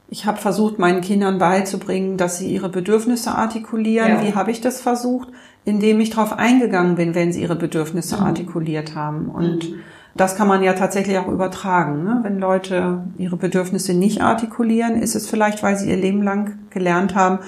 ich 0.09 0.25
habe 0.25 0.37
versucht, 0.37 0.77
meinen 0.77 0.99
Kindern 0.99 1.37
beizubringen, 1.37 2.17
dass 2.17 2.37
sie 2.37 2.47
ihre 2.47 2.67
Bedürfnisse 2.67 3.31
artikulieren. 3.31 4.09
Ja. 4.09 4.23
Wie 4.23 4.35
habe 4.35 4.51
ich 4.51 4.59
das 4.59 4.81
versucht? 4.81 5.29
Indem 5.63 5.99
ich 5.99 6.09
darauf 6.09 6.33
eingegangen 6.33 6.95
bin, 6.95 7.13
wenn 7.13 7.31
sie 7.31 7.41
ihre 7.41 7.55
Bedürfnisse 7.55 8.17
mhm. 8.17 8.23
artikuliert 8.23 8.95
haben. 8.95 9.29
Und 9.29 9.69
mhm. 9.69 9.79
das 10.15 10.35
kann 10.35 10.47
man 10.47 10.63
ja 10.63 10.73
tatsächlich 10.73 11.17
auch 11.17 11.27
übertragen. 11.27 12.03
Ne? 12.03 12.19
Wenn 12.23 12.39
Leute 12.39 13.03
ihre 13.17 13.37
Bedürfnisse 13.37 13.93
nicht 13.93 14.21
artikulieren, 14.21 15.01
ist 15.01 15.15
es 15.15 15.29
vielleicht, 15.29 15.61
weil 15.61 15.77
sie 15.77 15.89
ihr 15.89 15.97
Leben 15.97 16.23
lang 16.23 16.57
gelernt 16.71 17.15
haben, 17.15 17.39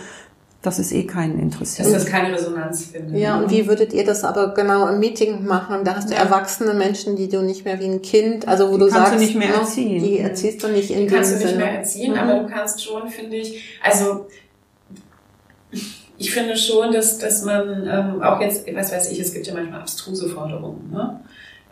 dass 0.64 0.80
es 0.80 0.94
eh 0.94 1.04
keinen 1.04 1.40
interessiert. 1.40 1.88
Dass 1.88 1.94
das 1.94 2.06
keine 2.06 2.34
Resonanz 2.34 2.86
findet. 2.86 3.20
Ja, 3.20 3.38
und 3.38 3.52
wie 3.52 3.68
würdet 3.68 3.92
ihr 3.92 4.06
das 4.06 4.24
aber 4.24 4.54
genau 4.54 4.88
im 4.88 4.98
Meeting 4.98 5.46
machen? 5.46 5.84
Da 5.84 5.98
hast 5.98 6.10
du 6.10 6.14
ja. 6.14 6.22
erwachsene 6.22 6.74
Menschen, 6.74 7.18
die 7.18 7.28
du 7.28 7.42
nicht 7.42 7.66
mehr 7.66 7.80
wie 7.82 7.86
ein 7.86 8.02
Kind, 8.02 8.48
also 8.48 8.70
wo 8.70 8.78
die 8.78 8.86
du 8.86 8.88
kannst 8.88 9.10
sagst, 9.10 9.16
du 9.16 9.20
nicht 9.20 9.36
mehr 9.36 9.50
ne, 9.50 9.56
erziehen. 9.56 10.02
die 10.02 10.20
erziehst 10.20 10.64
du 10.64 10.70
nicht 10.70 10.90
in 10.90 11.02
die 11.02 11.08
kannst 11.08 11.34
du 11.34 11.46
nicht 11.46 11.58
mehr 11.58 11.80
erziehen, 11.80 12.14
mhm. 12.14 12.18
aber 12.18 12.40
du 12.40 12.48
kannst 12.48 12.82
schon, 12.82 13.10
finde 13.10 13.36
ich, 13.36 13.78
also 13.84 14.28
ich 16.24 16.34
finde 16.34 16.56
schon, 16.56 16.94
dass, 16.94 17.18
dass 17.18 17.44
man 17.44 17.86
ähm, 17.86 18.22
auch 18.22 18.40
jetzt, 18.40 18.66
was 18.74 18.94
weiß 18.94 19.12
ich, 19.12 19.20
es 19.20 19.34
gibt 19.34 19.46
ja 19.46 19.54
manchmal 19.54 19.82
abstruse 19.82 20.30
Forderungen, 20.30 20.90
ne? 20.90 21.20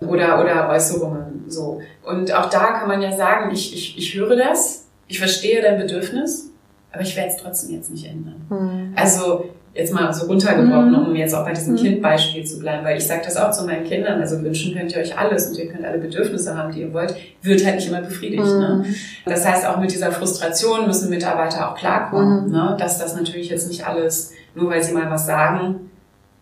Oder, 0.02 0.42
oder 0.42 0.68
Äußerungen, 0.70 1.46
so. 1.48 1.80
Und 2.04 2.34
auch 2.34 2.50
da 2.50 2.80
kann 2.80 2.88
man 2.88 3.02
ja 3.02 3.16
sagen, 3.16 3.52
ich, 3.54 3.74
ich, 3.74 3.98
ich 3.98 4.16
höre 4.16 4.36
das, 4.36 4.88
ich 5.08 5.20
verstehe 5.20 5.62
dein 5.62 5.78
Bedürfnis, 5.78 6.50
aber 6.92 7.04
ich 7.04 7.16
werde 7.16 7.30
es 7.30 7.38
trotzdem 7.38 7.76
jetzt 7.76 7.92
nicht 7.92 8.08
ändern. 8.08 8.42
Mhm. 8.50 8.94
Also 8.96 9.46
jetzt 9.74 9.94
mal 9.94 10.14
so 10.14 10.26
runtergebrochen, 10.26 10.92
mhm. 10.92 11.08
um 11.08 11.16
jetzt 11.16 11.34
auch 11.34 11.46
bei 11.46 11.54
diesem 11.54 11.74
mhm. 11.74 11.78
Kindbeispiel 11.78 12.44
zu 12.44 12.60
bleiben, 12.60 12.84
weil 12.84 12.98
ich 12.98 13.08
sage 13.08 13.22
das 13.24 13.38
auch 13.38 13.52
zu 13.52 13.66
meinen 13.66 13.86
Kindern, 13.86 14.20
also 14.20 14.42
wünschen 14.42 14.76
könnt 14.76 14.92
ihr 14.94 15.02
euch 15.02 15.18
alles 15.18 15.48
und 15.48 15.58
ihr 15.58 15.70
könnt 15.70 15.86
alle 15.86 15.98
Bedürfnisse 15.98 16.58
haben, 16.58 16.74
die 16.74 16.82
ihr 16.82 16.94
wollt, 16.94 17.16
wird 17.42 17.66
halt 17.66 17.76
nicht 17.76 17.88
immer 17.88 18.02
befriedigt. 18.02 18.44
Ne? 18.44 18.84
Mhm. 18.86 18.96
Das 19.26 19.48
heißt, 19.48 19.66
auch 19.66 19.78
mit 19.78 19.92
dieser 19.92 20.12
Frustration 20.12 20.88
müssen 20.88 21.10
Mitarbeiter 21.10 21.70
auch 21.70 21.76
klarkommen, 21.76 22.48
mhm. 22.48 22.52
ne? 22.52 22.76
dass 22.78 23.00
das 23.00 23.16
natürlich 23.16 23.50
jetzt 23.50 23.70
nicht 23.70 23.88
alles, 23.88 24.34
nur 24.56 24.70
weil 24.70 24.84
sie 24.84 24.94
mal 24.94 25.10
was 25.10 25.26
sagen, 25.26 25.92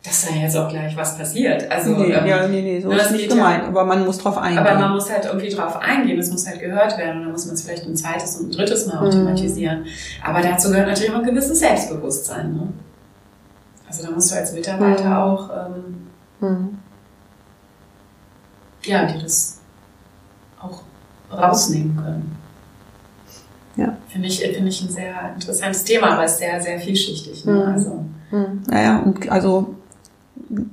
dass 0.04 0.26
da 0.26 0.34
jetzt 0.34 0.56
auch 0.56 0.70
gleich 0.70 0.96
was 0.96 1.18
passiert. 1.18 1.70
Also, 1.70 1.92
nee, 1.92 2.14
ähm, 2.14 2.26
ja, 2.26 2.48
nee, 2.48 2.62
nee, 2.62 2.80
so 2.80 2.88
ne, 2.88 2.96
ist 2.96 3.12
nicht 3.12 3.30
gemeint, 3.30 3.66
aber 3.66 3.84
man 3.84 4.06
muss 4.06 4.18
drauf 4.18 4.38
eingehen. 4.38 4.66
Aber 4.66 4.80
man 4.80 4.92
muss 4.92 5.12
halt 5.12 5.26
irgendwie 5.26 5.50
drauf 5.50 5.78
eingehen, 5.78 6.18
es 6.18 6.32
muss 6.32 6.48
halt 6.48 6.60
gehört 6.62 6.98
werden 6.98 7.18
und 7.18 7.24
dann 7.24 7.32
muss 7.34 7.46
man 7.46 7.56
es 7.56 7.64
vielleicht 7.64 7.86
ein 7.86 7.98
zweites 7.98 8.38
und 8.38 8.50
ein 8.50 8.52
drittes 8.52 8.88
Mal 8.88 9.06
automatisieren. 9.06 9.82
Mhm. 9.82 9.88
Aber 10.24 10.42
dazu 10.42 10.70
gehört 10.70 10.88
natürlich 10.88 11.12
auch 11.12 11.20
ein 11.20 11.26
gewisses 11.26 11.60
Selbstbewusstsein. 11.60 12.54
Ne? 12.54 12.68
Also 13.88 14.06
da 14.06 14.12
musst 14.12 14.32
du 14.32 14.36
als 14.36 14.54
Mitarbeiter 14.54 15.10
mhm. 15.10 15.14
auch 15.14 15.50
ähm, 15.50 16.08
mhm. 16.40 16.78
ja, 18.84 19.06
dir 19.06 19.22
das 19.22 19.60
auch 20.62 20.82
rausnehmen 21.30 21.98
können. 21.98 22.39
Ja. 23.80 23.98
Finde 24.08 24.28
ich, 24.28 24.40
finde 24.40 24.70
ich 24.70 24.82
ein 24.82 24.90
sehr 24.90 25.34
interessantes 25.36 25.84
Thema, 25.84 26.12
aber 26.12 26.26
es 26.26 26.34
ist 26.34 26.40
sehr, 26.40 26.60
sehr 26.62 26.80
vielschichtig. 26.80 27.46
Ne? 27.46 27.54
Mhm. 27.54 27.62
Also, 27.62 28.06
Naja, 28.70 29.00
und 29.00 29.30
also 29.32 29.76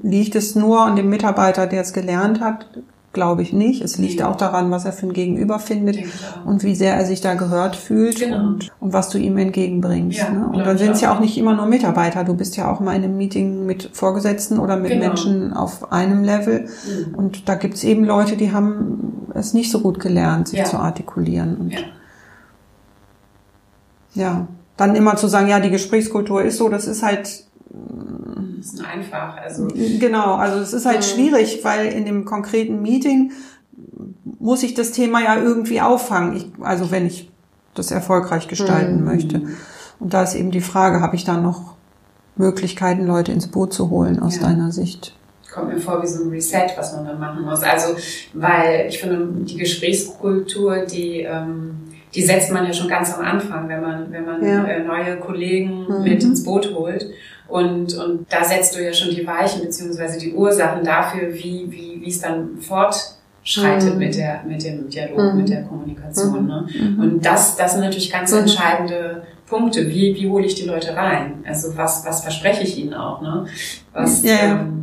Liegt 0.03 0.35
es 0.37 0.55
nur 0.55 0.81
an 0.81 0.97
dem 0.97 1.09
Mitarbeiter, 1.11 1.67
der 1.67 1.83
es 1.83 1.93
gelernt 1.93 2.41
hat? 2.41 2.67
Glaube 3.13 3.43
ich 3.43 3.53
nicht. 3.53 3.83
Es 3.83 3.97
liegt 3.97 4.23
auch 4.23 4.37
daran, 4.37 4.71
was 4.71 4.85
er 4.85 4.93
für 4.93 5.07
ein 5.07 5.13
Gegenüber 5.13 5.59
findet 5.59 5.99
und 6.45 6.65
wie 6.65 6.75
sehr 6.75 6.95
er 6.95 7.07
sich 7.07 7.23
da 7.23 7.35
gehört 7.35 7.75
fühlt 7.75 8.19
genau. 8.19 8.39
und, 8.39 8.71
und, 8.79 8.93
was 8.93 9.09
du 9.09 9.19
ihm 9.19 9.39
entgegenbringst. 9.39 10.19
Ja, 10.19 10.31
ne? 10.31 10.49
Und 10.53 10.67
dann 10.67 10.77
sind 10.77 10.93
es 10.93 11.01
ja 11.01 11.15
auch 11.15 11.21
nicht 11.21 11.39
immer 11.39 11.55
nur 11.55 11.65
Mitarbeiter. 11.65 12.25
Du 12.25 12.35
bist 12.35 12.57
ja 12.57 12.71
auch 12.71 12.81
mal 12.81 12.95
in 12.95 13.05
einem 13.05 13.17
Meeting 13.17 13.65
mit 13.65 13.91
Vorgesetzten 13.93 14.59
oder 14.59 14.77
mit 14.77 14.91
genau. 14.91 15.07
Menschen 15.07 15.55
auf 15.55 15.93
einem 15.93 16.25
Level. 16.25 16.67
Mhm. 16.67 17.15
Und 17.15 17.49
da 17.49 17.55
gibt 17.55 17.75
es 17.75 17.85
eben 17.85 18.05
Leute, 18.05 18.37
die 18.37 18.53
haben 18.53 19.29
es 19.35 19.55
nicht 19.55 19.71
so 19.71 19.81
gut 19.81 19.99
gelernt, 19.99 20.49
sich 20.49 20.59
ja. 20.61 20.65
zu 20.65 20.77
artikulieren. 20.77 21.57
Und 21.57 21.75
ja. 24.17 24.49
dann 24.77 24.97
immer 24.97 25.17
zu 25.17 25.29
sagen, 25.29 25.49
ja, 25.49 25.61
die 25.61 25.71
Gesprächskultur 25.71 26.43
ist 26.43 26.59
so, 26.59 26.69
das 26.69 26.87
ist 26.87 27.03
halt 27.03 27.47
bisschen 28.67 28.85
einfach. 28.85 29.37
Also 29.37 29.69
genau, 29.99 30.35
also 30.35 30.59
es 30.59 30.73
ist 30.73 30.87
halt 30.87 30.99
mhm. 30.99 31.03
schwierig, 31.03 31.61
weil 31.63 31.87
in 31.87 32.05
dem 32.05 32.25
konkreten 32.25 32.83
Meeting 32.83 33.33
muss 34.39 34.63
ich 34.63 34.75
das 34.75 34.93
Thema 34.93 35.23
ja 35.23 35.37
irgendwie 35.37 35.81
auffangen. 35.81 36.37
Ich, 36.37 36.47
also 36.61 36.91
wenn 36.91 37.07
ich 37.07 37.31
das 37.75 37.91
erfolgreich 37.91 38.49
gestalten 38.49 39.01
mhm. 39.01 39.05
möchte. 39.05 39.43
Und 39.99 40.13
da 40.13 40.23
ist 40.23 40.35
eben 40.35 40.51
die 40.51 40.61
Frage, 40.61 41.01
habe 41.01 41.17
ich 41.17 41.25
da 41.25 41.37
noch 41.37 41.75
Möglichkeiten, 42.37 43.07
Leute 43.07 43.33
ins 43.33 43.49
Boot 43.49 43.73
zu 43.73 43.91
holen 43.91 44.21
aus 44.21 44.37
ja. 44.37 44.43
deiner 44.43 44.73
Sicht? 44.73 45.15
Kommt 45.53 45.73
mir 45.73 45.81
vor 45.81 46.03
wie 46.03 46.07
so 46.07 46.25
ein 46.25 46.31
Reset, 46.31 46.69
was 46.77 46.95
man 46.95 47.07
dann 47.07 47.19
machen 47.19 47.45
muss. 47.45 47.63
Also, 47.63 47.97
weil 48.35 48.87
ich 48.89 48.99
finde, 48.99 49.45
die 49.45 49.57
Gesprächskultur, 49.57 50.85
die, 50.85 51.21
ähm, 51.21 51.77
die 52.17 52.23
setzt 52.23 52.51
man 52.51 52.67
ja 52.67 52.73
schon 52.73 52.89
ganz 52.89 53.13
am 53.13 53.21
Anfang, 53.21 53.69
wenn 53.69 53.83
man, 53.83 54.11
wenn 54.11 54.25
man 54.25 54.43
ja. 54.43 54.65
äh, 54.65 54.83
neue 54.83 55.19
Kollegen 55.19 55.87
mhm. 55.87 56.03
mit 56.03 56.25
ins 56.25 56.43
Boot 56.43 56.75
holt. 56.75 57.07
Und, 57.47 57.95
und 57.95 58.27
da 58.33 58.43
setzt 58.43 58.75
du 58.75 58.83
ja 58.83 58.93
schon 58.93 59.11
die 59.11 59.25
Weichen 59.27 59.63
beziehungsweise 59.63 60.19
die 60.19 60.33
Ursachen 60.33 60.83
dafür, 60.83 61.33
wie, 61.35 61.67
wie, 61.71 62.01
wie 62.01 62.09
es 62.09 62.21
dann 62.21 62.59
fortschreitet 62.59 63.93
mhm. 63.93 63.99
mit, 63.99 64.17
der, 64.17 64.43
mit 64.49 64.65
dem 64.65 64.89
Dialog, 64.89 65.35
mhm. 65.35 65.37
mit 65.37 65.49
der 65.51 65.63
Kommunikation. 65.65 66.43
Mhm. 66.43 66.49
Ne? 66.49 66.67
Mhm. 66.81 67.01
Und 67.01 67.27
das, 67.27 67.57
das 67.57 67.73
sind 67.73 67.83
natürlich 67.83 68.11
ganz 68.11 68.33
mhm. 68.33 68.39
entscheidende 68.39 69.23
Punkte. 69.47 69.87
Wie, 69.89 70.17
wie 70.17 70.29
hole 70.29 70.47
ich 70.47 70.55
die 70.55 70.67
Leute 70.67 70.97
rein? 70.97 71.45
Also 71.47 71.77
was, 71.77 72.05
was 72.07 72.23
verspreche 72.23 72.65
ich 72.65 72.79
ihnen 72.79 72.95
auch? 72.95 73.21
Ne? 73.21 73.47
Was, 73.93 74.25
ja. 74.25 74.61
ähm. 74.61 74.83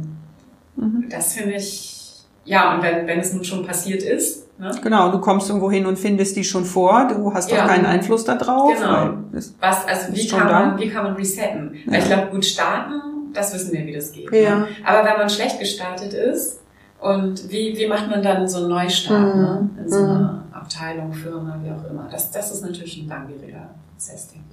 Das 1.10 1.34
finde 1.34 1.56
ich, 1.56 2.24
ja, 2.46 2.76
und 2.76 2.84
wenn, 2.84 3.08
wenn 3.08 3.20
es 3.20 3.34
nun 3.34 3.44
schon 3.44 3.66
passiert 3.66 4.04
ist. 4.04 4.43
Ne? 4.58 4.72
Genau, 4.84 5.12
du 5.12 5.20
kommst 5.20 5.50
irgendwo 5.50 5.72
hin 5.72 5.86
und 5.86 5.98
findest 5.98 6.36
die 6.36 6.44
schon 6.44 6.64
vor, 6.64 7.08
du 7.08 7.34
hast 7.34 7.52
doch 7.52 7.58
ja. 7.58 7.68
keinen 7.68 7.86
Einfluss 7.86 8.24
darauf. 8.24 8.74
Genau. 8.74 9.14
Was, 9.60 9.88
also 9.88 10.14
wie 10.14 10.28
kann, 10.28 10.48
man, 10.48 10.80
wie 10.80 10.90
kann 10.90 11.04
man 11.04 11.16
resetten? 11.16 11.74
Ja. 11.86 11.92
Weil 11.92 12.00
ich 12.00 12.06
glaube, 12.06 12.28
gut 12.32 12.46
starten, 12.46 12.94
das 13.34 13.54
wissen 13.54 13.74
wir, 13.74 13.86
wie 13.86 13.94
das 13.94 14.12
geht. 14.12 14.32
Ja. 14.32 14.60
Ne? 14.60 14.68
Aber 14.86 15.08
wenn 15.08 15.18
man 15.18 15.30
schlecht 15.30 15.60
gestartet 15.60 16.14
ist, 16.14 16.60
und 17.04 17.52
wie, 17.52 17.78
wie 17.78 17.88
macht 17.88 18.10
man 18.10 18.24
dann 18.24 18.48
so 18.48 18.60
einen 18.60 18.70
Neustart 18.70 19.36
mhm. 19.36 19.42
ne? 19.42 19.70
in 19.78 19.90
so 19.90 19.98
einer 19.98 20.20
mhm. 20.48 20.54
Abteilung, 20.54 21.12
Firma, 21.12 21.60
wie 21.62 21.70
auch 21.70 21.92
immer? 21.92 22.08
Das, 22.10 22.32
das 22.32 22.52
ist 22.52 22.62
natürlich 22.62 22.98
ein 22.98 23.10
langwieriger 23.10 23.72
Prozess, 23.92 24.30
denke 24.30 24.46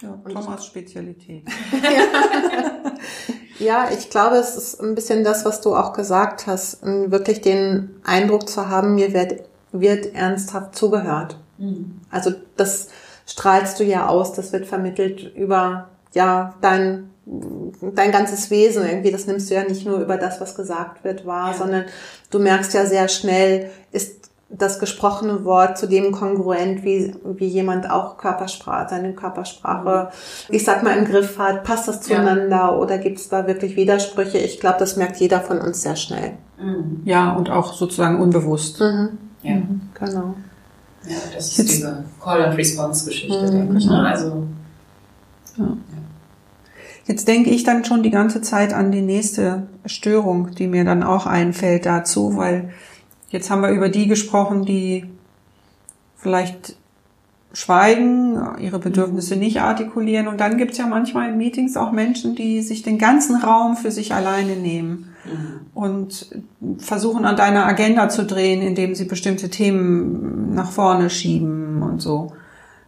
Ja, 0.00 0.18
Thomas 0.30 0.66
Spezialität. 0.66 1.44
ja, 3.58 3.88
ich 3.96 4.10
glaube, 4.10 4.36
es 4.36 4.56
ist 4.56 4.80
ein 4.80 4.94
bisschen 4.94 5.24
das, 5.24 5.44
was 5.44 5.60
du 5.62 5.74
auch 5.74 5.92
gesagt 5.94 6.46
hast, 6.46 6.80
wirklich 6.82 7.40
den 7.40 7.96
Eindruck 8.04 8.48
zu 8.48 8.68
haben, 8.68 8.94
mir 8.94 9.14
wird, 9.14 9.44
wird 9.72 10.14
ernsthaft 10.14 10.74
zugehört. 10.74 11.38
Mhm. 11.58 12.00
Also 12.10 12.32
das 12.56 12.88
strahlst 13.26 13.80
du 13.80 13.84
ja 13.84 14.06
aus, 14.06 14.34
das 14.34 14.52
wird 14.52 14.66
vermittelt 14.66 15.34
über 15.34 15.88
ja 16.12 16.54
dein 16.60 17.10
dein 17.26 18.12
ganzes 18.12 18.50
Wesen 18.50 18.86
irgendwie, 18.86 19.10
das 19.10 19.26
nimmst 19.26 19.50
du 19.50 19.54
ja 19.54 19.64
nicht 19.64 19.84
nur 19.84 19.98
über 19.98 20.16
das, 20.16 20.40
was 20.40 20.54
gesagt 20.54 21.02
wird, 21.02 21.26
wahr, 21.26 21.50
ja. 21.50 21.58
sondern 21.58 21.84
du 22.30 22.38
merkst 22.38 22.72
ja 22.72 22.86
sehr 22.86 23.08
schnell, 23.08 23.70
ist 23.90 24.25
das 24.48 24.78
gesprochene 24.78 25.44
Wort 25.44 25.76
zu 25.76 25.88
dem 25.88 26.12
kongruent, 26.12 26.84
wie, 26.84 27.14
wie 27.24 27.46
jemand 27.46 27.90
auch 27.90 28.16
Körpersprache, 28.16 28.90
seine 28.90 29.12
Körpersprache, 29.12 30.10
ich 30.48 30.64
sag 30.64 30.84
mal, 30.84 30.96
im 30.96 31.04
Griff 31.04 31.38
hat. 31.38 31.64
Passt 31.64 31.88
das 31.88 32.00
zueinander 32.00 32.56
ja. 32.56 32.74
oder 32.76 32.98
gibt 32.98 33.18
es 33.18 33.28
da 33.28 33.46
wirklich 33.46 33.74
Widersprüche? 33.76 34.38
Ich 34.38 34.60
glaube, 34.60 34.78
das 34.78 34.96
merkt 34.96 35.16
jeder 35.16 35.40
von 35.40 35.58
uns 35.58 35.82
sehr 35.82 35.96
schnell. 35.96 36.34
Mhm. 36.58 37.02
Ja, 37.04 37.32
und 37.32 37.50
auch 37.50 37.72
sozusagen 37.74 38.20
unbewusst. 38.20 38.80
Mhm. 38.80 39.18
Ja, 39.42 39.54
mhm. 39.56 39.80
genau. 39.94 40.34
Ja, 41.08 41.16
das 41.34 41.48
ist 41.48 41.58
Jetzt, 41.58 41.70
diese 41.70 42.04
Call-and-Response-Geschichte, 42.22 43.46
mhm. 43.46 43.50
denke 43.50 43.78
ich. 43.78 43.86
Ne? 43.86 44.06
Also, 44.06 44.46
ja. 45.58 45.76
Jetzt 47.06 47.28
denke 47.28 47.50
ich 47.50 47.62
dann 47.62 47.84
schon 47.84 48.02
die 48.02 48.10
ganze 48.10 48.42
Zeit 48.42 48.72
an 48.72 48.90
die 48.90 49.02
nächste 49.02 49.68
Störung, 49.84 50.52
die 50.54 50.66
mir 50.66 50.84
dann 50.84 51.04
auch 51.04 51.26
einfällt 51.26 51.86
dazu, 51.86 52.36
weil 52.36 52.70
Jetzt 53.36 53.50
haben 53.50 53.60
wir 53.60 53.68
über 53.68 53.90
die 53.90 54.06
gesprochen, 54.06 54.64
die 54.64 55.04
vielleicht 56.16 56.74
schweigen, 57.52 58.40
ihre 58.58 58.78
Bedürfnisse 58.78 59.34
mhm. 59.34 59.40
nicht 59.42 59.60
artikulieren. 59.60 60.26
Und 60.26 60.40
dann 60.40 60.56
gibt 60.56 60.72
es 60.72 60.78
ja 60.78 60.86
manchmal 60.86 61.28
in 61.28 61.36
Meetings 61.36 61.76
auch 61.76 61.92
Menschen, 61.92 62.34
die 62.34 62.62
sich 62.62 62.82
den 62.82 62.96
ganzen 62.96 63.36
Raum 63.36 63.76
für 63.76 63.90
sich 63.90 64.14
alleine 64.14 64.56
nehmen 64.56 65.14
mhm. 65.26 65.60
und 65.74 66.30
versuchen 66.78 67.26
an 67.26 67.36
deiner 67.36 67.66
Agenda 67.66 68.08
zu 68.08 68.24
drehen, 68.24 68.62
indem 68.62 68.94
sie 68.94 69.04
bestimmte 69.04 69.50
Themen 69.50 70.54
nach 70.54 70.70
vorne 70.70 71.10
schieben 71.10 71.82
und 71.82 72.00
so. 72.00 72.32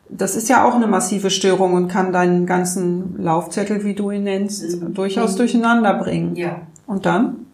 Das 0.09 0.35
ist 0.35 0.49
ja 0.49 0.65
auch 0.65 0.77
eine 0.77 0.87
massive 0.87 1.29
Störung 1.29 1.75
und 1.75 1.89
kann 1.89 2.11
deinen 2.11 2.47
ganzen 2.47 3.23
Laufzettel, 3.23 3.85
wie 3.85 3.93
du 3.93 4.11
ihn 4.11 4.25
nennst, 4.25 4.81
mhm. 4.81 4.95
durchaus 4.95 5.37
durcheinander 5.37 5.93
bringen. 5.93 6.37
Ja. 6.37 6.63
Und 6.87 7.05
dann? 7.05 7.48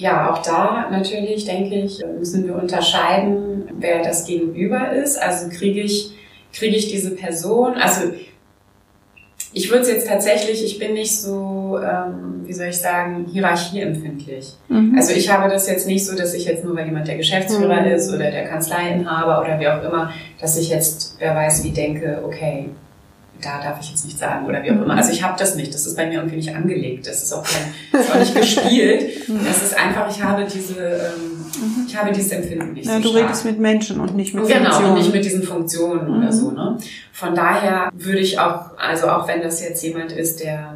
Ja, 0.00 0.32
auch 0.32 0.38
da 0.38 0.88
natürlich, 0.90 1.44
denke 1.44 1.74
ich, 1.74 2.02
müssen 2.18 2.46
wir 2.46 2.54
unterscheiden, 2.54 3.68
wer 3.78 4.02
das 4.02 4.24
Gegenüber 4.24 4.92
ist. 4.92 5.20
Also 5.20 5.50
kriege 5.50 5.82
ich, 5.82 6.12
kriege 6.54 6.74
ich 6.74 6.90
diese 6.90 7.14
Person, 7.14 7.74
also 7.74 8.10
ich 9.52 9.68
würde 9.68 9.82
es 9.82 9.88
jetzt 9.88 10.08
tatsächlich, 10.08 10.64
ich 10.64 10.78
bin 10.78 10.94
nicht 10.94 11.20
so, 11.20 11.78
ähm, 11.82 12.44
wie 12.46 12.52
soll 12.54 12.68
ich 12.68 12.78
sagen, 12.78 13.26
hierarchieempfindlich. 13.30 14.54
Mhm. 14.68 14.94
Also 14.96 15.12
ich 15.12 15.30
habe 15.30 15.50
das 15.50 15.68
jetzt 15.68 15.86
nicht 15.86 16.06
so, 16.06 16.16
dass 16.16 16.32
ich 16.32 16.46
jetzt 16.46 16.64
nur, 16.64 16.74
weil 16.76 16.86
jemand 16.86 17.06
der 17.06 17.18
Geschäftsführer 17.18 17.82
mhm. 17.82 17.88
ist 17.88 18.08
oder 18.08 18.30
der 18.30 18.48
Kanzleiinhaber 18.48 19.42
oder 19.42 19.60
wie 19.60 19.68
auch 19.68 19.82
immer, 19.82 20.14
dass 20.40 20.56
ich 20.56 20.70
jetzt, 20.70 21.16
wer 21.18 21.34
weiß 21.34 21.62
wie, 21.62 21.72
denke, 21.72 22.22
okay, 22.24 22.70
da 23.40 23.62
darf 23.62 23.80
ich 23.80 23.90
jetzt 23.90 24.04
nicht 24.04 24.18
sagen 24.18 24.46
oder 24.46 24.62
wie 24.62 24.70
auch 24.70 24.82
immer. 24.82 24.96
Also 24.96 25.12
ich 25.12 25.22
habe 25.22 25.38
das 25.38 25.54
nicht. 25.54 25.72
Das 25.72 25.86
ist 25.86 25.96
bei 25.96 26.06
mir 26.06 26.14
irgendwie 26.14 26.36
nicht 26.36 26.54
angelegt. 26.54 27.06
Das 27.06 27.22
ist 27.22 27.32
auch, 27.32 27.44
kein, 27.44 27.74
das 27.92 28.06
ist 28.06 28.12
auch 28.12 28.18
nicht 28.18 28.34
gespielt. 28.34 29.28
Das 29.46 29.62
ist 29.62 29.78
einfach, 29.78 30.10
ich 30.10 30.22
habe 30.22 30.44
diese, 30.44 30.80
ähm, 30.80 31.46
ich 31.86 31.96
habe 31.96 32.12
dieses 32.12 32.32
Empfinden 32.32 32.72
nicht. 32.72 32.86
Ja, 32.86 32.96
so 32.96 33.02
du 33.02 33.08
stark. 33.10 33.24
redest 33.24 33.44
mit 33.44 33.58
Menschen 33.58 34.00
und 34.00 34.16
nicht 34.16 34.34
mit 34.34 34.46
genau, 34.46 34.56
Funktionen. 34.56 34.82
Genau, 34.82 34.92
und 34.92 34.98
nicht 34.98 35.14
mit 35.14 35.24
diesen 35.24 35.42
Funktionen 35.42 36.08
mhm. 36.08 36.18
oder 36.18 36.32
so. 36.32 36.50
Ne? 36.50 36.78
Von 37.12 37.34
daher 37.34 37.90
würde 37.92 38.20
ich 38.20 38.38
auch, 38.38 38.78
also 38.78 39.08
auch 39.08 39.26
wenn 39.28 39.42
das 39.42 39.62
jetzt 39.62 39.82
jemand 39.82 40.12
ist, 40.12 40.40
der 40.40 40.74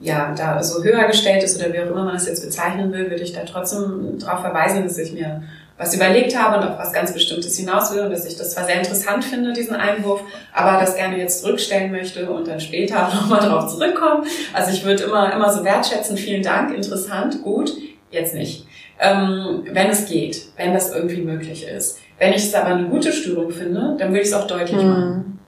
ja 0.00 0.34
da 0.36 0.62
so 0.62 0.82
höher 0.82 1.04
gestellt 1.04 1.42
ist 1.42 1.58
oder 1.58 1.72
wie 1.72 1.80
auch 1.80 1.86
immer 1.86 2.04
man 2.04 2.14
das 2.14 2.26
jetzt 2.26 2.44
bezeichnen 2.44 2.92
will, 2.92 3.10
würde 3.10 3.22
ich 3.22 3.32
da 3.32 3.40
trotzdem 3.44 4.18
darauf 4.18 4.40
verweisen, 4.40 4.84
dass 4.84 4.98
ich 4.98 5.12
mir 5.12 5.42
was 5.76 5.94
überlegt 5.94 6.38
habe 6.38 6.58
und 6.58 6.68
auf 6.68 6.78
was 6.78 6.92
ganz 6.92 7.12
Bestimmtes 7.12 7.56
hinaus 7.56 7.92
will 7.92 8.02
und 8.02 8.10
dass 8.10 8.24
ich 8.26 8.36
das 8.36 8.52
zwar 8.54 8.64
sehr 8.64 8.76
interessant 8.76 9.24
finde, 9.24 9.52
diesen 9.52 9.74
Einwurf, 9.74 10.20
aber 10.52 10.80
das 10.80 10.94
gerne 10.94 11.18
jetzt 11.18 11.42
zurückstellen 11.42 11.90
möchte 11.90 12.30
und 12.30 12.46
dann 12.46 12.60
später 12.60 13.08
nochmal 13.14 13.40
drauf 13.40 13.72
zurückkommen. 13.72 14.24
Also 14.52 14.70
ich 14.70 14.84
würde 14.84 15.04
immer, 15.04 15.32
immer 15.32 15.52
so 15.52 15.64
wertschätzen, 15.64 16.16
vielen 16.16 16.42
Dank, 16.42 16.74
interessant, 16.74 17.42
gut, 17.42 17.72
jetzt 18.10 18.34
nicht. 18.34 18.66
Ähm, 19.00 19.64
wenn 19.72 19.90
es 19.90 20.06
geht, 20.06 20.46
wenn 20.56 20.72
das 20.72 20.94
irgendwie 20.94 21.22
möglich 21.22 21.66
ist. 21.66 21.98
Wenn 22.18 22.32
ich 22.32 22.44
es 22.44 22.54
aber 22.54 22.68
eine 22.68 22.88
gute 22.88 23.12
Störung 23.12 23.50
finde, 23.50 23.96
dann 23.98 24.10
würde 24.10 24.20
ich 24.20 24.28
es 24.28 24.32
auch 24.32 24.46
deutlich 24.46 24.80
mhm. 24.80 24.88
machen. 24.88 25.38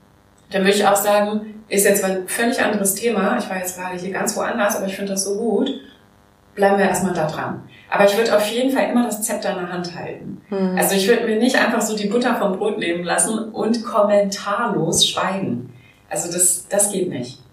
Dann 0.51 0.63
würde 0.63 0.75
ich 0.75 0.85
auch 0.85 0.95
sagen, 0.95 1.63
ist 1.69 1.85
jetzt 1.85 2.03
ein 2.03 2.27
völlig 2.27 2.61
anderes 2.61 2.95
Thema. 2.95 3.37
Ich 3.37 3.49
war 3.49 3.57
jetzt 3.57 3.77
gerade 3.77 3.97
hier 3.97 4.11
ganz 4.11 4.35
woanders, 4.35 4.75
aber 4.75 4.87
ich 4.87 4.95
finde 4.95 5.13
das 5.13 5.23
so 5.23 5.37
gut. 5.37 5.69
Bleiben 6.57 6.79
wir 6.79 6.85
erstmal 6.85 7.13
da 7.13 7.27
dran. 7.27 7.61
Aber 7.89 8.05
ich 8.05 8.17
würde 8.17 8.35
auf 8.35 8.45
jeden 8.47 8.75
Fall 8.75 8.89
immer 8.89 9.05
das 9.05 9.21
Zepter 9.21 9.51
in 9.51 9.57
der 9.57 9.71
Hand 9.71 9.95
halten. 9.95 10.41
Mhm. 10.49 10.75
Also 10.75 10.95
ich 10.95 11.07
würde 11.07 11.25
mir 11.25 11.37
nicht 11.37 11.55
einfach 11.55 11.81
so 11.81 11.95
die 11.95 12.07
Butter 12.07 12.35
vom 12.35 12.57
Brot 12.57 12.79
nehmen 12.79 13.03
lassen 13.03 13.37
und 13.37 13.85
kommentarlos 13.85 15.07
schweigen. 15.07 15.71
Also 16.09 16.31
das, 16.31 16.67
das 16.67 16.91
geht 16.91 17.09
nicht. 17.09 17.43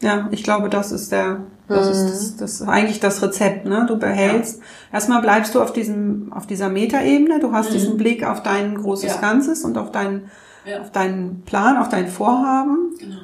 Ja, 0.00 0.28
ich 0.30 0.44
glaube, 0.44 0.68
das 0.68 0.92
ist 0.92 1.10
der, 1.10 1.40
das 1.68 1.86
mhm. 1.86 1.92
ist 1.92 2.04
das, 2.04 2.36
das 2.36 2.60
ist 2.60 2.68
eigentlich 2.68 3.00
das 3.00 3.22
Rezept, 3.22 3.64
ne? 3.64 3.86
Du 3.88 3.98
behältst, 3.98 4.58
ja. 4.58 4.64
erstmal 4.92 5.22
bleibst 5.22 5.54
du 5.54 5.62
auf 5.62 5.72
diesem, 5.72 6.30
auf 6.32 6.46
dieser 6.46 6.68
Metaebene, 6.68 7.40
du 7.40 7.52
hast 7.52 7.70
mhm. 7.70 7.74
diesen 7.74 7.96
Blick 7.96 8.24
auf 8.24 8.42
dein 8.42 8.76
großes 8.76 9.14
ja. 9.14 9.20
Ganzes 9.20 9.64
und 9.64 9.78
auf 9.78 9.90
deinen, 9.90 10.30
ja. 10.66 10.82
auf 10.82 10.92
deinen 10.92 11.42
Plan, 11.46 11.78
auf 11.78 11.88
dein 11.88 12.08
Vorhaben. 12.08 12.94
Genau. 13.00 13.16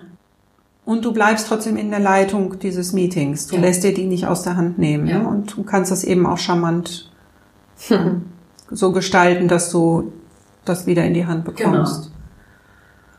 Und 0.85 1.05
du 1.05 1.12
bleibst 1.12 1.49
trotzdem 1.49 1.76
in 1.76 1.91
der 1.91 2.01
Leitung 2.01 2.59
dieses 2.59 2.93
Meetings. 2.93 3.47
Du 3.47 3.57
ja. 3.57 3.62
lässt 3.62 3.85
dir 3.85 3.95
die 3.95 4.05
nicht 4.05 4.26
aus 4.26 4.43
der 4.43 4.57
Hand 4.57 4.78
nehmen. 4.78 5.07
Ja. 5.07 5.18
Ne? 5.20 5.28
Und 5.28 5.57
du 5.57 5.62
kannst 5.62 5.91
das 5.91 6.05
eben 6.05 6.26
auch 6.26 6.39
charmant 6.39 7.11
hm. 7.89 8.26
so 8.70 8.93
gestalten, 8.93 9.49
dass 9.49 9.70
du 9.70 10.12
das 10.64 10.87
wieder 10.87 11.05
in 11.05 11.14
die 11.14 11.26
Hand 11.26 11.45
bekommst. 11.45 12.11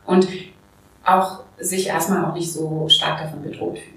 Genau. 0.06 0.16
Und 0.16 0.28
auch 1.04 1.40
sich 1.58 1.88
erstmal 1.88 2.24
auch 2.24 2.34
nicht 2.34 2.52
so 2.52 2.86
stark 2.88 3.20
davon 3.22 3.42
bedroht 3.42 3.78
fühlen. 3.78 3.96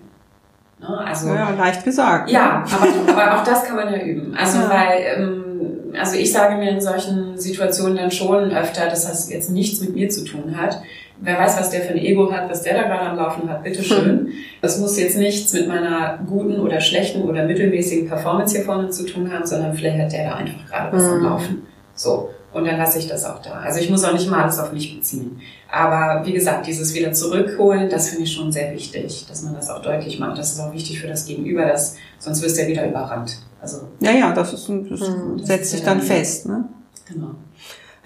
Ne? 0.80 0.98
Also, 0.98 1.28
ja, 1.28 1.50
leicht 1.52 1.84
gesagt. 1.84 2.30
Ja, 2.30 2.64
aber, 2.72 3.12
aber 3.12 3.40
auch 3.40 3.44
das 3.44 3.66
kann 3.66 3.76
man 3.76 3.92
ja 3.92 4.02
üben. 4.02 4.36
Also 4.36 4.60
ja. 4.60 4.70
weil, 4.70 5.02
ähm, 5.18 5.94
also 6.00 6.16
ich 6.16 6.32
sage 6.32 6.56
mir 6.56 6.72
in 6.72 6.82
solchen 6.82 7.38
Situationen 7.38 7.98
dann 7.98 8.12
schon 8.12 8.52
öfter, 8.52 8.88
dass 8.88 9.08
das 9.08 9.30
jetzt 9.30 9.50
nichts 9.50 9.82
mit 9.82 9.94
mir 9.94 10.10
zu 10.10 10.24
tun 10.24 10.56
hat, 10.58 10.82
wer 11.22 11.40
weiß, 11.40 11.60
was 11.60 11.70
der 11.70 11.82
für 11.82 11.94
ein 11.94 11.98
Ego 11.98 12.32
hat, 12.32 12.50
was 12.50 12.64
der 12.64 12.76
da 12.76 12.84
gerade 12.84 13.10
am 13.10 13.18
Laufen 13.18 13.50
hat, 13.50 13.64
bitteschön. 13.64 14.30
Das 14.62 14.78
muss 14.78 15.00
jetzt 15.00 15.18
nichts 15.18 15.54
mit 15.54 15.70
meiner 15.70 16.20
guten 16.28 16.60
oder 16.60 16.82
schlechten 16.82 17.22
oder 17.22 17.46
mittelmäßigen 17.46 18.10
Performance 18.10 18.58
hier 18.58 18.66
vorne 18.66 18.90
zu 18.90 19.06
tun 19.06 19.32
haben, 19.32 19.46
sondern 19.46 19.74
vielleicht 19.74 19.98
hat 19.98 20.12
der 20.12 20.30
da 20.30 20.36
einfach 20.36 20.66
gerade 20.68 20.98
was 20.98 21.04
am 21.06 21.16
hm. 21.16 21.24
Laufen. 21.24 21.62
So. 21.96 22.30
Und 22.52 22.66
dann 22.66 22.78
lasse 22.78 23.00
ich 23.00 23.08
das 23.08 23.26
auch 23.26 23.42
da. 23.42 23.52
Also 23.52 23.80
ich 23.80 23.90
muss 23.90 24.04
auch 24.04 24.12
nicht 24.12 24.30
mal 24.30 24.42
alles 24.44 24.60
auf 24.60 24.74
mich 24.74 24.96
beziehen. 24.98 25.40
Aber 25.72 26.26
wie 26.26 26.34
gesagt, 26.34 26.66
dieses 26.66 26.94
wieder 26.96 27.14
zurückholen, 27.14 27.90
das 27.90 28.10
finde 28.10 28.24
ich 28.24 28.34
schon 28.34 28.52
sehr 28.52 28.74
wichtig, 28.74 29.28
dass 29.30 29.44
man 29.44 29.54
das 29.54 29.70
auch 29.70 29.82
deutlich 29.82 30.20
macht. 30.20 30.38
Das 30.38 30.54
ist 30.54 30.60
auch 30.60 30.74
wichtig 30.74 31.00
für 31.00 31.08
das 31.08 31.26
Gegenüber, 31.26 31.66
dass, 31.66 31.96
sonst 32.18 32.42
wirst 32.42 32.58
du 32.58 32.64
ja 32.64 32.68
wieder 32.68 32.90
überrannt. 32.90 33.38
Also, 33.62 33.88
ja, 34.00 34.12
ja, 34.12 34.34
das, 34.34 34.54
ist, 34.54 34.68
das 34.68 35.00
hm, 35.00 35.40
setzt 35.40 35.72
sich 35.72 35.84
dann 35.84 36.02
fest. 36.02 36.48
Ne? 36.48 36.66
Genau. 37.08 37.36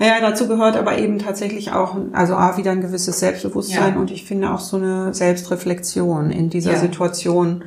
Ja, 0.03 0.19
dazu 0.19 0.47
gehört 0.47 0.75
aber 0.75 0.97
eben 0.97 1.19
tatsächlich 1.19 1.71
auch, 1.71 1.95
also 2.11 2.35
A, 2.35 2.57
wieder 2.57 2.71
ein 2.71 2.81
gewisses 2.81 3.19
Selbstbewusstsein 3.19 3.93
ja. 3.93 3.99
und 3.99 4.11
ich 4.11 4.25
finde 4.25 4.51
auch 4.51 4.59
so 4.59 4.75
eine 4.77 5.13
Selbstreflexion 5.13 6.29
in 6.29 6.49
dieser 6.49 6.73
ja. 6.73 6.79
Situation 6.79 7.63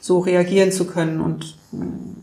so 0.00 0.18
reagieren 0.18 0.72
zu 0.72 0.86
können 0.86 1.20
und 1.20 1.56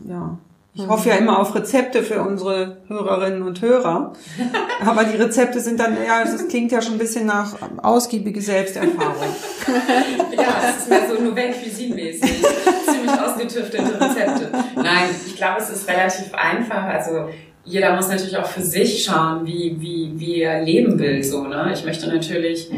ja. 0.06 0.38
Ich 0.76 0.88
hoffe 0.88 1.08
ja 1.08 1.14
immer 1.14 1.38
auf 1.38 1.54
Rezepte 1.54 2.02
für 2.02 2.20
unsere 2.20 2.78
Hörerinnen 2.88 3.42
und 3.42 3.62
Hörer. 3.62 4.12
Aber 4.84 5.04
die 5.04 5.16
Rezepte 5.16 5.60
sind 5.60 5.78
dann, 5.78 5.96
ja, 6.04 6.24
das 6.24 6.48
klingt 6.48 6.72
ja 6.72 6.82
schon 6.82 6.94
ein 6.94 6.98
bisschen 6.98 7.26
nach 7.26 7.54
ausgiebige 7.80 8.42
Selbsterfahrung. 8.42 9.36
ja, 10.36 10.70
es 10.70 10.82
ist 10.82 10.88
mehr 10.88 11.08
so 11.08 11.22
Nouvelle 11.22 11.52
Cuisine-mäßig. 11.52 12.42
Ziemlich 12.90 13.20
ausgetüftete 13.20 14.00
Rezepte. 14.00 14.50
Nein, 14.74 15.10
ich 15.24 15.36
glaube, 15.36 15.60
es 15.60 15.70
ist 15.70 15.88
relativ 15.88 16.34
einfach. 16.34 16.82
Also, 16.86 17.28
jeder 17.64 17.96
muss 17.96 18.08
natürlich 18.08 18.36
auch 18.36 18.46
für 18.46 18.62
sich 18.62 19.04
schauen, 19.04 19.46
wie, 19.46 19.76
wie, 19.78 20.12
wie 20.16 20.42
er 20.42 20.62
leben 20.62 20.98
will, 20.98 21.22
so, 21.22 21.44
ne? 21.44 21.70
Ich 21.72 21.84
möchte 21.84 22.08
natürlich, 22.08 22.70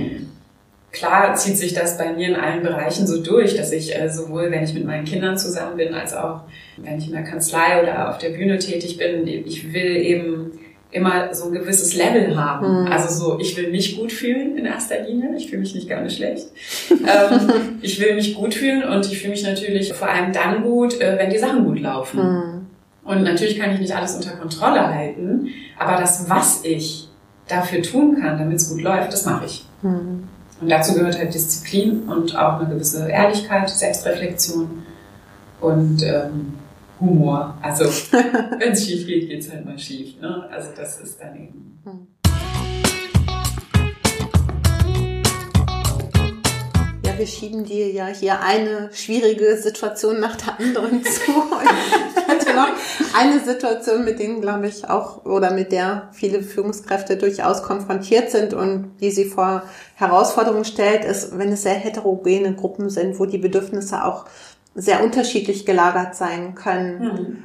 klar 0.92 1.34
zieht 1.34 1.58
sich 1.58 1.74
das 1.74 1.98
bei 1.98 2.12
mir 2.12 2.28
in 2.28 2.36
allen 2.36 2.62
Bereichen 2.62 3.06
so 3.06 3.22
durch, 3.22 3.56
dass 3.56 3.72
ich 3.72 3.94
äh, 3.94 4.08
sowohl, 4.08 4.50
wenn 4.50 4.64
ich 4.64 4.74
mit 4.74 4.84
meinen 4.84 5.04
Kindern 5.04 5.36
zusammen 5.36 5.76
bin, 5.76 5.92
als 5.92 6.14
auch, 6.14 6.42
wenn 6.76 6.98
ich 6.98 7.08
in 7.08 7.12
der 7.12 7.24
Kanzlei 7.24 7.82
oder 7.82 8.10
auf 8.10 8.18
der 8.18 8.30
Bühne 8.30 8.58
tätig 8.58 8.96
bin, 8.96 9.26
ich 9.26 9.72
will 9.72 9.96
eben 9.96 10.52
immer 10.92 11.34
so 11.34 11.46
ein 11.46 11.52
gewisses 11.52 11.94
Level 11.94 12.36
haben. 12.36 12.84
Mhm. 12.84 12.92
Also 12.92 13.12
so, 13.12 13.38
ich 13.40 13.56
will 13.56 13.70
mich 13.70 13.98
gut 13.98 14.12
fühlen 14.12 14.56
in 14.56 14.66
erster 14.66 15.02
Linie. 15.02 15.30
Ich 15.36 15.50
fühle 15.50 15.60
mich 15.60 15.74
nicht 15.74 15.88
gar 15.88 16.00
nicht 16.00 16.16
schlecht. 16.16 16.46
ähm, 16.90 17.78
ich 17.82 18.00
will 18.00 18.14
mich 18.14 18.34
gut 18.34 18.54
fühlen 18.54 18.84
und 18.84 19.04
ich 19.10 19.18
fühle 19.18 19.32
mich 19.32 19.42
natürlich 19.42 19.92
vor 19.92 20.08
allem 20.08 20.32
dann 20.32 20.62
gut, 20.62 21.00
äh, 21.00 21.18
wenn 21.18 21.30
die 21.30 21.38
Sachen 21.38 21.64
gut 21.64 21.80
laufen. 21.80 22.20
Mhm. 22.20 22.55
Und 23.06 23.22
natürlich 23.22 23.58
kann 23.58 23.70
ich 23.72 23.78
nicht 23.78 23.94
alles 23.94 24.16
unter 24.16 24.30
Kontrolle 24.32 24.84
halten, 24.92 25.48
aber 25.78 26.00
das, 26.00 26.28
was 26.28 26.64
ich 26.64 27.08
dafür 27.46 27.80
tun 27.80 28.20
kann, 28.20 28.38
damit 28.38 28.56
es 28.56 28.68
gut 28.68 28.82
läuft, 28.82 29.12
das 29.12 29.24
mache 29.24 29.46
ich. 29.46 29.64
Mhm. 29.82 30.24
Und 30.60 30.68
dazu 30.68 30.94
gehört 30.94 31.16
halt 31.16 31.32
Disziplin 31.32 32.08
und 32.08 32.36
auch 32.36 32.58
eine 32.60 32.68
gewisse 32.68 33.08
Ehrlichkeit, 33.08 33.70
Selbstreflexion 33.70 34.82
und 35.60 36.02
ähm, 36.02 36.54
Humor. 36.98 37.56
Also 37.62 37.84
wenn 38.58 38.72
es 38.72 38.84
schief 38.84 39.06
geht, 39.06 39.28
geht 39.28 39.40
es 39.42 39.52
halt 39.52 39.64
mal 39.64 39.78
schief. 39.78 40.20
Ne? 40.20 40.48
Also 40.50 40.70
das 40.76 41.00
ist 41.00 41.20
dann 41.20 41.36
eben. 41.36 41.80
Mhm. 41.84 42.06
wir 47.18 47.26
schieben 47.26 47.64
dir 47.64 47.90
ja 47.90 48.08
hier 48.08 48.40
eine 48.42 48.90
schwierige 48.92 49.56
Situation 49.56 50.20
nach 50.20 50.36
der 50.36 50.60
anderen 50.60 51.02
zu. 51.02 51.32
noch 52.56 52.68
eine 53.16 53.40
Situation, 53.40 54.04
mit 54.04 54.18
denen, 54.18 54.40
glaube 54.40 54.66
ich, 54.66 54.88
auch 54.88 55.24
oder 55.24 55.52
mit 55.52 55.70
der 55.70 56.08
viele 56.12 56.42
Führungskräfte 56.42 57.16
durchaus 57.16 57.62
konfrontiert 57.62 58.30
sind 58.30 58.54
und 58.54 58.96
die 59.00 59.10
sie 59.10 59.26
vor 59.26 59.62
Herausforderungen 59.94 60.64
stellt, 60.64 61.04
ist, 61.04 61.38
wenn 61.38 61.52
es 61.52 61.62
sehr 61.62 61.74
heterogene 61.74 62.54
Gruppen 62.54 62.90
sind, 62.90 63.18
wo 63.18 63.26
die 63.26 63.38
Bedürfnisse 63.38 64.04
auch 64.04 64.24
sehr 64.74 65.04
unterschiedlich 65.04 65.64
gelagert 65.64 66.14
sein 66.14 66.54
können. 66.54 66.98
Mhm. 66.98 67.42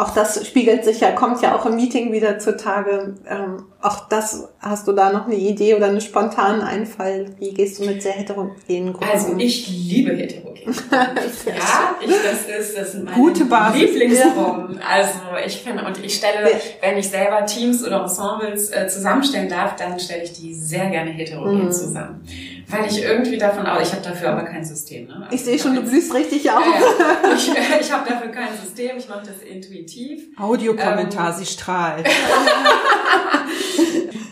Auch 0.00 0.14
das 0.14 0.46
spiegelt 0.46 0.82
sich 0.82 1.00
ja, 1.00 1.12
kommt 1.12 1.42
ja 1.42 1.54
auch 1.54 1.66
im 1.66 1.76
Meeting 1.76 2.10
wieder 2.10 2.38
zutage. 2.38 3.16
Ähm, 3.28 3.66
auch 3.82 4.08
das, 4.08 4.48
hast 4.58 4.88
du 4.88 4.92
da 4.92 5.12
noch 5.12 5.26
eine 5.26 5.34
Idee 5.34 5.74
oder 5.74 5.88
einen 5.88 6.00
spontanen 6.00 6.62
Einfall? 6.62 7.26
Wie 7.38 7.52
gehst 7.52 7.78
du 7.78 7.84
mit 7.84 8.02
sehr 8.02 8.12
heterogenen 8.12 8.94
Gruppen 8.94 9.10
Also 9.12 9.34
ich 9.36 9.68
liebe 9.68 10.16
heterogen 10.16 10.74
Ja, 10.90 11.96
ich, 12.00 12.08
das 12.08 12.66
ist, 12.66 12.78
das 12.78 12.92
sind 12.92 13.04
meine 13.04 13.16
Gute 13.16 13.44
Basis. 13.44 13.82
Lieblingsgruppen. 13.82 14.80
Also 14.88 15.18
ich 15.44 15.58
finde, 15.58 15.84
und 15.84 16.02
ich 16.02 16.14
stelle, 16.14 16.50
wenn 16.80 16.96
ich 16.96 17.10
selber 17.10 17.44
Teams 17.44 17.86
oder 17.86 18.00
Ensembles 18.00 18.70
äh, 18.70 18.88
zusammenstellen 18.88 19.50
darf, 19.50 19.76
dann 19.76 20.00
stelle 20.00 20.22
ich 20.22 20.32
die 20.32 20.54
sehr 20.54 20.88
gerne 20.88 21.10
heterogen 21.10 21.66
mhm. 21.66 21.72
zusammen 21.72 22.24
weil 22.70 22.86
ich 22.86 23.02
irgendwie 23.02 23.38
davon 23.38 23.66
aus, 23.66 23.88
ich 23.88 23.92
habe 23.92 24.02
dafür 24.02 24.30
aber 24.30 24.44
kein 24.44 24.64
System. 24.64 25.08
Ne? 25.08 25.16
Also 25.16 25.34
ich 25.34 25.44
sehe 25.44 25.58
schon, 25.58 25.74
du 25.74 25.82
blühst 25.82 26.14
richtig 26.14 26.50
auf. 26.50 26.64
Ja, 26.64 27.34
ich 27.34 27.48
ich 27.80 27.92
habe 27.92 28.08
dafür 28.08 28.30
kein 28.30 28.48
System, 28.62 28.98
ich 28.98 29.08
mache 29.08 29.26
das 29.26 29.42
intuitiv. 29.42 30.28
Audiokommentar, 30.38 31.30
ähm, 31.30 31.38
sie 31.38 31.46
strahlt. 31.46 32.06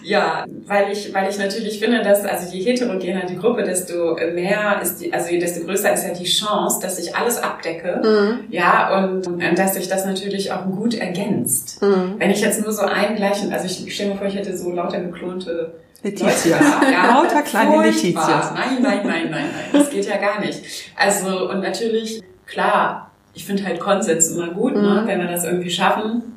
ja, 0.03 0.45
weil 0.66 0.93
ich, 0.93 1.12
weil 1.12 1.30
ich 1.30 1.39
natürlich 1.39 1.78
finde, 1.78 2.03
dass 2.03 2.24
also 2.24 2.55
je 2.55 2.64
heterogener 2.64 3.26
die 3.26 3.36
Gruppe, 3.36 3.64
desto 3.64 4.16
mehr 4.32 4.80
ist 4.82 5.01
die, 5.01 5.12
also 5.12 5.28
desto 5.30 5.64
größer 5.64 5.93
ist 5.93 6.07
ja 6.07 6.14
die 6.14 6.24
Chance, 6.24 6.78
dass 6.80 6.99
ich 6.99 7.14
alles 7.14 7.43
abdecke. 7.43 8.01
Mhm. 8.03 8.53
Ja, 8.53 8.99
und, 8.99 9.26
und 9.26 9.59
dass 9.59 9.74
sich 9.74 9.89
das 9.89 10.07
natürlich 10.07 10.53
auch 10.53 10.64
gut 10.64 10.95
ergänzt. 10.95 11.82
Mhm. 11.82 12.14
Wenn 12.18 12.30
ich 12.30 12.41
jetzt 12.41 12.62
nur 12.62 12.72
so 12.72 12.82
einen 12.82 13.16
gleichen, 13.16 13.53
also 13.53 13.66
ich, 13.66 13.86
ich 13.86 13.95
stelle 13.95 14.11
mir 14.11 14.16
vor, 14.16 14.26
ich 14.26 14.36
hätte 14.36 14.57
so 14.57 14.70
lauter 14.70 15.01
geklonte 15.01 15.74
Letizia. 16.03 16.61
Ja, 16.90 17.20
Lauter 17.22 17.42
kleine 17.42 17.82
Letizia. 17.82 18.53
Nein, 18.55 18.82
nein, 18.82 19.01
nein, 19.05 19.30
nein, 19.30 19.30
nein. 19.30 19.51
Das 19.72 19.90
geht 19.90 20.07
ja 20.07 20.16
gar 20.16 20.40
nicht. 20.40 20.62
Also, 20.96 21.51
und 21.51 21.61
natürlich, 21.61 22.22
klar, 22.46 23.11
ich 23.34 23.44
finde 23.44 23.64
halt 23.64 23.80
Konsens 23.80 24.30
immer 24.30 24.49
gut, 24.49 24.74
ne, 24.74 24.80
mhm. 24.80 24.88
ne, 24.88 25.03
wenn 25.07 25.20
wir 25.20 25.28
das 25.28 25.44
irgendwie 25.44 25.70
schaffen. 25.70 26.36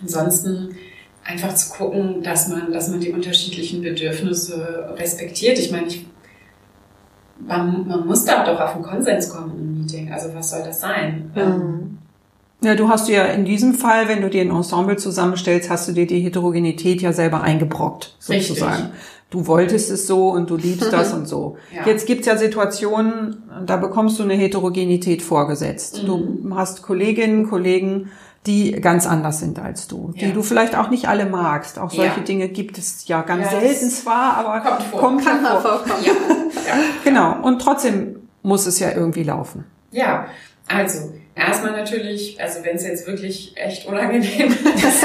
Ansonsten 0.00 0.76
einfach 1.24 1.54
zu 1.54 1.72
gucken, 1.72 2.22
dass 2.22 2.48
man, 2.48 2.72
dass 2.72 2.88
man 2.88 3.00
die 3.00 3.12
unterschiedlichen 3.12 3.82
Bedürfnisse 3.82 4.94
respektiert. 4.96 5.58
Ich 5.58 5.70
meine, 5.70 5.86
ich, 5.86 6.06
man, 7.38 7.86
man 7.86 8.06
muss 8.06 8.24
da 8.24 8.44
doch 8.44 8.60
auf 8.60 8.74
einen 8.74 8.84
Konsens 8.84 9.28
kommen 9.28 9.52
im 9.58 9.80
Meeting. 9.80 10.12
Also 10.12 10.34
was 10.34 10.50
soll 10.50 10.62
das 10.64 10.80
sein? 10.80 11.30
Mhm. 11.34 11.98
Ja, 12.62 12.74
du 12.74 12.88
hast 12.88 13.08
ja 13.08 13.24
in 13.24 13.44
diesem 13.44 13.74
Fall, 13.74 14.08
wenn 14.08 14.22
du 14.22 14.30
dir 14.30 14.42
ein 14.42 14.50
Ensemble 14.50 14.96
zusammenstellst, 14.96 15.68
hast 15.68 15.88
du 15.88 15.92
dir 15.92 16.06
die 16.06 16.20
Heterogenität 16.20 17.02
ja 17.02 17.12
selber 17.12 17.42
eingebrockt, 17.42 18.14
sozusagen. 18.18 18.84
Richtig. 18.84 19.00
Du 19.30 19.46
wolltest 19.46 19.90
es 19.90 20.06
so 20.06 20.28
und 20.30 20.50
du 20.50 20.56
liebst 20.56 20.92
das 20.92 21.12
und 21.12 21.26
so. 21.26 21.56
Ja. 21.74 21.86
Jetzt 21.86 22.06
gibt's 22.06 22.26
ja 22.26 22.36
Situationen, 22.36 23.42
da 23.64 23.78
bekommst 23.78 24.18
du 24.18 24.22
eine 24.24 24.34
Heterogenität 24.34 25.22
vorgesetzt. 25.22 26.02
Mhm. 26.02 26.06
Du 26.06 26.54
hast 26.54 26.82
Kolleginnen, 26.82 27.48
Kollegen, 27.48 28.10
die 28.46 28.72
ganz 28.72 29.06
anders 29.06 29.38
sind 29.38 29.58
als 29.58 29.88
du, 29.88 30.12
die 30.16 30.26
ja. 30.26 30.32
du 30.32 30.42
vielleicht 30.42 30.76
auch 30.76 30.90
nicht 30.90 31.08
alle 31.08 31.26
magst. 31.26 31.78
Auch 31.78 31.90
solche 31.90 32.18
ja. 32.18 32.24
Dinge 32.24 32.48
gibt 32.48 32.76
es 32.76 33.06
ja 33.08 33.22
ganz 33.22 33.50
selten 33.50 33.88
zwar, 33.88 34.36
aber 34.36 34.60
kommt 34.60 34.82
vor. 34.82 35.00
Kommt 35.00 35.24
Kann 35.24 35.40
vor. 35.44 35.60
vorkommen. 35.60 36.04
Ja. 36.64 36.74
genau. 37.02 37.42
Und 37.42 37.60
trotzdem 37.60 38.20
muss 38.42 38.66
es 38.66 38.78
ja 38.78 38.92
irgendwie 38.92 39.24
laufen. 39.24 39.64
Ja, 39.90 40.26
also 40.68 41.12
Erstmal 41.34 41.72
natürlich, 41.72 42.38
also 42.40 42.62
wenn 42.62 42.76
es 42.76 42.86
jetzt 42.86 43.06
wirklich 43.06 43.56
echt 43.56 43.86
unangenehm 43.86 44.48
ist, 44.76 45.04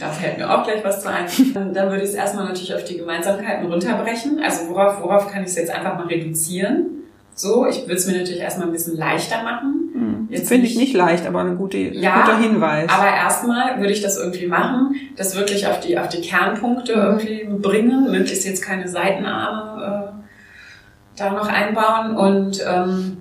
da 0.00 0.10
fällt 0.10 0.38
mir 0.38 0.50
auch 0.50 0.64
gleich 0.64 0.82
was 0.82 1.02
zu 1.02 1.10
ein, 1.10 1.26
dann 1.74 1.90
würde 1.90 2.02
ich 2.02 2.10
es 2.10 2.14
erstmal 2.14 2.46
natürlich 2.46 2.74
auf 2.74 2.84
die 2.84 2.96
Gemeinsamkeiten 2.96 3.70
runterbrechen. 3.70 4.40
Also 4.42 4.68
worauf, 4.68 5.02
worauf 5.02 5.30
kann 5.30 5.42
ich 5.42 5.50
es 5.50 5.56
jetzt 5.56 5.70
einfach 5.70 5.98
mal 5.98 6.06
reduzieren? 6.06 6.86
So, 7.34 7.66
ich 7.66 7.82
würde 7.82 7.96
es 7.96 8.06
mir 8.06 8.18
natürlich 8.18 8.40
erstmal 8.40 8.68
ein 8.68 8.72
bisschen 8.72 8.96
leichter 8.96 9.42
machen. 9.42 9.90
Hm. 9.92 10.28
Jetzt 10.30 10.48
finde 10.48 10.66
ich 10.66 10.76
nicht 10.76 10.94
leicht, 10.94 11.26
aber 11.26 11.40
ein 11.40 11.56
guter, 11.56 11.78
ja, 11.78 12.20
guter 12.20 12.38
Hinweis. 12.38 12.88
Aber 12.90 13.06
erstmal 13.06 13.78
würde 13.78 13.92
ich 13.92 14.00
das 14.00 14.16
irgendwie 14.16 14.46
machen, 14.46 14.94
das 15.16 15.36
wirklich 15.36 15.66
auf 15.66 15.80
die, 15.80 15.98
auf 15.98 16.08
die 16.08 16.22
Kernpunkte 16.22 16.96
mhm. 16.96 17.02
irgendwie 17.02 17.48
bringen, 17.60 18.10
möglichst 18.10 18.46
jetzt 18.46 18.62
keine 18.62 18.88
Seitenarme 18.88 20.14
äh, 20.16 21.18
da 21.18 21.30
noch 21.30 21.48
einbauen 21.48 22.16
und 22.16 22.64
ähm, 22.66 23.18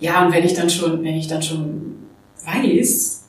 ja, 0.00 0.24
und 0.24 0.32
wenn 0.32 0.44
ich 0.44 0.54
dann 0.54 0.70
schon, 0.70 1.02
wenn 1.02 1.14
ich 1.14 1.26
dann 1.26 1.42
schon 1.42 2.08
weiß, 2.44 3.24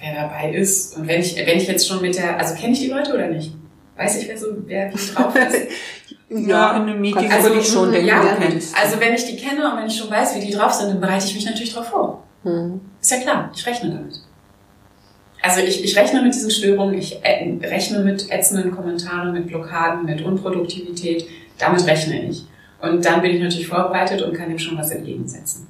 wer 0.00 0.14
dabei 0.14 0.52
ist 0.52 0.96
und 0.96 1.06
wenn 1.06 1.20
ich, 1.20 1.36
wenn 1.36 1.58
ich 1.58 1.66
jetzt 1.66 1.86
schon 1.86 2.00
mit 2.00 2.16
der, 2.16 2.38
also 2.38 2.54
kenne 2.54 2.72
ich 2.72 2.80
die 2.80 2.88
Leute 2.88 3.14
oder 3.14 3.28
nicht? 3.28 3.52
Weiß 3.96 4.20
ich, 4.20 4.28
wer 4.28 4.36
so, 4.36 4.46
wer 4.66 4.92
wie 4.92 5.14
drauf 5.14 5.34
ist? 5.34 5.68
ja, 6.48 6.76
in 6.76 6.82
einem 6.82 7.00
Meeting 7.00 7.30
also, 7.30 7.48
würde 7.48 7.60
ich 7.60 7.66
schon 7.66 7.92
denken, 7.92 8.08
ja, 8.08 8.20
du 8.20 8.40
kennst. 8.40 8.76
Also 8.76 9.00
wenn 9.00 9.14
ich 9.14 9.24
die 9.24 9.36
kenne 9.36 9.70
und 9.70 9.78
wenn 9.78 9.86
ich 9.86 9.96
schon 9.96 10.10
weiß, 10.10 10.36
wie 10.36 10.46
die 10.46 10.52
drauf 10.52 10.72
sind, 10.72 10.90
dann 10.90 11.00
bereite 11.00 11.24
ich 11.26 11.34
mich 11.34 11.46
natürlich 11.46 11.72
drauf 11.72 11.88
vor. 11.88 12.22
Hm. 12.42 12.80
Ist 13.00 13.10
ja 13.10 13.18
klar, 13.18 13.50
ich 13.54 13.66
rechne 13.66 13.90
damit. 13.90 14.20
Also 15.40 15.60
ich, 15.60 15.82
ich 15.84 15.96
rechne 15.96 16.22
mit 16.22 16.34
diesen 16.34 16.50
Störungen, 16.50 16.98
ich 16.98 17.24
äh, 17.24 17.56
rechne 17.62 18.00
mit 18.00 18.30
ätzenden 18.30 18.72
Kommentaren, 18.72 19.32
mit 19.32 19.46
Blockaden, 19.46 20.04
mit 20.04 20.20
Unproduktivität. 20.22 21.26
Damit 21.58 21.86
rechne 21.86 22.28
ich. 22.28 22.44
Und 22.80 23.04
dann 23.04 23.22
bin 23.22 23.32
ich 23.32 23.42
natürlich 23.42 23.68
vorbereitet 23.68 24.22
und 24.22 24.34
kann 24.34 24.48
dem 24.48 24.58
schon 24.58 24.76
was 24.76 24.90
entgegensetzen. 24.90 25.66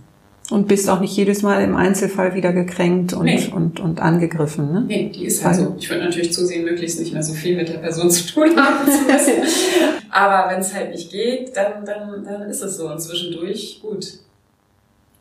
Und 0.50 0.68
bist 0.68 0.88
auch 0.88 1.00
nicht 1.00 1.16
jedes 1.16 1.42
Mal 1.42 1.62
im 1.64 1.74
Einzelfall 1.74 2.34
wieder 2.34 2.52
gekränkt 2.52 3.12
und, 3.12 3.24
nee. 3.24 3.50
und, 3.52 3.80
und 3.80 4.00
angegriffen, 4.00 4.72
ne? 4.72 4.84
Nee, 4.86 5.10
die 5.12 5.24
ist 5.24 5.44
halt 5.44 5.56
so. 5.56 5.74
Ich 5.76 5.90
würde 5.90 6.04
natürlich 6.04 6.32
zusehen, 6.32 6.64
möglichst 6.64 7.00
nicht 7.00 7.12
mehr 7.12 7.22
so 7.22 7.34
viel 7.34 7.56
mit 7.56 7.68
der 7.68 7.78
Person 7.78 8.08
zu 8.08 8.32
tun 8.32 8.56
haben 8.56 8.86
zu 8.86 9.04
müssen. 9.10 9.42
Aber 10.10 10.52
wenn 10.52 10.60
es 10.60 10.72
halt 10.72 10.92
nicht 10.92 11.10
geht, 11.10 11.56
dann, 11.56 11.84
dann, 11.84 12.24
dann 12.24 12.42
ist 12.42 12.62
es 12.62 12.76
so. 12.76 12.88
Und 12.88 13.00
zwischendurch, 13.00 13.80
gut, 13.82 14.06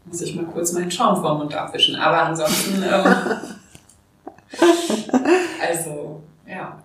muss 0.05 0.21
ich 0.21 0.36
mal 0.36 0.45
kurz 0.45 0.73
meinen 0.73 0.91
Schaum 0.91 1.19
vorm 1.19 1.39
Mund 1.39 1.55
abwischen. 1.55 1.95
Aber 1.95 2.21
ansonsten, 2.21 2.83
ähm, 2.83 3.15
also, 5.67 6.21
Ja. 6.47 6.77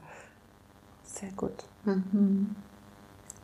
Sehr 1.05 1.30
gut. 1.36 1.53
Mhm. 1.84 2.57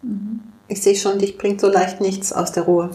Mhm. 0.01 0.41
Ich 0.69 0.83
sehe 0.83 0.97
schon, 0.97 1.19
dich 1.19 1.39
bringt 1.39 1.61
so 1.61 1.69
leicht 1.69 2.01
nichts 2.01 2.33
aus 2.33 2.53
der 2.53 2.65
Ruhe. 2.65 2.91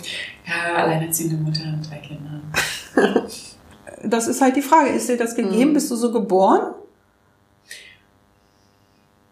Ja, 0.46 0.76
alleinerziehende 0.76 1.38
Mutter 1.38 1.66
mit 1.66 1.90
drei 1.90 1.98
Kindern. 1.98 2.52
das 4.04 4.28
ist 4.28 4.42
halt 4.42 4.56
die 4.56 4.62
Frage. 4.62 4.90
Ist 4.90 5.08
dir 5.08 5.18
das 5.18 5.36
gegeben? 5.36 5.72
Mhm. 5.72 5.74
Bist 5.74 5.90
du 5.90 5.96
so 5.96 6.12
geboren? 6.12 6.74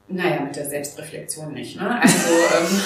Naja, 0.07 0.41
mit 0.41 0.55
der 0.55 0.65
Selbstreflexion 0.65 1.53
nicht. 1.53 1.79
Ne? 1.79 2.01
Also 2.01 2.29
ähm, 2.59 2.81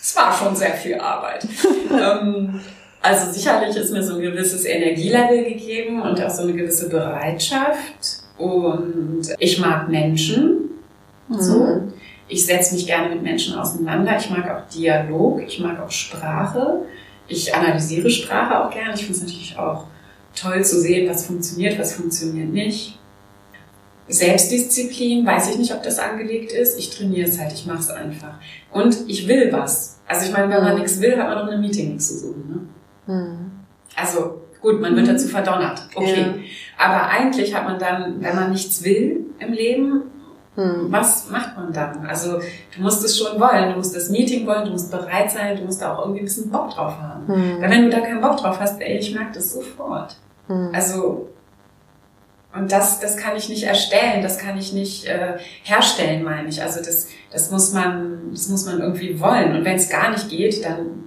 es 0.00 0.16
war 0.16 0.32
schon 0.36 0.54
sehr 0.56 0.72
viel 0.74 0.98
Arbeit. 0.98 1.46
ähm, 1.90 2.60
also 3.02 3.32
sicherlich 3.32 3.76
ist 3.76 3.92
mir 3.92 4.02
so 4.02 4.14
ein 4.14 4.22
gewisses 4.22 4.64
Energielevel 4.64 5.44
gegeben 5.44 6.00
und 6.00 6.22
auch 6.22 6.30
so 6.30 6.42
eine 6.42 6.52
gewisse 6.52 6.88
Bereitschaft. 6.88 8.22
Und 8.38 9.22
ich 9.38 9.58
mag 9.58 9.88
Menschen. 9.88 10.70
Mhm. 11.28 11.40
So. 11.40 11.82
Ich 12.32 12.46
setze 12.46 12.74
mich 12.74 12.86
gerne 12.86 13.10
mit 13.10 13.22
Menschen 13.22 13.58
auseinander. 13.58 14.16
Ich 14.16 14.30
mag 14.30 14.50
auch 14.50 14.66
Dialog. 14.74 15.42
Ich 15.46 15.60
mag 15.60 15.78
auch 15.78 15.90
Sprache. 15.90 16.86
Ich 17.28 17.54
analysiere 17.54 18.08
Sprache 18.08 18.64
auch 18.64 18.70
gerne. 18.70 18.94
Ich 18.94 19.00
finde 19.04 19.12
es 19.12 19.20
natürlich 19.20 19.58
auch 19.58 19.84
toll 20.34 20.64
zu 20.64 20.80
sehen, 20.80 21.10
was 21.10 21.26
funktioniert, 21.26 21.78
was 21.78 21.94
funktioniert 21.94 22.48
nicht. 22.48 22.98
Selbstdisziplin, 24.08 25.26
weiß 25.26 25.50
ich 25.50 25.58
nicht, 25.58 25.74
ob 25.74 25.82
das 25.82 25.98
angelegt 25.98 26.52
ist. 26.52 26.78
Ich 26.78 26.96
trainiere 26.96 27.28
es 27.28 27.38
halt, 27.38 27.52
ich 27.52 27.66
mache 27.66 27.80
es 27.80 27.90
einfach. 27.90 28.38
Und 28.72 28.96
ich 29.08 29.28
will 29.28 29.52
was. 29.52 30.00
Also 30.06 30.26
ich 30.26 30.32
meine, 30.32 30.48
wenn 30.54 30.62
man 30.62 30.74
mhm. 30.74 30.80
nichts 30.80 31.02
will, 31.02 31.18
hat 31.18 31.28
man 31.28 31.36
doch 31.36 31.52
ein 31.52 31.60
Meeting 31.60 31.90
nichts 31.90 32.08
zu 32.08 32.18
suchen. 32.18 32.68
Ne? 33.06 33.14
Mhm. 33.14 33.50
Also 33.94 34.40
gut, 34.62 34.80
man 34.80 34.96
wird 34.96 35.06
mhm. 35.06 35.10
dazu 35.10 35.28
verdonnert. 35.28 35.82
Okay. 35.94 36.20
Ja. 36.20 36.34
Aber 36.78 37.08
eigentlich 37.10 37.54
hat 37.54 37.64
man 37.64 37.78
dann, 37.78 38.22
wenn 38.22 38.34
man 38.34 38.50
nichts 38.50 38.82
will 38.82 39.26
im 39.38 39.52
Leben, 39.52 40.04
hm. 40.54 40.92
Was 40.92 41.30
macht 41.30 41.56
man 41.56 41.72
dann? 41.72 42.04
Also 42.06 42.38
du 42.38 42.82
musst 42.82 43.02
es 43.04 43.18
schon 43.18 43.40
wollen, 43.40 43.70
du 43.70 43.76
musst 43.76 43.96
das 43.96 44.10
Meeting 44.10 44.46
wollen, 44.46 44.66
du 44.66 44.72
musst 44.72 44.90
bereit 44.90 45.30
sein, 45.30 45.56
du 45.56 45.64
musst 45.64 45.80
da 45.80 45.94
auch 45.94 46.00
irgendwie 46.00 46.20
ein 46.20 46.26
bisschen 46.26 46.50
Bock 46.50 46.70
drauf 46.70 46.94
haben. 47.00 47.26
Hm. 47.26 47.62
Weil 47.62 47.70
wenn 47.70 47.82
du 47.84 47.90
da 47.90 48.00
keinen 48.00 48.20
Bock 48.20 48.36
drauf 48.36 48.60
hast, 48.60 48.80
ey, 48.80 48.98
ich 48.98 49.14
merke 49.14 49.32
das 49.34 49.52
sofort. 49.52 50.16
Hm. 50.48 50.70
Also 50.74 51.28
und 52.54 52.70
das, 52.70 53.00
das 53.00 53.16
kann 53.16 53.34
ich 53.34 53.48
nicht 53.48 53.62
erstellen, 53.62 54.22
das 54.22 54.36
kann 54.36 54.58
ich 54.58 54.74
nicht 54.74 55.06
äh, 55.06 55.38
herstellen, 55.62 56.22
meine 56.22 56.48
ich. 56.48 56.60
Also 56.60 56.80
das, 56.80 57.08
das 57.30 57.50
muss 57.50 57.72
man, 57.72 58.30
das 58.30 58.48
muss 58.48 58.66
man 58.66 58.80
irgendwie 58.80 59.18
wollen. 59.20 59.56
Und 59.56 59.64
wenn 59.64 59.76
es 59.76 59.88
gar 59.88 60.10
nicht 60.10 60.28
geht, 60.28 60.62
dann 60.62 61.04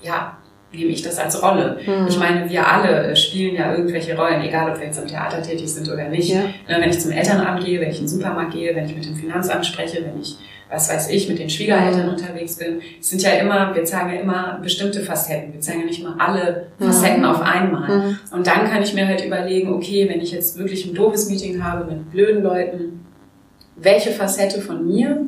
ja, 0.00 0.36
nehme 0.72 0.90
ich 0.90 1.02
das 1.02 1.18
als 1.18 1.42
Rolle. 1.42 1.78
Mhm. 1.84 2.06
Ich 2.08 2.18
meine, 2.18 2.48
wir 2.48 2.66
alle 2.66 3.16
spielen 3.16 3.56
ja 3.56 3.74
irgendwelche 3.74 4.16
Rollen, 4.16 4.40
egal 4.42 4.70
ob 4.70 4.78
wir 4.78 4.86
jetzt 4.86 5.00
im 5.00 5.08
Theater 5.08 5.42
tätig 5.42 5.68
sind 5.68 5.88
oder 5.90 6.08
nicht. 6.08 6.30
Ja. 6.30 6.42
Ne, 6.42 6.78
wenn 6.80 6.90
ich 6.90 7.00
zum 7.00 7.10
Elternamt 7.10 7.64
gehe, 7.64 7.80
wenn 7.80 7.90
ich 7.90 7.96
in 7.96 8.04
den 8.04 8.08
Supermarkt 8.08 8.52
gehe, 8.52 8.74
wenn 8.74 8.86
ich 8.86 8.94
mit 8.94 9.04
dem 9.04 9.16
Finanzamt 9.16 9.66
spreche, 9.66 10.04
wenn 10.04 10.20
ich, 10.20 10.36
was 10.70 10.88
weiß 10.88 11.10
ich, 11.10 11.28
mit 11.28 11.40
den 11.40 11.50
Schwiegereltern 11.50 12.06
mhm. 12.06 12.12
unterwegs 12.12 12.56
bin, 12.56 12.80
es 13.00 13.10
sind 13.10 13.22
ja 13.22 13.32
immer, 13.32 13.74
wir 13.74 13.84
zeigen 13.84 14.14
ja 14.14 14.20
immer 14.20 14.60
bestimmte 14.62 15.00
Facetten. 15.00 15.52
Wir 15.52 15.60
zeigen 15.60 15.80
ja 15.80 15.86
nicht 15.86 16.00
immer 16.00 16.14
alle 16.18 16.68
Facetten 16.78 17.22
mhm. 17.22 17.28
auf 17.28 17.42
einmal. 17.42 17.98
Mhm. 17.98 18.18
Und 18.30 18.46
dann 18.46 18.70
kann 18.70 18.82
ich 18.82 18.94
mir 18.94 19.08
halt 19.08 19.24
überlegen, 19.24 19.72
okay, 19.72 20.08
wenn 20.08 20.20
ich 20.20 20.30
jetzt 20.30 20.56
wirklich 20.56 20.86
ein 20.86 20.94
doofes 20.94 21.28
Meeting 21.28 21.64
habe 21.64 21.84
mit 21.90 22.12
blöden 22.12 22.44
Leuten, 22.44 23.04
welche 23.74 24.10
Facette 24.10 24.60
von 24.60 24.86
mir, 24.86 25.20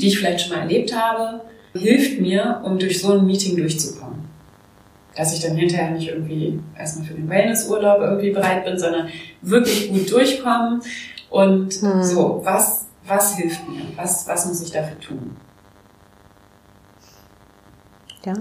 die 0.00 0.06
ich 0.06 0.18
vielleicht 0.18 0.40
schon 0.40 0.56
mal 0.56 0.62
erlebt 0.62 0.96
habe, 0.96 1.42
hilft 1.74 2.20
mir, 2.20 2.62
um 2.64 2.78
durch 2.78 3.00
so 3.00 3.12
ein 3.12 3.26
Meeting 3.26 3.56
durchzukommen 3.56 4.01
dass 5.14 5.34
ich 5.34 5.40
dann 5.40 5.56
hinterher 5.56 5.90
nicht 5.90 6.08
irgendwie 6.08 6.60
erstmal 6.78 7.06
für 7.06 7.14
den 7.14 7.28
Wellnessurlaub 7.28 8.00
irgendwie 8.00 8.30
bereit 8.30 8.64
bin, 8.64 8.78
sondern 8.78 9.08
wirklich 9.42 9.90
gut 9.90 10.10
durchkommen. 10.10 10.82
Und 11.30 11.74
hm. 11.74 12.02
so, 12.02 12.40
was, 12.44 12.86
was 13.06 13.36
hilft 13.36 13.68
mir? 13.68 13.82
Was, 13.96 14.26
was 14.26 14.46
muss 14.46 14.62
ich 14.62 14.70
dafür 14.70 14.98
tun? 15.00 15.36
Ja. 18.24 18.34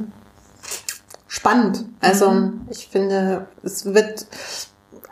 Spannend. 1.28 1.86
Also 2.02 2.30
mhm. 2.30 2.68
ich 2.70 2.88
finde, 2.88 3.48
es 3.64 3.86
wird 3.86 4.28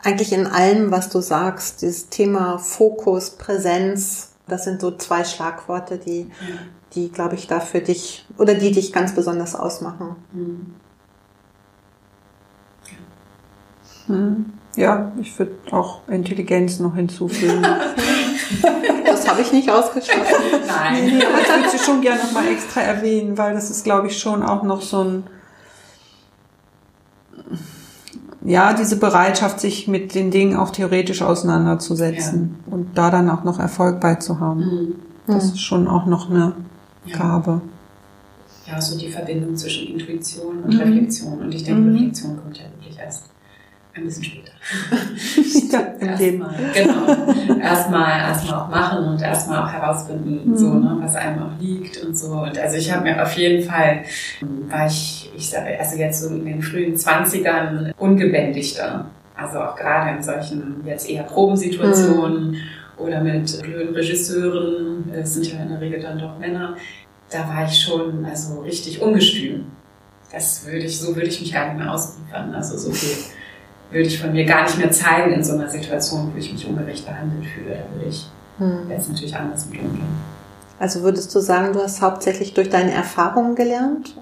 eigentlich 0.02 0.32
in 0.32 0.46
allem, 0.46 0.90
was 0.90 1.08
du 1.08 1.20
sagst, 1.20 1.82
dieses 1.82 2.08
Thema 2.08 2.58
Fokus, 2.58 3.30
Präsenz, 3.30 4.32
das 4.46 4.64
sind 4.64 4.80
so 4.80 4.90
zwei 4.96 5.24
Schlagworte, 5.24 5.98
die, 5.98 6.30
die 6.94 7.10
glaube 7.10 7.34
ich, 7.34 7.46
da 7.46 7.60
für 7.60 7.80
dich 7.80 8.26
oder 8.38 8.54
die 8.54 8.70
dich 8.70 8.92
ganz 8.92 9.14
besonders 9.14 9.54
ausmachen. 9.54 10.16
Mhm. 10.32 10.40
Hm. 10.40 10.74
Ja, 14.76 15.12
ich 15.20 15.38
würde 15.38 15.52
auch 15.72 16.06
Intelligenz 16.08 16.78
noch 16.78 16.94
hinzufügen. 16.94 17.62
das 19.04 19.28
habe 19.28 19.40
ich 19.40 19.52
nicht 19.52 19.70
ausgeschlossen. 19.70 20.22
Nein. 20.66 21.04
Nee, 21.04 21.10
nee, 21.12 21.24
aber 21.24 21.40
ich 21.40 21.48
würde 21.48 21.70
sie 21.70 21.78
schon 21.78 22.00
gerne 22.00 22.22
noch 22.22 22.32
mal 22.32 22.46
extra 22.46 22.80
erwähnen, 22.80 23.36
weil 23.36 23.54
das 23.54 23.70
ist, 23.70 23.84
glaube 23.84 24.06
ich, 24.06 24.18
schon 24.18 24.42
auch 24.42 24.62
noch 24.62 24.82
so 24.82 25.02
ein, 25.02 25.24
ja, 28.42 28.72
diese 28.72 28.96
Bereitschaft, 28.96 29.60
sich 29.60 29.88
mit 29.88 30.14
den 30.14 30.30
Dingen 30.30 30.56
auch 30.56 30.70
theoretisch 30.70 31.22
auseinanderzusetzen 31.22 32.56
ja. 32.66 32.72
und 32.72 32.96
da 32.96 33.10
dann 33.10 33.28
auch 33.28 33.44
noch 33.44 33.58
Erfolg 33.58 34.00
beizuhaben. 34.00 34.60
Mhm. 34.60 34.94
Das 35.26 35.44
ist 35.46 35.60
schon 35.60 35.88
auch 35.88 36.06
noch 36.06 36.30
eine 36.30 36.54
ja. 37.04 37.18
Gabe. 37.18 37.60
Ja, 38.66 38.80
so 38.80 38.96
die 38.96 39.08
Verbindung 39.08 39.56
zwischen 39.56 39.88
Intuition 39.88 40.62
und 40.62 40.74
mhm. 40.74 40.80
Reflexion. 40.80 41.40
Und 41.40 41.54
ich 41.54 41.64
denke, 41.64 41.80
mhm. 41.80 41.92
Reflexion 41.92 42.36
kommt 42.36 42.56
ja 42.56 42.64
wirklich 42.78 42.98
erst 42.98 43.24
ein 43.94 44.04
bisschen 44.04 44.24
später. 44.24 44.52
ja, 45.72 45.80
im 45.98 46.18
Leben. 46.18 46.46
Genau. 46.74 47.60
Erstmal, 47.60 48.20
erstmal 48.20 48.60
auch 48.60 48.68
machen 48.68 49.04
und 49.08 49.22
erstmal 49.22 49.62
auch 49.62 49.72
herausfinden, 49.72 50.50
mhm. 50.50 50.56
so, 50.56 50.74
ne, 50.74 50.96
was 51.00 51.16
einem 51.16 51.42
auch 51.42 51.60
liegt 51.60 52.02
und 52.04 52.16
so. 52.16 52.32
Und 52.32 52.58
also 52.58 52.76
ich 52.76 52.92
habe 52.92 53.04
mir 53.04 53.22
auf 53.22 53.32
jeden 53.34 53.68
Fall, 53.68 54.02
war 54.68 54.86
ich, 54.86 55.30
ich 55.36 55.50
sage, 55.50 55.78
also 55.78 55.96
jetzt 55.96 56.22
so 56.22 56.28
in 56.34 56.44
den 56.44 56.62
frühen 56.62 56.96
Zwanzigern 56.96 57.92
ungebändigter. 57.98 59.06
Also 59.36 59.58
auch 59.60 59.74
gerade 59.74 60.16
in 60.16 60.22
solchen 60.22 60.82
jetzt 60.84 61.08
eher 61.08 61.22
Probensituationen 61.22 62.50
mhm. 62.50 62.56
oder 62.98 63.20
mit 63.22 63.62
blöden 63.62 63.94
Regisseuren, 63.94 65.10
es 65.14 65.34
sind 65.34 65.50
ja 65.50 65.62
in 65.62 65.70
der 65.70 65.80
Regel 65.80 66.00
dann 66.00 66.18
doch 66.18 66.38
Männer, 66.38 66.76
da 67.30 67.48
war 67.48 67.64
ich 67.64 67.80
schon 67.80 68.24
also 68.24 68.60
richtig 68.60 69.00
ungestüm. 69.00 69.66
Das 70.32 70.64
würde 70.66 70.84
ich, 70.84 70.98
so 71.00 71.14
würde 71.14 71.28
ich 71.28 71.40
mich 71.40 71.52
gar 71.52 71.68
nicht 71.68 71.78
mehr 71.78 71.92
ausliefern. 71.92 72.54
Also 72.54 72.76
so 72.76 72.92
viel 72.92 73.16
würde 73.90 74.06
ich 74.06 74.20
von 74.20 74.32
mir 74.32 74.44
gar 74.44 74.62
nicht 74.62 74.78
mehr 74.78 74.90
zeigen 74.90 75.32
in 75.32 75.42
so 75.42 75.54
einer 75.54 75.68
Situation, 75.68 76.30
wo 76.32 76.38
ich 76.38 76.52
mich 76.52 76.66
ungerecht 76.66 77.06
behandelt 77.06 77.44
fühle. 77.46 77.76
Da 77.76 77.96
würde 77.96 78.08
ich 78.08 78.26
hm. 78.58 78.90
jetzt 78.90 79.08
natürlich 79.08 79.34
anders 79.34 79.66
mit 79.66 79.80
umgehen. 79.80 80.30
Also 80.78 81.02
würdest 81.02 81.34
du 81.34 81.40
sagen, 81.40 81.74
du 81.74 81.82
hast 81.82 82.00
hauptsächlich 82.00 82.54
durch 82.54 82.70
deine 82.70 82.92
Erfahrungen 82.92 83.54
gelernt? 83.54 84.14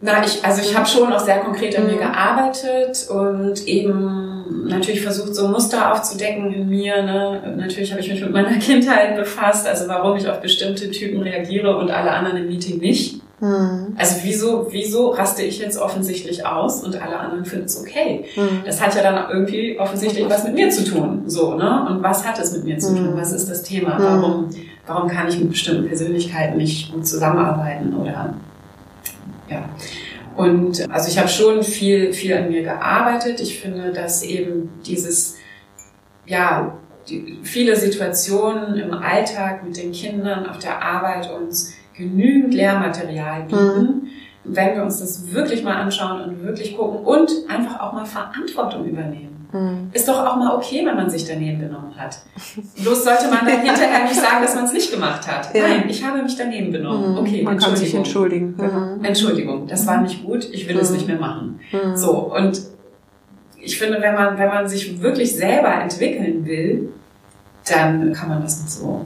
Na, 0.00 0.24
ich, 0.24 0.44
also 0.44 0.62
ich 0.62 0.76
habe 0.76 0.86
schon 0.86 1.12
auch 1.12 1.18
sehr 1.18 1.40
konkret 1.40 1.76
an 1.76 1.86
mir 1.86 1.94
mhm. 1.94 1.98
gearbeitet 1.98 3.08
und 3.10 3.66
eben 3.66 4.66
natürlich 4.68 5.02
versucht, 5.02 5.34
so 5.34 5.48
Muster 5.48 5.92
aufzudecken 5.92 6.52
in 6.52 6.68
mir. 6.68 7.02
Ne? 7.02 7.54
Natürlich 7.56 7.90
habe 7.90 8.00
ich 8.00 8.08
mich 8.08 8.20
mit 8.20 8.30
meiner 8.30 8.56
Kindheit 8.60 9.16
befasst, 9.16 9.66
also 9.66 9.88
warum 9.88 10.16
ich 10.16 10.28
auf 10.28 10.40
bestimmte 10.40 10.92
Typen 10.92 11.20
reagiere 11.22 11.76
und 11.76 11.90
alle 11.90 12.12
anderen 12.12 12.36
im 12.36 12.46
Meeting 12.46 12.78
nicht. 12.78 13.20
Mhm. 13.40 13.94
Also 13.96 14.16
wieso, 14.22 14.66
wieso 14.70 15.10
raste 15.10 15.42
ich 15.42 15.58
jetzt 15.58 15.78
offensichtlich 15.78 16.44
aus 16.44 16.82
und 16.82 17.00
alle 17.00 17.18
anderen 17.18 17.44
finden 17.44 17.66
es 17.66 17.80
okay? 17.80 18.24
Mhm. 18.36 18.62
Das 18.66 18.80
hat 18.80 18.94
ja 18.94 19.02
dann 19.02 19.30
irgendwie 19.30 19.78
offensichtlich 19.78 20.28
was 20.28 20.44
mit 20.44 20.54
mir 20.54 20.70
zu 20.70 20.84
tun. 20.84 21.22
So, 21.26 21.54
ne? 21.54 21.86
Und 21.88 22.02
was 22.02 22.26
hat 22.26 22.38
es 22.38 22.52
mit 22.52 22.64
mir 22.64 22.78
zu 22.78 22.94
tun? 22.94 23.12
Mhm. 23.12 23.16
Was 23.16 23.32
ist 23.32 23.48
das 23.48 23.62
Thema? 23.62 23.98
Mhm. 23.98 24.02
Warum, 24.02 24.50
warum 24.86 25.08
kann 25.08 25.28
ich 25.28 25.38
mit 25.38 25.50
bestimmten 25.50 25.86
Persönlichkeiten 25.86 26.56
nicht 26.56 26.92
gut 26.92 27.06
zusammenarbeiten 27.06 27.94
oder 27.94 28.34
ja. 29.48 29.68
Und 30.36 30.88
also 30.90 31.08
ich 31.08 31.18
habe 31.18 31.28
schon 31.28 31.62
viel, 31.62 32.12
viel 32.12 32.36
an 32.36 32.48
mir 32.48 32.62
gearbeitet. 32.62 33.40
Ich 33.40 33.58
finde, 33.58 33.92
dass 33.92 34.22
eben 34.22 34.70
dieses, 34.86 35.36
ja, 36.26 36.78
die, 37.08 37.40
viele 37.42 37.74
Situationen 37.74 38.76
im 38.76 38.92
Alltag 38.92 39.64
mit 39.64 39.76
den 39.76 39.92
Kindern 39.92 40.46
auf 40.46 40.58
der 40.58 40.82
Arbeit 40.82 41.30
uns 41.30 41.72
genügend 41.98 42.54
Lehrmaterial 42.54 43.42
bieten, 43.42 43.82
mhm. 43.82 44.08
wenn 44.44 44.76
wir 44.76 44.84
uns 44.84 45.00
das 45.00 45.32
wirklich 45.32 45.62
mal 45.62 45.74
anschauen 45.74 46.22
und 46.22 46.42
wirklich 46.44 46.76
gucken 46.76 47.04
und 47.04 47.30
einfach 47.48 47.80
auch 47.80 47.92
mal 47.92 48.06
Verantwortung 48.06 48.86
übernehmen. 48.86 49.28
Mhm. 49.52 49.90
Ist 49.92 50.06
doch 50.06 50.24
auch 50.26 50.36
mal 50.36 50.54
okay, 50.56 50.84
wenn 50.84 50.94
man 50.94 51.08
sich 51.08 51.26
daneben 51.26 51.58
benommen 51.58 51.96
hat. 51.96 52.18
Bloß 52.82 53.04
sollte 53.04 53.28
man 53.28 53.46
dann 53.46 53.62
hinterher 53.62 54.04
nicht 54.04 54.14
sagen, 54.14 54.42
dass 54.42 54.54
man 54.54 54.64
es 54.64 54.72
nicht 54.72 54.92
gemacht 54.92 55.26
hat. 55.26 55.54
Ja. 55.54 55.68
Nein, 55.68 55.84
ich 55.88 56.04
habe 56.04 56.22
mich 56.22 56.36
daneben 56.36 56.70
benommen. 56.70 57.12
Mhm. 57.12 57.18
Okay, 57.18 57.42
man 57.42 57.58
kann 57.58 57.74
sich 57.74 57.94
entschuldigen. 57.94 58.54
Mhm. 58.56 59.04
Entschuldigung, 59.04 59.66
das 59.66 59.86
war 59.86 60.02
nicht 60.02 60.24
gut, 60.24 60.48
ich 60.52 60.68
will 60.68 60.78
es 60.78 60.90
mhm. 60.90 60.96
nicht 60.96 61.08
mehr 61.08 61.18
machen. 61.18 61.60
Mhm. 61.72 61.96
So, 61.96 62.32
und 62.34 62.60
ich 63.60 63.78
finde, 63.78 64.00
wenn 64.00 64.14
man, 64.14 64.38
wenn 64.38 64.48
man 64.48 64.68
sich 64.68 65.00
wirklich 65.00 65.34
selber 65.34 65.74
entwickeln 65.82 66.46
will, 66.46 66.92
dann 67.68 68.12
kann 68.12 68.28
man 68.28 68.42
das 68.42 68.60
nicht 68.60 68.70
so 68.70 69.04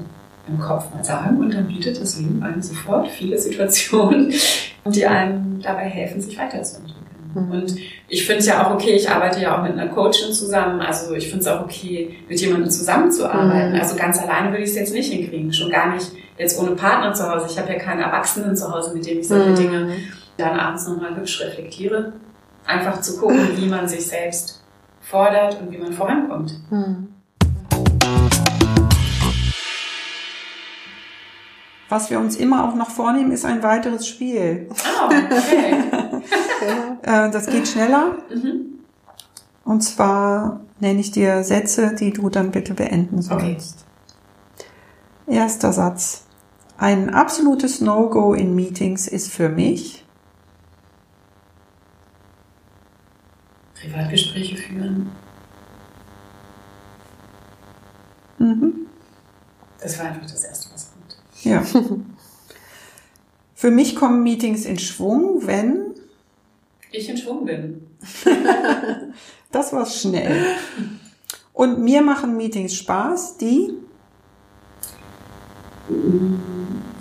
im 0.52 0.60
Kopf 0.60 0.92
mal 0.94 1.04
sagen 1.04 1.38
und 1.38 1.54
dann 1.54 1.66
bietet 1.66 2.00
das 2.00 2.18
Leben 2.18 2.42
einem 2.42 2.62
sofort 2.62 3.08
viele 3.08 3.38
Situationen, 3.38 4.32
die 4.86 5.06
einem 5.06 5.60
dabei 5.62 5.84
helfen, 5.84 6.20
sich 6.20 6.38
weiterzuentwickeln. 6.38 7.02
Mhm. 7.34 7.50
Und 7.50 7.76
ich 8.08 8.26
finde 8.26 8.40
es 8.40 8.46
ja 8.46 8.66
auch 8.66 8.74
okay, 8.74 8.92
ich 8.92 9.08
arbeite 9.08 9.40
ja 9.40 9.56
auch 9.56 9.62
mit 9.62 9.72
einer 9.72 9.88
Coachin 9.88 10.32
zusammen, 10.32 10.80
also 10.80 11.14
ich 11.14 11.28
finde 11.28 11.40
es 11.40 11.46
auch 11.48 11.62
okay, 11.62 12.16
mit 12.28 12.40
jemandem 12.40 12.70
zusammenzuarbeiten. 12.70 13.72
Mhm. 13.72 13.80
Also 13.80 13.96
ganz 13.96 14.20
alleine 14.20 14.50
würde 14.50 14.64
ich 14.64 14.70
es 14.70 14.76
jetzt 14.76 14.94
nicht 14.94 15.12
hinkriegen, 15.12 15.52
schon 15.52 15.70
gar 15.70 15.94
nicht 15.94 16.12
jetzt 16.38 16.58
ohne 16.60 16.72
Partner 16.72 17.14
zu 17.14 17.30
Hause. 17.30 17.46
Ich 17.48 17.58
habe 17.58 17.72
ja 17.72 17.78
keine 17.78 18.02
Erwachsenen 18.02 18.56
zu 18.56 18.72
Hause, 18.72 18.94
mit 18.94 19.06
denen 19.06 19.20
ich 19.20 19.28
solche 19.28 19.50
mhm. 19.50 19.56
Dinge 19.56 19.96
dann 20.36 20.58
abends 20.58 20.86
nochmal 20.86 21.16
hübsch 21.16 21.40
reflektiere. 21.40 22.12
Einfach 22.66 23.00
zu 23.00 23.18
gucken, 23.18 23.48
wie 23.56 23.66
man 23.66 23.88
sich 23.88 24.06
selbst 24.06 24.62
fordert 25.00 25.60
und 25.60 25.70
wie 25.72 25.78
man 25.78 25.92
vorankommt. 25.92 26.54
Mhm. 26.70 27.08
Was 31.92 32.08
wir 32.08 32.18
uns 32.18 32.36
immer 32.36 32.66
auch 32.66 32.74
noch 32.74 32.88
vornehmen, 32.88 33.32
ist 33.32 33.44
ein 33.44 33.62
weiteres 33.62 34.08
Spiel. 34.08 34.66
Oh, 34.70 35.04
okay. 35.08 35.74
Äh, 37.02 37.30
das 37.32 37.46
geht 37.46 37.66
schneller. 37.66 38.16
Mhm. 38.32 38.78
Und 39.64 39.82
zwar 39.82 40.60
nenne 40.78 41.00
ich 41.00 41.10
dir 41.10 41.42
Sätze, 41.42 41.96
die 41.96 42.12
du 42.12 42.30
dann 42.30 42.52
bitte 42.52 42.74
beenden 42.74 43.20
sollst. 43.20 43.84
Okay. 45.26 45.36
Erster 45.36 45.72
Satz. 45.72 46.24
Ein 46.78 47.10
absolutes 47.10 47.80
No-Go 47.80 48.34
in 48.34 48.54
Meetings 48.54 49.08
ist 49.08 49.32
für 49.32 49.48
mich. 49.48 50.04
Privatgespräche 53.74 54.56
führen. 54.56 55.10
Mhm. 58.38 58.86
Das 59.80 59.98
war 59.98 60.06
einfach 60.06 60.22
das 60.22 60.44
Erste. 60.44 60.61
Ja. 61.42 61.64
Für 63.54 63.70
mich 63.70 63.94
kommen 63.94 64.22
Meetings 64.22 64.64
in 64.64 64.78
Schwung, 64.78 65.46
wenn 65.46 65.94
ich 66.90 67.08
in 67.08 67.16
Schwung 67.16 67.44
bin. 67.44 67.86
das 69.52 69.72
war 69.72 69.86
schnell. 69.86 70.44
Und 71.52 71.80
mir 71.80 72.02
machen 72.02 72.36
Meetings 72.36 72.74
Spaß, 72.74 73.38
die 73.38 73.72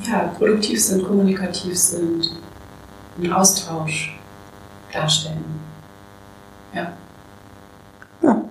ja, 0.07 0.19
produktiv 0.37 0.83
sind, 0.83 1.03
kommunikativ 1.05 1.77
sind, 1.77 2.31
einen 3.17 3.33
Austausch 3.33 4.17
darstellen. 4.91 5.43
Ja. 6.73 6.93
Ja, 8.21 8.45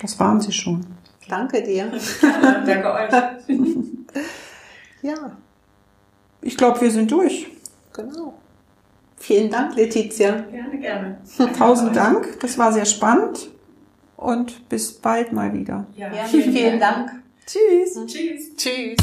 das 0.00 0.18
waren 0.18 0.40
sie 0.40 0.52
schon. 0.52 0.86
Danke 1.28 1.62
dir. 1.62 1.90
Danke 2.66 2.92
euch. 2.92 3.96
Ja. 5.02 5.36
Ich 6.42 6.56
glaube, 6.56 6.80
wir 6.80 6.90
sind 6.90 7.10
durch. 7.10 7.46
Genau. 7.92 8.34
Vielen 9.16 9.50
Dank, 9.50 9.76
Letizia. 9.76 10.40
Gerne, 10.50 10.78
gerne. 10.78 11.18
Tausend 11.58 11.94
Dank. 11.94 12.40
Das 12.40 12.56
war 12.56 12.72
sehr 12.72 12.86
spannend. 12.86 13.50
Und 14.16 14.68
bis 14.68 14.92
bald 14.92 15.32
mal 15.32 15.52
wieder. 15.52 15.86
Ja, 15.96 16.12
ja 16.12 16.24
vielen, 16.24 16.52
vielen 16.52 16.80
Dank. 16.80 17.08
Dank. 17.08 17.22
Tschüss. 17.46 18.06
Tschüss. 18.06 18.56
Tschüss. 18.56 18.96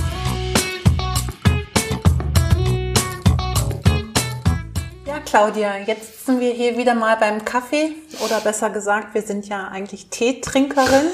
Ja, 5.05 5.19
Claudia, 5.25 5.77
jetzt 5.85 6.25
sind 6.25 6.39
wir 6.39 6.51
hier 6.51 6.77
wieder 6.77 6.93
mal 6.93 7.15
beim 7.17 7.45
Kaffee 7.45 7.95
oder 8.23 8.39
besser 8.39 8.69
gesagt, 8.69 9.13
wir 9.13 9.21
sind 9.21 9.47
ja 9.47 9.67
eigentlich 9.67 10.07
Teetrinkerin. 10.09 11.07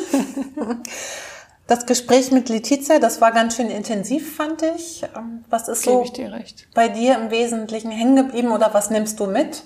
Das 1.74 1.88
Gespräch 1.88 2.30
mit 2.30 2.49
Letizia, 2.49 2.99
das 2.99 3.19
war 3.19 3.32
ganz 3.32 3.55
schön 3.55 3.71
intensiv, 3.71 4.36
fand 4.36 4.61
ich. 4.61 5.01
Ähm, 5.17 5.43
was 5.49 5.67
ist 5.67 5.82
so 5.82 6.03
dir 6.03 6.39
bei 6.76 6.88
dir 6.88 7.15
im 7.15 7.32
Wesentlichen 7.32 7.89
hängen 7.89 8.15
geblieben 8.15 8.51
oder 8.51 8.76
was 8.76 8.91
nimmst 8.91 9.19
du 9.19 9.26
mit? 9.26 9.63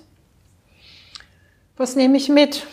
Was 1.75 1.97
nehme 1.97 2.15
ich 2.15 2.29
mit? 2.29 2.65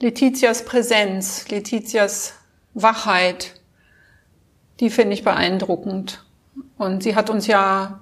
Letizias 0.00 0.64
Präsenz, 0.64 1.46
Letizias 1.48 2.32
Wachheit, 2.74 3.60
die 4.80 4.90
finde 4.90 5.14
ich 5.14 5.22
beeindruckend. 5.22 6.24
Und 6.78 7.04
sie 7.04 7.14
hat 7.14 7.30
uns 7.30 7.46
ja 7.46 8.00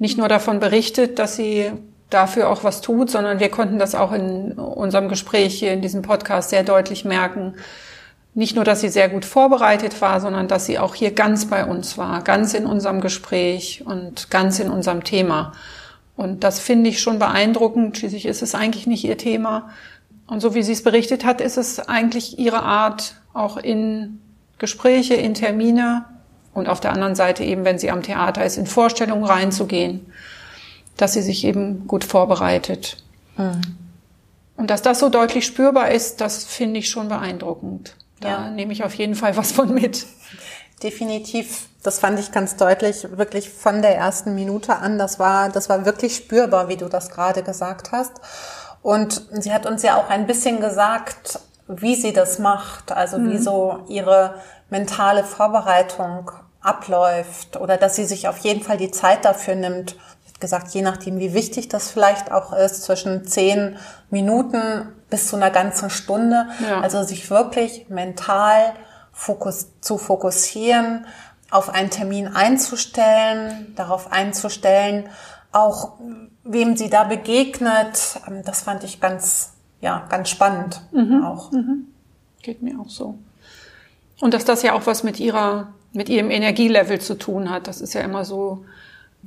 nicht 0.00 0.18
nur 0.18 0.26
davon 0.26 0.58
berichtet, 0.58 1.20
dass 1.20 1.36
sie 1.36 1.70
dafür 2.10 2.48
auch 2.48 2.64
was 2.64 2.80
tut, 2.80 3.08
sondern 3.08 3.38
wir 3.38 3.50
konnten 3.50 3.78
das 3.78 3.94
auch 3.94 4.10
in 4.10 4.54
unserem 4.54 5.08
Gespräch 5.08 5.56
hier 5.56 5.72
in 5.72 5.80
diesem 5.80 6.02
Podcast 6.02 6.50
sehr 6.50 6.64
deutlich 6.64 7.04
merken, 7.04 7.54
nicht 8.34 8.56
nur, 8.56 8.64
dass 8.64 8.80
sie 8.80 8.88
sehr 8.88 9.08
gut 9.08 9.24
vorbereitet 9.24 10.00
war, 10.00 10.20
sondern 10.20 10.48
dass 10.48 10.66
sie 10.66 10.78
auch 10.78 10.94
hier 10.94 11.12
ganz 11.12 11.46
bei 11.46 11.64
uns 11.64 11.96
war, 11.96 12.22
ganz 12.22 12.52
in 12.52 12.66
unserem 12.66 13.00
Gespräch 13.00 13.84
und 13.86 14.30
ganz 14.30 14.58
in 14.58 14.70
unserem 14.70 15.04
Thema. 15.04 15.52
Und 16.16 16.44
das 16.44 16.58
finde 16.58 16.90
ich 16.90 17.00
schon 17.00 17.18
beeindruckend. 17.18 17.96
Schließlich 17.96 18.26
ist 18.26 18.42
es 18.42 18.54
eigentlich 18.54 18.86
nicht 18.86 19.04
ihr 19.04 19.18
Thema. 19.18 19.70
Und 20.26 20.40
so 20.40 20.54
wie 20.54 20.62
sie 20.62 20.72
es 20.72 20.82
berichtet 20.82 21.24
hat, 21.24 21.40
ist 21.40 21.56
es 21.56 21.80
eigentlich 21.80 22.38
ihre 22.38 22.62
Art, 22.62 23.16
auch 23.32 23.56
in 23.56 24.20
Gespräche, 24.58 25.14
in 25.14 25.34
Termine 25.34 26.04
und 26.54 26.68
auf 26.68 26.80
der 26.80 26.92
anderen 26.92 27.14
Seite 27.14 27.44
eben, 27.44 27.64
wenn 27.64 27.78
sie 27.78 27.90
am 27.90 28.02
Theater 28.02 28.44
ist, 28.44 28.56
in 28.56 28.66
Vorstellungen 28.66 29.24
reinzugehen, 29.24 30.12
dass 30.96 31.12
sie 31.12 31.22
sich 31.22 31.44
eben 31.44 31.86
gut 31.86 32.04
vorbereitet. 32.04 32.96
Mhm. 33.36 33.60
Und 34.56 34.70
dass 34.70 34.82
das 34.82 35.00
so 35.00 35.08
deutlich 35.08 35.46
spürbar 35.46 35.90
ist, 35.90 36.20
das 36.20 36.44
finde 36.44 36.78
ich 36.78 36.88
schon 36.88 37.08
beeindruckend. 37.08 37.96
Da 38.20 38.28
ja. 38.28 38.50
nehme 38.50 38.72
ich 38.72 38.84
auf 38.84 38.94
jeden 38.94 39.14
Fall 39.14 39.36
was 39.36 39.52
von 39.52 39.72
mit. 39.72 40.06
Definitiv. 40.82 41.68
Das 41.82 41.98
fand 41.98 42.18
ich 42.18 42.32
ganz 42.32 42.56
deutlich, 42.56 43.06
wirklich 43.16 43.50
von 43.50 43.82
der 43.82 43.96
ersten 43.96 44.34
Minute 44.34 44.76
an. 44.76 44.98
Das 44.98 45.18
war, 45.18 45.48
das 45.50 45.68
war 45.68 45.84
wirklich 45.84 46.16
spürbar, 46.16 46.68
wie 46.68 46.76
du 46.76 46.88
das 46.88 47.10
gerade 47.10 47.42
gesagt 47.42 47.92
hast. 47.92 48.12
Und 48.82 49.22
sie 49.30 49.52
hat 49.52 49.66
uns 49.66 49.82
ja 49.82 49.96
auch 49.96 50.10
ein 50.10 50.26
bisschen 50.26 50.60
gesagt, 50.60 51.38
wie 51.68 51.94
sie 51.94 52.12
das 52.12 52.38
macht, 52.38 52.92
also 52.92 53.18
mhm. 53.18 53.30
wie 53.30 53.38
so 53.38 53.80
ihre 53.88 54.34
mentale 54.70 55.24
Vorbereitung 55.24 56.30
abläuft 56.60 57.56
oder 57.58 57.76
dass 57.76 57.96
sie 57.96 58.04
sich 58.04 58.28
auf 58.28 58.38
jeden 58.38 58.62
Fall 58.62 58.76
die 58.76 58.90
Zeit 58.90 59.24
dafür 59.24 59.54
nimmt. 59.54 59.96
Gesagt, 60.40 60.74
je 60.74 60.82
nachdem, 60.82 61.18
wie 61.18 61.32
wichtig 61.32 61.68
das 61.68 61.90
vielleicht 61.90 62.30
auch 62.30 62.52
ist, 62.52 62.82
zwischen 62.82 63.24
zehn 63.26 63.76
Minuten 64.10 64.88
bis 65.08 65.28
zu 65.28 65.36
einer 65.36 65.50
ganzen 65.50 65.90
Stunde. 65.90 66.48
Ja. 66.68 66.80
Also 66.80 67.02
sich 67.02 67.30
wirklich 67.30 67.88
mental 67.88 68.74
fokus 69.12 69.68
zu 69.80 69.96
fokussieren, 69.96 71.06
auf 71.50 71.68
einen 71.70 71.90
Termin 71.90 72.26
einzustellen, 72.26 73.72
darauf 73.76 74.10
einzustellen, 74.10 75.08
auch 75.52 75.92
wem 76.42 76.76
sie 76.76 76.90
da 76.90 77.04
begegnet. 77.04 78.20
Ähm, 78.26 78.42
das 78.44 78.62
fand 78.62 78.84
ich 78.84 79.00
ganz, 79.00 79.52
ja, 79.80 80.04
ganz 80.08 80.30
spannend 80.30 80.82
mhm. 80.92 81.24
auch. 81.24 81.52
Mhm. 81.52 81.86
Geht 82.42 82.60
mir 82.60 82.78
auch 82.80 82.90
so. 82.90 83.18
Und 84.20 84.34
dass 84.34 84.44
das 84.44 84.62
ja 84.62 84.72
auch 84.74 84.86
was 84.86 85.04
mit 85.04 85.20
ihrer, 85.20 85.68
mit 85.92 86.08
ihrem 86.08 86.30
Energielevel 86.30 87.00
zu 87.00 87.14
tun 87.14 87.50
hat. 87.50 87.68
Das 87.68 87.80
ist 87.80 87.94
ja 87.94 88.00
immer 88.00 88.24
so, 88.24 88.64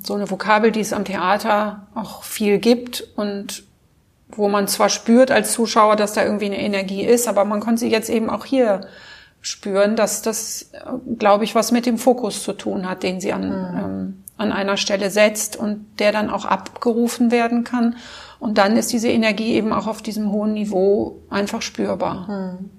so 0.04 0.14
eine 0.14 0.30
Vokabel, 0.30 0.72
die 0.72 0.80
es 0.80 0.94
am 0.94 1.06
Theater 1.06 1.88
auch 1.96 2.24
viel 2.24 2.60
gibt 2.60 3.08
und 3.16 3.64
wo 4.30 4.50
man 4.50 4.68
zwar 4.68 4.90
spürt 4.90 5.32
als 5.32 5.54
Zuschauer, 5.54 5.96
dass 5.96 6.14
da 6.14 6.24
irgendwie 6.24 6.48
eine 6.48 6.60
Energie 6.60 7.04
ist, 7.04 7.28
aber 7.28 7.46
man 7.46 7.60
konnte 7.60 7.80
sie 7.80 7.90
jetzt 7.90 8.10
eben 8.10 8.30
auch 8.30 8.46
hier 8.46 8.88
spüren, 9.42 9.96
dass 9.96 10.22
das, 10.22 10.72
glaube 11.18 11.44
ich, 11.44 11.56
was 11.56 11.72
mit 11.72 11.86
dem 11.86 11.98
Fokus 11.98 12.44
zu 12.44 12.54
tun 12.54 12.90
hat, 12.90 13.04
den 13.04 13.22
sie 13.22 13.32
an, 13.32 13.48
mhm. 13.48 13.78
ähm, 13.78 14.24
an 14.38 14.52
einer 14.52 14.78
Stelle 14.78 15.10
setzt 15.10 15.56
und 15.56 15.86
der 16.00 16.12
dann 16.12 16.30
auch 16.30 16.46
abgerufen 16.46 17.32
werden 17.32 17.64
kann. 17.64 17.96
Und 18.40 18.58
dann 18.58 18.78
ist 18.78 18.92
diese 18.92 19.10
Energie 19.10 19.54
eben 19.54 19.72
auch 19.74 19.88
auf 19.88 20.02
diesem 20.02 20.32
hohen 20.32 20.54
Niveau 20.54 21.22
einfach 21.30 21.62
spürbar. 21.62 22.28
Mhm. 22.28 22.70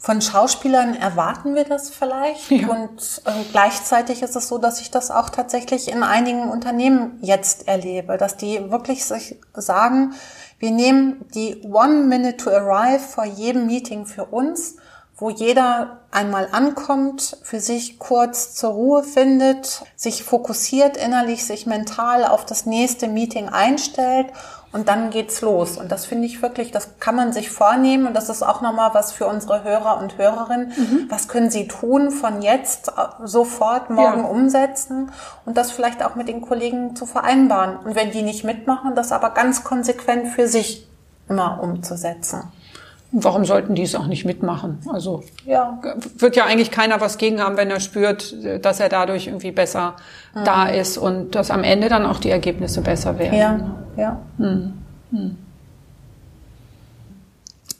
Von 0.00 0.22
Schauspielern 0.22 0.94
erwarten 0.94 1.56
wir 1.56 1.64
das 1.64 1.90
vielleicht 1.90 2.52
ja. 2.52 2.68
und 2.68 3.22
äh, 3.24 3.32
gleichzeitig 3.50 4.22
ist 4.22 4.36
es 4.36 4.46
so, 4.46 4.58
dass 4.58 4.80
ich 4.80 4.92
das 4.92 5.10
auch 5.10 5.28
tatsächlich 5.28 5.90
in 5.90 6.04
einigen 6.04 6.48
Unternehmen 6.50 7.18
jetzt 7.20 7.66
erlebe, 7.66 8.16
dass 8.16 8.36
die 8.36 8.70
wirklich 8.70 9.04
sich 9.04 9.36
sagen, 9.54 10.14
wir 10.60 10.70
nehmen 10.70 11.24
die 11.34 11.62
One 11.64 12.04
Minute 12.04 12.36
to 12.36 12.50
Arrive 12.50 13.00
vor 13.00 13.24
jedem 13.24 13.66
Meeting 13.66 14.06
für 14.06 14.26
uns, 14.26 14.76
wo 15.16 15.30
jeder 15.30 15.98
einmal 16.12 16.48
ankommt, 16.52 17.36
für 17.42 17.58
sich 17.58 17.98
kurz 17.98 18.54
zur 18.54 18.70
Ruhe 18.70 19.02
findet, 19.02 19.82
sich 19.96 20.22
fokussiert 20.22 20.96
innerlich, 20.96 21.44
sich 21.44 21.66
mental 21.66 22.24
auf 22.24 22.46
das 22.46 22.66
nächste 22.66 23.08
Meeting 23.08 23.48
einstellt 23.48 24.28
und 24.72 24.88
dann 24.88 25.10
geht's 25.10 25.40
los. 25.40 25.78
Und 25.78 25.90
das 25.90 26.04
finde 26.04 26.26
ich 26.26 26.42
wirklich, 26.42 26.70
das 26.70 26.98
kann 27.00 27.16
man 27.16 27.32
sich 27.32 27.50
vornehmen 27.50 28.06
und 28.06 28.14
das 28.14 28.28
ist 28.28 28.42
auch 28.42 28.60
nochmal 28.60 28.90
was 28.92 29.12
für 29.12 29.26
unsere 29.26 29.64
Hörer 29.64 29.98
und 29.98 30.18
Hörerinnen. 30.18 30.68
Mhm. 30.68 31.06
Was 31.08 31.28
können 31.28 31.50
sie 31.50 31.68
tun 31.68 32.10
von 32.10 32.42
jetzt 32.42 32.88
äh, 32.88 32.92
sofort 33.24 33.90
morgen 33.90 34.22
ja. 34.22 34.26
umsetzen 34.26 35.10
und 35.46 35.56
das 35.56 35.70
vielleicht 35.70 36.04
auch 36.04 36.16
mit 36.16 36.28
den 36.28 36.42
Kollegen 36.42 36.94
zu 36.94 37.06
vereinbaren. 37.06 37.76
Und 37.78 37.94
wenn 37.94 38.10
die 38.10 38.22
nicht 38.22 38.44
mitmachen, 38.44 38.94
das 38.94 39.12
aber 39.12 39.30
ganz 39.30 39.64
konsequent 39.64 40.28
für 40.28 40.48
sich 40.48 40.86
immer 41.28 41.60
umzusetzen. 41.62 42.52
Warum 43.10 43.46
sollten 43.46 43.74
die 43.74 43.84
es 43.84 43.94
auch 43.94 44.06
nicht 44.06 44.26
mitmachen? 44.26 44.80
Also 44.92 45.22
ja. 45.46 45.80
wird 46.18 46.36
ja 46.36 46.44
eigentlich 46.44 46.70
keiner 46.70 47.00
was 47.00 47.16
gegen 47.16 47.40
haben, 47.40 47.56
wenn 47.56 47.70
er 47.70 47.80
spürt, 47.80 48.34
dass 48.62 48.80
er 48.80 48.90
dadurch 48.90 49.28
irgendwie 49.28 49.50
besser 49.50 49.96
mhm. 50.34 50.44
da 50.44 50.66
ist 50.66 50.98
und 50.98 51.34
dass 51.34 51.50
am 51.50 51.64
Ende 51.64 51.88
dann 51.88 52.04
auch 52.04 52.18
die 52.18 52.30
Ergebnisse 52.30 52.82
besser 52.82 53.18
werden. 53.18 53.38
Ja, 53.38 53.60
ja. 53.96 54.18
Mhm. 54.36 54.74
Hm. 55.10 55.38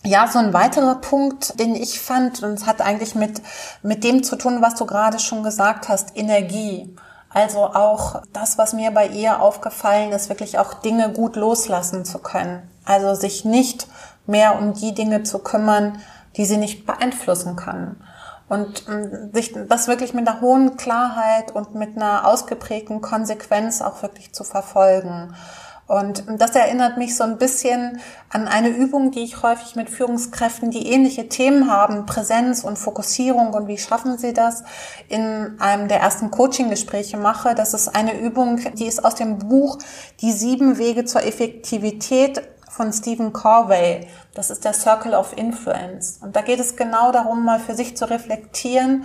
Ja, 0.05 0.27
so 0.29 0.39
ein 0.39 0.55
weiterer 0.55 0.95
Punkt, 0.95 1.61
den 1.61 1.75
ich 1.75 2.01
fand, 2.01 2.43
und 2.43 2.55
es 2.55 2.67
hat 2.67 2.81
eigentlich 2.81 3.15
mit, 3.15 3.43
mit 3.83 4.05
dem 4.05 4.23
zu 4.23 4.37
tun, 4.37 4.63
was 4.63 4.77
du 4.77 4.87
gerade 4.87 5.19
schon 5.19 5.43
gesagt 5.43 5.91
hast, 5.91 6.17
Energie. 6.17 6.97
Also 7.31 7.59
auch 7.59 8.23
das, 8.33 8.57
was 8.57 8.73
mir 8.73 8.91
bei 8.91 9.09
ihr 9.09 9.43
aufgefallen 9.43 10.13
ist, 10.13 10.31
wirklich 10.31 10.59
auch 10.59 10.73
Dinge 10.75 11.13
gut 11.13 11.37
loslassen 11.37 12.07
zu 12.07 12.19
können. 12.19 12.63
Also 12.87 13.15
sich 13.15 13.45
nicht 13.45 13.87
mehr 14.29 14.59
um 14.59 14.75
die 14.75 14.95
Dinge 14.95 15.23
zu 15.23 15.39
kümmern, 15.41 16.01
die 16.37 16.45
sie 16.45 16.59
nicht 16.59 16.87
beeinflussen 16.87 17.57
kann. 17.57 17.97
Und 18.49 18.89
ähm, 18.89 19.31
sich 19.33 19.55
das 19.69 19.89
wirklich 19.89 20.15
mit 20.15 20.27
einer 20.27 20.41
hohen 20.41 20.77
Klarheit 20.77 21.55
und 21.55 21.75
mit 21.75 21.97
einer 21.97 22.27
ausgeprägten 22.27 23.01
Konsequenz 23.01 23.83
auch 23.83 24.03
wirklich 24.03 24.33
zu 24.33 24.45
verfolgen. 24.45 25.35
Und 25.89 26.25
das 26.37 26.55
erinnert 26.55 26.99
mich 26.99 27.17
so 27.17 27.25
ein 27.25 27.39
bisschen 27.39 27.99
an 28.29 28.47
eine 28.47 28.69
Übung, 28.69 29.11
die 29.11 29.21
ich 29.21 29.43
häufig 29.43 29.75
mit 29.75 29.89
Führungskräften, 29.89 30.71
die 30.71 30.87
ähnliche 30.87 31.31
Themen 31.31 31.71
haben, 31.71 32.05
Präsenz 32.05 32.63
und 32.63 32.79
Fokussierung 32.79 33.55
und 33.55 33.69
wie 33.69 33.79
schaffen 33.79 34.19
sie 34.19 34.35
das, 34.35 34.65
in 35.09 35.59
einem 35.59 35.89
der 35.89 36.01
ersten 36.01 36.31
Coaching-Gespräche 36.31 37.17
mache. 37.17 37.55
Das 37.55 37.73
ist 37.73 37.89
eine 37.97 38.21
Übung, 38.21 38.61
die 38.75 38.85
ist 38.85 39.03
aus 39.03 39.15
dem 39.15 39.39
Buch 39.39 39.79
Die 40.21 40.33
sieben 40.33 40.77
Wege 40.77 41.07
zur 41.07 41.25
Effektivität 41.25 42.43
von 42.79 42.93
Stephen 42.93 43.33
Corvey. 43.33 44.07
Das 44.35 44.51
ist 44.51 44.65
der 44.65 44.73
Circle 44.73 45.13
of 45.13 45.37
Influence. 45.37 46.21
Und 46.23 46.37
da 46.37 46.43
geht 46.43 46.61
es 46.61 46.77
genau 46.77 47.11
darum, 47.11 47.45
mal 47.45 47.59
für 47.59 47.75
sich 47.75 47.97
zu 47.97 48.09
reflektieren, 48.09 49.05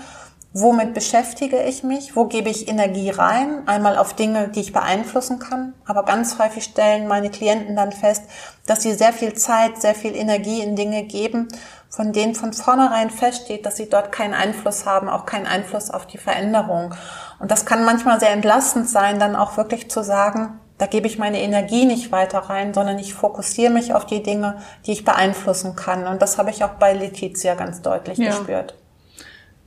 womit 0.54 0.94
beschäftige 0.94 1.60
ich 1.64 1.82
mich, 1.82 2.16
wo 2.16 2.26
gebe 2.26 2.50
ich 2.50 2.68
Energie 2.68 3.10
rein, 3.10 3.68
einmal 3.68 3.98
auf 3.98 4.14
Dinge, 4.14 4.50
die 4.50 4.60
ich 4.60 4.74
beeinflussen 4.74 5.40
kann. 5.40 5.74
Aber 5.86 6.06
ganz 6.06 6.38
häufig 6.38 6.66
stellen 6.66 7.08
meine 7.08 7.32
Klienten 7.32 7.76
dann 7.76 7.92
fest, 7.92 8.22
dass 8.68 8.84
sie 8.84 8.94
sehr 8.94 9.12
viel 9.12 9.34
Zeit, 9.34 9.82
sehr 9.82 9.96
viel 9.96 10.16
Energie 10.16 10.62
in 10.62 10.76
Dinge 10.76 11.02
geben, 11.06 11.48
von 11.90 12.14
denen 12.14 12.36
von 12.36 12.54
vornherein 12.54 13.10
feststeht, 13.10 13.66
dass 13.66 13.78
sie 13.78 13.90
dort 13.90 14.12
keinen 14.12 14.36
Einfluss 14.36 14.86
haben, 14.86 15.10
auch 15.10 15.26
keinen 15.26 15.48
Einfluss 15.48 15.90
auf 15.90 16.06
die 16.06 16.20
Veränderung. 16.20 16.94
Und 17.40 17.50
das 17.50 17.66
kann 17.66 17.86
manchmal 17.86 18.20
sehr 18.20 18.34
entlastend 18.34 18.88
sein, 18.88 19.18
dann 19.18 19.36
auch 19.36 19.58
wirklich 19.58 19.90
zu 19.90 20.04
sagen, 20.04 20.60
da 20.78 20.88
gebe 20.88 21.08
ich 21.08 21.18
meine 21.18 21.42
Energie 21.42 21.86
nicht 21.86 22.12
weiter 22.12 22.40
rein, 22.40 22.74
sondern 22.74 22.98
ich 22.98 23.14
fokussiere 23.14 23.72
mich 23.72 23.94
auf 23.94 24.06
die 24.06 24.24
Dinge, 24.24 24.58
die 24.86 24.92
ich 24.92 25.06
beeinflussen 25.06 25.76
kann. 25.76 26.08
Und 26.08 26.22
das 26.22 26.38
habe 26.38 26.50
ich 26.50 26.64
auch 26.64 26.74
bei 26.80 26.94
Letizia 26.94 27.56
ganz 27.56 27.82
deutlich 27.82 28.18
ja. 28.18 28.30
gespürt. 28.30 28.76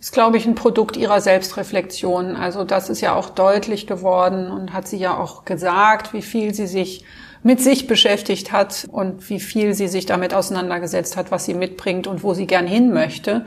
Ist, 0.00 0.12
glaube 0.12 0.36
ich, 0.36 0.46
ein 0.46 0.54
Produkt 0.54 0.96
ihrer 0.96 1.20
Selbstreflexion. 1.20 2.36
Also 2.36 2.64
das 2.64 2.90
ist 2.90 3.00
ja 3.00 3.14
auch 3.14 3.30
deutlich 3.30 3.86
geworden 3.86 4.50
und 4.50 4.72
hat 4.72 4.88
sie 4.88 4.98
ja 4.98 5.16
auch 5.16 5.44
gesagt, 5.44 6.12
wie 6.12 6.22
viel 6.22 6.52
sie 6.54 6.66
sich 6.66 7.04
mit 7.42 7.60
sich 7.60 7.86
beschäftigt 7.86 8.50
hat 8.50 8.86
und 8.90 9.30
wie 9.30 9.40
viel 9.40 9.72
sie 9.74 9.88
sich 9.88 10.04
damit 10.04 10.34
auseinandergesetzt 10.34 11.16
hat, 11.16 11.30
was 11.30 11.44
sie 11.44 11.54
mitbringt 11.54 12.08
und 12.08 12.24
wo 12.24 12.34
sie 12.34 12.46
gern 12.46 12.66
hin 12.66 12.92
möchte. 12.92 13.46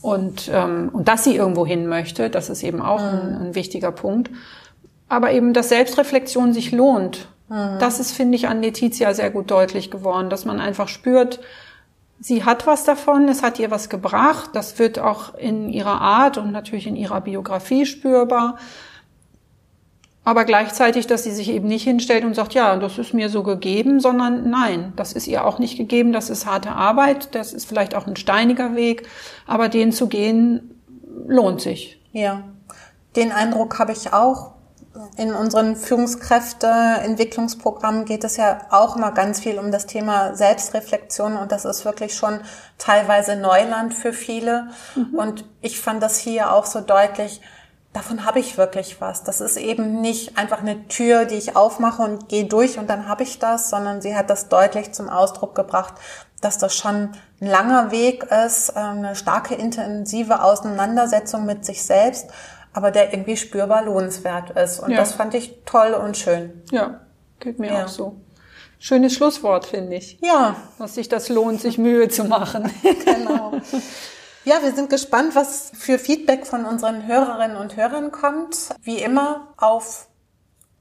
Und, 0.00 0.50
ähm, 0.52 0.88
und 0.92 1.08
dass 1.08 1.24
sie 1.24 1.36
irgendwo 1.36 1.66
hin 1.66 1.86
möchte, 1.86 2.30
das 2.30 2.48
ist 2.48 2.62
eben 2.62 2.80
auch 2.80 3.00
mhm. 3.00 3.18
ein, 3.18 3.38
ein 3.42 3.54
wichtiger 3.54 3.92
Punkt 3.92 4.30
aber 5.08 5.32
eben, 5.32 5.52
dass 5.52 5.68
Selbstreflexion 5.68 6.52
sich 6.52 6.72
lohnt. 6.72 7.28
Mhm. 7.48 7.78
Das 7.78 8.00
ist, 8.00 8.12
finde 8.12 8.36
ich, 8.36 8.48
an 8.48 8.62
Letizia 8.62 9.14
sehr 9.14 9.30
gut 9.30 9.50
deutlich 9.50 9.90
geworden, 9.90 10.30
dass 10.30 10.44
man 10.44 10.60
einfach 10.60 10.88
spürt, 10.88 11.40
sie 12.20 12.44
hat 12.44 12.66
was 12.66 12.84
davon, 12.84 13.28
es 13.28 13.42
hat 13.42 13.58
ihr 13.58 13.70
was 13.70 13.88
gebracht, 13.88 14.50
das 14.54 14.78
wird 14.78 14.98
auch 14.98 15.34
in 15.34 15.68
ihrer 15.68 16.00
Art 16.00 16.38
und 16.38 16.52
natürlich 16.52 16.86
in 16.86 16.96
ihrer 16.96 17.20
Biografie 17.20 17.86
spürbar. 17.86 18.56
Aber 20.24 20.44
gleichzeitig, 20.44 21.06
dass 21.06 21.22
sie 21.22 21.30
sich 21.30 21.50
eben 21.50 21.68
nicht 21.68 21.84
hinstellt 21.84 22.24
und 22.24 22.34
sagt, 22.34 22.54
ja, 22.54 22.76
das 22.76 22.98
ist 22.98 23.14
mir 23.14 23.28
so 23.28 23.44
gegeben, 23.44 24.00
sondern 24.00 24.50
nein, 24.50 24.92
das 24.96 25.12
ist 25.12 25.28
ihr 25.28 25.46
auch 25.46 25.60
nicht 25.60 25.76
gegeben, 25.76 26.12
das 26.12 26.30
ist 26.30 26.46
harte 26.46 26.72
Arbeit, 26.72 27.36
das 27.36 27.52
ist 27.52 27.68
vielleicht 27.68 27.94
auch 27.94 28.08
ein 28.08 28.16
steiniger 28.16 28.74
Weg, 28.74 29.06
aber 29.46 29.68
den 29.68 29.92
zu 29.92 30.08
gehen 30.08 30.82
lohnt 31.28 31.60
sich. 31.60 32.00
Ja, 32.12 32.42
den 33.14 33.30
Eindruck 33.30 33.78
habe 33.78 33.92
ich 33.92 34.12
auch 34.12 34.55
in 35.16 35.34
unseren 35.34 35.74
Führungskräfteentwicklungsprogrammen 35.76 38.04
geht 38.04 38.24
es 38.24 38.36
ja 38.36 38.58
auch 38.70 38.96
immer 38.96 39.12
ganz 39.12 39.38
viel 39.40 39.58
um 39.58 39.72
das 39.72 39.86
Thema 39.86 40.34
Selbstreflexion 40.34 41.36
und 41.36 41.52
das 41.52 41.64
ist 41.64 41.84
wirklich 41.84 42.14
schon 42.14 42.40
teilweise 42.78 43.36
Neuland 43.36 43.94
für 43.94 44.12
viele. 44.12 44.68
Mhm. 44.94 45.14
Und 45.14 45.44
ich 45.60 45.80
fand 45.80 46.02
das 46.02 46.18
hier 46.18 46.52
auch 46.52 46.66
so 46.66 46.80
deutlich, 46.80 47.40
davon 47.92 48.26
habe 48.26 48.40
ich 48.40 48.58
wirklich 48.58 49.00
was. 49.00 49.22
Das 49.24 49.40
ist 49.40 49.56
eben 49.56 50.00
nicht 50.00 50.36
einfach 50.36 50.60
eine 50.60 50.86
Tür, 50.88 51.24
die 51.24 51.36
ich 51.36 51.56
aufmache 51.56 52.02
und 52.02 52.28
gehe 52.28 52.44
durch 52.44 52.78
und 52.78 52.90
dann 52.90 53.08
habe 53.08 53.22
ich 53.22 53.38
das, 53.38 53.70
sondern 53.70 54.02
sie 54.02 54.14
hat 54.14 54.28
das 54.28 54.48
deutlich 54.48 54.92
zum 54.92 55.08
Ausdruck 55.08 55.54
gebracht, 55.54 55.94
dass 56.42 56.58
das 56.58 56.76
schon 56.76 57.12
ein 57.40 57.46
langer 57.46 57.90
Weg 57.90 58.24
ist, 58.24 58.68
äh, 58.70 58.78
eine 58.78 59.16
starke 59.16 59.54
intensive 59.54 60.42
Auseinandersetzung 60.42 61.46
mit 61.46 61.64
sich 61.64 61.82
selbst 61.82 62.28
aber 62.76 62.90
der 62.90 63.14
irgendwie 63.14 63.38
spürbar 63.38 63.84
lohnenswert 63.84 64.50
ist. 64.50 64.80
Und 64.80 64.90
ja. 64.90 64.98
das 64.98 65.12
fand 65.14 65.32
ich 65.32 65.62
toll 65.64 65.94
und 65.94 66.18
schön. 66.18 66.62
Ja, 66.70 67.00
geht 67.40 67.58
mir 67.58 67.72
ja. 67.72 67.84
auch 67.84 67.88
so. 67.88 68.20
Schönes 68.78 69.14
Schlusswort, 69.14 69.64
finde 69.64 69.96
ich. 69.96 70.18
Ja. 70.20 70.56
Dass 70.78 70.94
sich 70.94 71.08
das 71.08 71.30
lohnt, 71.30 71.62
sich 71.62 71.78
Mühe 71.78 72.10
zu 72.10 72.24
machen. 72.24 72.70
genau. 73.06 73.54
Ja, 74.44 74.56
wir 74.62 74.74
sind 74.74 74.90
gespannt, 74.90 75.34
was 75.34 75.72
für 75.74 75.98
Feedback 75.98 76.46
von 76.46 76.66
unseren 76.66 77.06
Hörerinnen 77.06 77.56
und 77.56 77.76
Hörern 77.76 78.12
kommt. 78.12 78.68
Wie 78.82 78.98
immer 78.98 79.48
auf 79.56 80.08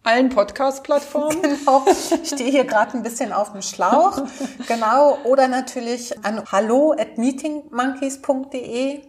allen 0.04 0.28
Podcast-Plattformen. 0.28 1.42
Genau. 1.42 1.86
Ich 2.22 2.28
stehe 2.28 2.52
hier 2.52 2.66
gerade 2.66 2.98
ein 2.98 3.04
bisschen 3.04 3.32
auf 3.32 3.54
dem 3.54 3.62
Schlauch. 3.62 4.22
Genau. 4.68 5.18
Oder 5.24 5.48
natürlich 5.48 6.26
an 6.26 6.44
hallo 6.52 6.92
at 6.92 7.18
meetingmonkeys.de. 7.18 9.02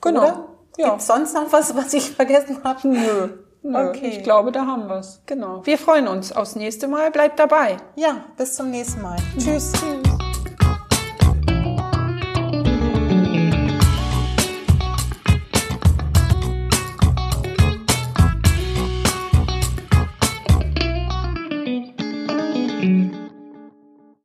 Genau. 0.00 0.22
Oder? 0.22 0.49
Ja. 0.76 0.90
Gibt 0.90 1.02
sonst 1.02 1.34
noch 1.34 1.52
was, 1.52 1.74
was 1.74 1.92
ich 1.94 2.10
vergessen 2.10 2.58
habe? 2.64 2.88
Nö. 2.88 3.28
Nö. 3.62 3.88
Okay. 3.90 4.08
Ich 4.08 4.22
glaube, 4.22 4.52
da 4.52 4.66
haben 4.66 4.88
wir's. 4.88 5.20
Genau. 5.26 5.64
Wir 5.64 5.76
freuen 5.78 6.08
uns 6.08 6.32
aufs 6.32 6.56
nächste 6.56 6.88
Mal. 6.88 7.10
Bleibt 7.10 7.38
dabei. 7.38 7.76
Ja, 7.96 8.24
bis 8.36 8.54
zum 8.54 8.70
nächsten 8.70 9.02
Mal. 9.02 9.16
Tschüss. 9.38 9.72
Tschüss. 9.72 10.29